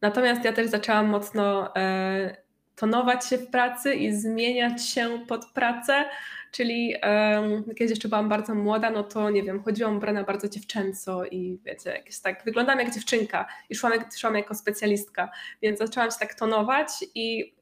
Natomiast 0.00 0.44
ja 0.44 0.52
też 0.52 0.66
zaczęłam 0.66 1.06
mocno 1.06 1.76
e, 1.76 2.36
tonować 2.74 3.26
się 3.26 3.38
w 3.38 3.50
pracy 3.50 3.94
i 3.94 4.14
zmieniać 4.14 4.86
się 4.86 5.18
pod 5.28 5.46
pracę, 5.46 6.04
czyli 6.52 6.94
em, 7.00 7.64
kiedy 7.64 7.90
jeszcze 7.90 8.08
byłam 8.08 8.28
bardzo 8.28 8.54
młoda, 8.54 8.90
no 8.90 9.02
to 9.02 9.30
nie 9.30 9.42
wiem, 9.42 9.62
chodziłam 9.62 9.96
ubrana 9.96 10.24
bardzo 10.24 10.48
dziewczęco 10.48 11.24
i 11.24 11.58
wiecie, 11.64 11.90
jakieś 11.90 12.20
tak, 12.20 12.44
wyglądałam 12.44 12.80
jak 12.80 12.94
dziewczynka 12.94 13.46
i 13.70 13.74
szłam, 13.74 13.92
szłam 14.18 14.34
jako 14.34 14.54
specjalistka, 14.54 15.30
więc 15.62 15.78
zaczęłam 15.78 16.10
się 16.10 16.16
tak 16.20 16.34
tonować 16.34 16.88
i 17.14 17.57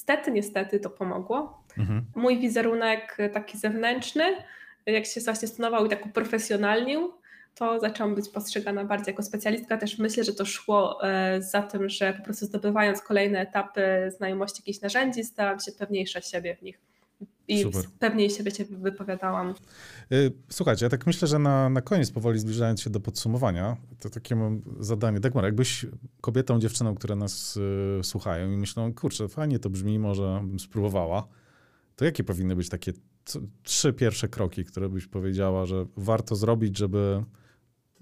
niestety, 0.00 0.30
niestety 0.30 0.80
to 0.80 0.90
pomogło 0.90 1.60
Mhm. 1.78 2.04
mój 2.14 2.38
wizerunek 2.38 3.16
taki 3.32 3.58
zewnętrzny, 3.58 4.24
jak 4.86 5.06
się 5.06 5.20
właśnie 5.20 5.48
stonował 5.48 5.86
i 5.86 5.88
tak 5.88 6.06
uprofesjonalnił, 6.06 7.12
to 7.54 7.80
zaczęłam 7.80 8.14
być 8.14 8.28
postrzegana 8.28 8.84
bardziej 8.84 9.12
jako 9.12 9.22
specjalistka. 9.22 9.76
Też 9.76 9.98
myślę, 9.98 10.24
że 10.24 10.34
to 10.34 10.44
szło 10.44 11.08
e, 11.08 11.42
za 11.42 11.62
tym, 11.62 11.88
że 11.88 12.12
po 12.12 12.24
prostu 12.24 12.46
zdobywając 12.46 13.02
kolejne 13.02 13.40
etapy 13.40 14.12
znajomości 14.16 14.62
jakichś 14.62 14.80
narzędzi, 14.80 15.24
stałam 15.24 15.60
się 15.60 15.72
pewniejsza 15.72 16.20
siebie 16.20 16.56
w 16.56 16.62
nich. 16.62 16.80
I 17.50 17.62
Super. 17.62 17.84
pewniej 17.98 18.30
siebie 18.30 18.50
się 18.50 18.64
wypowiadałam. 18.64 19.54
Y, 20.12 20.32
Słuchajcie, 20.50 20.86
ja 20.86 20.90
tak 20.90 21.06
myślę, 21.06 21.28
że 21.28 21.38
na, 21.38 21.68
na 21.68 21.80
koniec, 21.80 22.10
powoli 22.10 22.38
zbliżając 22.38 22.80
się 22.80 22.90
do 22.90 23.00
podsumowania, 23.00 23.76
to 24.00 24.10
takie 24.10 24.36
mam 24.36 24.62
zadanie. 24.80 25.20
Dagmar, 25.20 25.44
jakbyś 25.44 25.86
kobietą, 26.20 26.60
dziewczyną, 26.60 26.94
które 26.94 27.16
nas 27.16 27.56
y, 27.56 28.04
słuchają 28.04 28.50
i 28.50 28.56
myślą, 28.56 28.94
kurczę, 28.94 29.28
fajnie 29.28 29.58
to 29.58 29.70
brzmi, 29.70 29.98
może 29.98 30.40
bym 30.44 30.60
spróbowała, 30.60 31.28
to 31.96 32.04
jakie 32.04 32.24
powinny 32.24 32.56
być 32.56 32.68
takie 32.68 32.92
trzy 33.62 33.92
pierwsze 33.92 34.28
kroki, 34.28 34.64
które 34.64 34.88
byś 34.88 35.06
powiedziała, 35.06 35.66
że 35.66 35.86
warto 35.96 36.36
zrobić, 36.36 36.78
żeby 36.78 37.24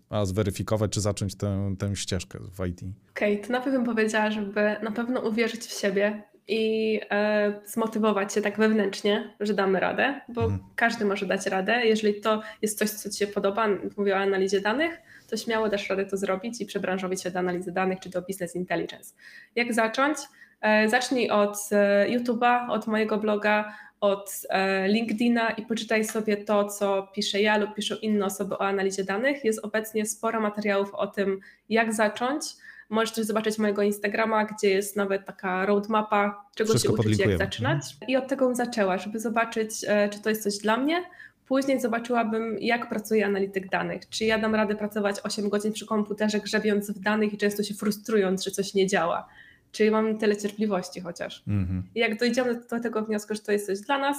a, 0.09 0.24
zweryfikować, 0.24 0.92
czy 0.92 1.01
zacząć 1.01 1.34
tę, 1.34 1.74
tę 1.78 1.96
ścieżkę 1.96 2.38
w 2.38 2.66
IT? 2.66 2.80
Okej, 3.11 3.40
to 3.40 3.53
na 3.53 3.61
pewno 3.61 3.78
bym 3.78 3.94
powiedziała, 3.94 4.30
żeby 4.30 4.76
na 4.82 4.92
pewno 4.92 5.20
uwierzyć 5.20 5.61
w 5.61 5.80
siebie 5.80 6.22
i 6.49 7.01
e, 7.11 7.53
zmotywować 7.64 8.34
się 8.34 8.42
tak 8.42 8.59
wewnętrznie, 8.59 9.34
że 9.40 9.55
damy 9.55 9.80
radę, 9.80 10.20
bo 10.28 10.42
Mhm. 10.42 10.61
każdy 10.76 11.05
może 11.05 11.26
dać 11.26 11.46
radę. 11.46 11.86
Jeżeli 11.86 12.20
to 12.20 12.42
jest 12.62 12.78
coś, 12.78 12.90
co 12.90 13.11
Ci 13.11 13.18
się 13.18 13.26
podoba, 13.26 13.68
mówię 13.96 14.14
o 14.14 14.18
analizie 14.18 14.61
danych, 14.61 14.99
to 15.30 15.36
śmiało 15.36 15.68
dasz 15.68 15.90
radę 15.90 16.07
to 16.07 16.16
zrobić 16.16 16.61
i 16.61 16.66
przebranżowić 16.66 17.22
się 17.22 17.30
do 17.30 17.38
analizy 17.38 17.72
danych 17.72 18.01
czy 18.01 18.09
do 18.11 18.22
business 18.22 18.57
intelligence. 18.57 19.14
Jak 19.57 19.74
zacząć? 19.74 20.18
E, 20.61 20.88
zacznij 20.88 21.30
od 21.30 21.57
e, 21.72 22.07
YouTube'a, 22.11 22.70
od 22.70 22.86
mojego 22.86 23.18
bloga, 23.18 23.74
od 24.01 24.32
e, 24.49 24.88
LinkedIna 24.88 25.51
i 25.51 25.62
poczytaj 25.62 26.05
sobie 26.05 26.36
to, 26.36 26.64
co 26.64 27.09
piszę 27.14 27.40
ja 27.40 27.57
lub 27.59 27.74
piszą 27.74 27.94
inne 28.03 28.26
osoby 28.26 28.59
o 28.59 28.66
analizie 28.66 29.05
danych. 29.05 29.44
Jest 29.44 29.64
obecnie 29.64 30.07
sporo 30.07 30.40
materiałów 30.40 30.94
o 30.94 31.07
tym, 31.07 31.40
jak 31.68 31.94
zacząć. 31.94 32.42
Możesz 32.89 33.14
też 33.14 33.26
zobaczyć 33.26 33.59
mojego 33.59 33.82
Instagrama, 33.82 34.45
gdzie 34.45 34.70
jest 34.70 34.97
nawet 34.97 35.26
taka 35.26 35.66
roadmapa, 35.66 36.45
czego 36.55 36.70
Wszystko 36.70 37.03
się 37.03 37.09
uczyć, 37.09 37.18
jak 37.18 37.39
zaczynać. 37.39 37.97
I 38.09 38.16
od 38.16 38.28
tego 38.28 38.47
bym 38.47 38.55
zaczęła, 38.55 38.99
żeby 38.99 39.20
zobaczyć, 39.20 39.70
e, 39.86 40.09
czy 40.09 40.22
to 40.22 40.28
jest 40.28 40.43
coś 40.43 40.59
dla 40.59 40.76
mnie. 40.76 41.05
Później 41.47 41.80
zobaczyłabym, 41.80 42.59
jak 42.61 42.89
pracuje 42.89 43.26
analityk 43.26 43.68
danych. 43.68 44.09
Czy 44.09 44.24
ja 44.24 44.39
dam 44.39 44.55
radę 44.55 44.74
pracować 44.74 45.16
8 45.22 45.49
godzin 45.49 45.72
przy 45.72 45.86
komputerze, 45.86 46.41
grzebiąc 46.41 46.91
w 46.91 46.99
danych 47.01 47.32
i 47.32 47.39
często 47.39 47.62
się 47.62 47.74
frustrując, 47.74 48.45
że 48.45 48.51
coś 48.51 48.74
nie 48.74 48.86
działa. 48.86 49.28
Czy 49.72 49.91
mam 49.91 50.18
tyle 50.18 50.36
cierpliwości 50.36 51.01
chociaż. 51.01 51.43
Mhm. 51.49 51.82
I 51.95 52.01
jak 52.01 52.18
dojdziemy 52.18 52.61
do 52.70 52.80
tego 52.80 53.03
wniosku, 53.03 53.34
że 53.34 53.41
to 53.41 53.53
jest 53.53 53.66
coś 53.66 53.80
dla 53.80 53.99
nas, 53.99 54.16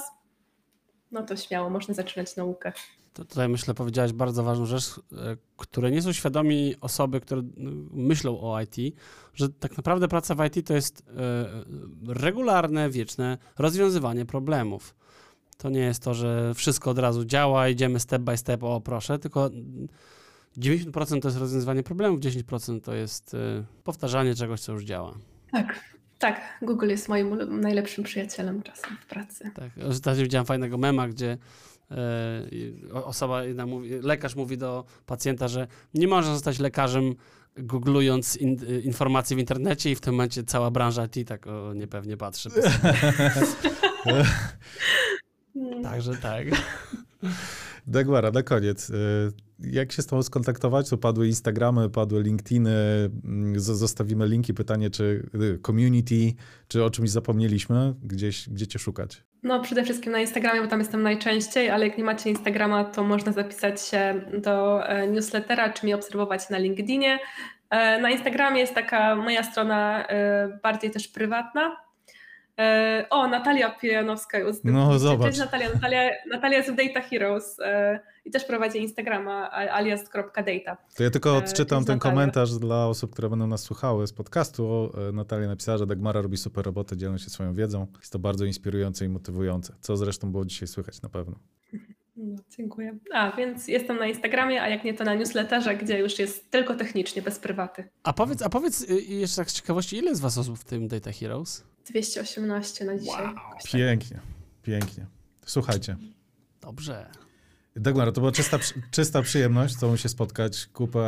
no 1.12 1.22
to 1.22 1.36
śmiało, 1.36 1.70
można 1.70 1.94
zaczynać 1.94 2.36
naukę. 2.36 2.72
To 3.12 3.24
tutaj 3.24 3.48
myślę, 3.48 3.74
powiedziałaś 3.74 4.12
bardzo 4.12 4.42
ważną 4.42 4.66
rzecz, 4.66 5.00
e, 5.12 5.36
które 5.56 5.90
nie 5.90 6.02
są 6.02 6.12
świadomi 6.12 6.74
osoby, 6.80 7.20
które 7.20 7.42
myślą 7.90 8.40
o 8.40 8.60
IT, 8.60 8.96
że 9.34 9.48
tak 9.48 9.76
naprawdę 9.76 10.08
praca 10.08 10.34
w 10.34 10.44
IT 10.44 10.66
to 10.66 10.74
jest 10.74 11.04
e, 11.08 12.14
regularne, 12.14 12.90
wieczne 12.90 13.38
rozwiązywanie 13.58 14.24
problemów. 14.24 14.94
To 15.56 15.70
nie 15.70 15.80
jest 15.80 16.02
to, 16.02 16.14
że 16.14 16.54
wszystko 16.54 16.90
od 16.90 16.98
razu 16.98 17.24
działa, 17.24 17.68
idziemy 17.68 18.00
step 18.00 18.22
by 18.22 18.36
step, 18.36 18.62
o 18.62 18.80
proszę, 18.80 19.18
tylko 19.18 19.46
mm, 19.46 19.88
90% 20.58 21.20
to 21.20 21.28
jest 21.28 21.38
rozwiązywanie 21.38 21.82
problemów, 21.82 22.20
10% 22.20 22.80
to 22.80 22.94
jest 22.94 23.34
e, 23.34 23.64
powtarzanie 23.84 24.34
czegoś, 24.34 24.60
co 24.60 24.72
już 24.72 24.84
działa. 24.84 25.14
Tak, 25.52 25.98
tak. 26.20 26.40
Google 26.62 26.88
jest 26.88 27.08
moim 27.08 27.60
najlepszym 27.60 28.04
przyjacielem 28.04 28.62
czasem 28.62 28.96
w 29.00 29.06
pracy. 29.06 29.50
Tak, 29.54 29.70
ostatnio 29.88 30.22
widziałem 30.22 30.46
fajnego 30.46 30.78
mema, 30.78 31.08
gdzie 31.08 31.38
e, 31.90 32.94
osoba 33.04 33.44
jedna 33.44 33.66
mówi, 33.66 33.90
lekarz 34.02 34.36
mówi 34.36 34.58
do 34.58 34.84
pacjenta, 35.06 35.48
że 35.48 35.66
nie 35.94 36.08
można 36.08 36.32
zostać 36.32 36.58
lekarzem 36.58 37.14
googlując 37.56 38.36
in, 38.36 38.56
informacje 38.82 39.36
w 39.36 39.40
internecie 39.40 39.90
i 39.90 39.94
w 39.94 40.00
tym 40.00 40.14
momencie 40.14 40.44
cała 40.44 40.70
branża 40.70 41.04
IT 41.04 41.28
tak 41.28 41.46
o, 41.46 41.74
niepewnie 41.74 42.16
patrzy. 42.16 42.50
Także 45.82 46.16
tak. 46.16 46.46
Dagmara, 47.90 48.30
na 48.30 48.42
koniec. 48.42 48.90
y, 48.90 48.94
Jak 49.60 49.92
się 49.92 50.02
z 50.02 50.06
tobą 50.06 50.22
skontaktować? 50.22 50.90
To 50.90 50.98
padły 50.98 51.26
Instagramy, 51.26 51.90
padły 51.90 52.22
LinkedIny, 52.22 52.70
mm, 53.24 53.60
zostawimy 53.60 54.26
linki. 54.28 54.54
Pytanie, 54.54 54.90
czy 54.90 55.28
y, 55.34 55.58
community, 55.66 56.32
czy 56.68 56.84
o 56.84 56.90
czymś 56.90 57.10
zapomnieliśmy? 57.10 57.94
Gdzieś, 58.02 58.48
gdzie 58.48 58.66
cię 58.66 58.78
szukać? 58.78 59.22
No 59.42 59.60
przede 59.60 59.84
wszystkim 59.84 60.12
na 60.12 60.20
Instagramie, 60.20 60.60
bo 60.62 60.66
tam 60.68 60.78
jestem 60.78 61.02
najczęściej, 61.02 61.70
ale 61.70 61.86
jak 61.88 61.98
nie 61.98 62.04
macie 62.04 62.30
Instagrama, 62.30 62.84
to 62.84 63.04
można 63.04 63.32
zapisać 63.32 63.82
się 63.86 64.20
do 64.42 64.86
e, 64.88 65.08
newslettera, 65.08 65.72
czy 65.72 65.86
mnie 65.86 65.94
obserwować 65.94 66.50
na 66.50 66.58
LinkedInie. 66.58 67.18
E, 67.70 68.00
Na 68.00 68.10
Instagramie 68.10 68.60
jest 68.60 68.74
taka 68.74 69.16
moja 69.16 69.42
strona 69.42 70.06
e, 70.08 70.58
bardziej 70.62 70.90
też 70.90 71.08
prywatna. 71.08 71.76
E, 72.60 73.06
O, 73.10 73.26
Natalia 73.28 73.70
Pijanowska. 73.70 74.38
już- 74.38 74.56
No, 74.64 74.88
Cześć, 74.90 75.00
zobacz. 75.00 75.26
Cześć 75.26 75.38
Natalia. 75.38 75.68
Natalia, 75.74 76.10
Natalia 76.30 76.58
jest 76.58 76.70
w 76.70 76.74
Data 76.76 77.00
Heroes 77.08 77.56
e, 77.60 78.00
i 78.24 78.30
też 78.30 78.44
prowadzi 78.44 78.78
Instagrama 78.78 79.50
alias.data. 79.50 80.76
To 80.96 81.02
ja 81.02 81.10
tylko 81.10 81.30
E, 81.34 81.38
odczytam 81.38 81.78
cześć, 81.78 81.86
ten 81.86 81.96
Natalia. 81.96 81.98
komentarz 82.14 82.50
dla 82.58 82.86
osób, 82.86 83.12
które 83.12 83.28
będą 83.30 83.46
nas 83.46 83.62
słuchały 83.62 84.06
z 84.06 84.12
podcastu. 84.12 84.92
Natalia 85.12 85.46
napisała, 85.48 85.78
że 85.78 85.86
Dagmara 85.86 86.20
robi 86.22 86.36
super 86.36 86.64
robotę, 86.64 86.96
dzielą 86.96 87.18
się 87.18 87.30
swoją 87.30 87.54
wiedzą. 87.54 87.86
Jest 88.00 88.12
to 88.12 88.18
bardzo 88.18 88.44
inspirujące 88.44 89.04
i 89.04 89.08
motywujące, 89.08 89.72
co 89.80 89.96
zresztą 89.96 90.32
było 90.32 90.44
dzisiaj 90.44 90.68
słychać 90.68 91.02
na 91.02 91.08
pewno. 91.08 91.36
No, 92.16 92.36
dziękuję. 92.56 92.98
A, 93.12 93.36
więc 93.36 93.68
jestem 93.68 93.98
na 93.98 94.06
Instagramie, 94.06 94.62
a 94.62 94.68
jak 94.68 94.84
nie 94.84 94.94
to 94.94 95.04
na 95.04 95.14
newsletterze, 95.14 95.76
gdzie 95.76 95.98
już 95.98 96.18
jest 96.18 96.50
tylko 96.50 96.74
technicznie, 96.74 97.22
bez 97.22 97.38
prywaty. 97.38 97.84
A 98.02 98.12
powiedz, 98.12 98.42
a 98.42 98.48
powiedz 98.48 98.82
y, 98.90 99.00
jeszcze 99.02 99.36
tak 99.36 99.50
z 99.50 99.54
ciekawości, 99.54 99.96
ile 99.96 100.08
jest 100.10 100.20
was 100.22 100.38
osób 100.38 100.58
w 100.58 100.64
tym 100.64 100.88
Data 100.88 101.10
Heroes? 101.12 101.64
218 101.86 102.84
na 102.84 102.98
dzisiaj. 102.98 103.24
Jakoś 103.24 103.62
tak. 103.62 103.72
Pięknie, 103.72 104.20
pięknie. 104.62 105.06
Słuchajcie, 105.46 105.96
Dobrze. 106.60 107.06
Dagmara, 107.76 108.12
to 108.12 108.20
była 108.20 108.32
czysta, 108.32 108.58
czysta 108.90 109.22
przyjemność 109.22 109.74
z 109.76 109.80
tobą 109.80 109.96
się 109.96 110.08
spotkać. 110.08 110.66
Kupę 110.66 111.06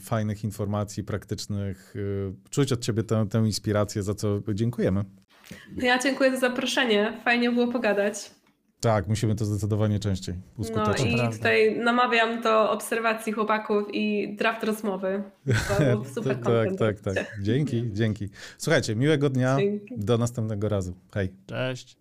fajnych 0.00 0.44
informacji 0.44 1.04
praktycznych. 1.04 1.96
y, 1.96 2.32
Czuć 2.50 2.72
od 2.72 2.80
ciebie 2.80 3.02
tę, 3.02 3.26
tę 3.30 3.38
inspirację, 3.38 4.02
za 4.02 4.14
co 4.14 4.40
dziękujemy. 4.54 5.04
No 5.76 5.84
Ja 5.86 5.98
dziękuję 5.98 6.30
za 6.30 6.36
zaproszenie. 6.38 7.20
Fajnie 7.24 7.50
było 7.50 7.72
pogadać. 7.72 8.30
Tak, 8.80 9.08
musimy 9.08 9.34
to 9.34 9.44
zdecydowanie 9.44 9.98
częściej 9.98 10.34
No 10.34 10.42
uskutecznić. 10.62 11.12
i 11.12 11.16
prawda. 11.16 11.36
tutaj 11.36 11.78
namawiam 11.78 12.42
do 12.42 12.70
obserwacji 12.70 13.32
chłopaków 13.32 13.84
i 13.94 14.36
draft 14.36 14.64
rozmowy. 14.64 15.22
To 15.68 15.84
był 15.92 16.04
super 16.04 16.34
tak, 16.36 16.42
content. 16.44 16.78
tak, 16.78 17.00
tak. 17.00 17.36
Dzięki, 17.42 17.90
dzięki. 17.92 18.28
Słuchajcie, 18.58 18.96
miłego 18.96 19.30
dnia. 19.30 19.56
Dzięki. 19.58 19.94
Do 19.98 20.18
następnego 20.18 20.68
razu. 20.68 20.94
Hej. 21.14 21.32
Cześć. 21.46 21.96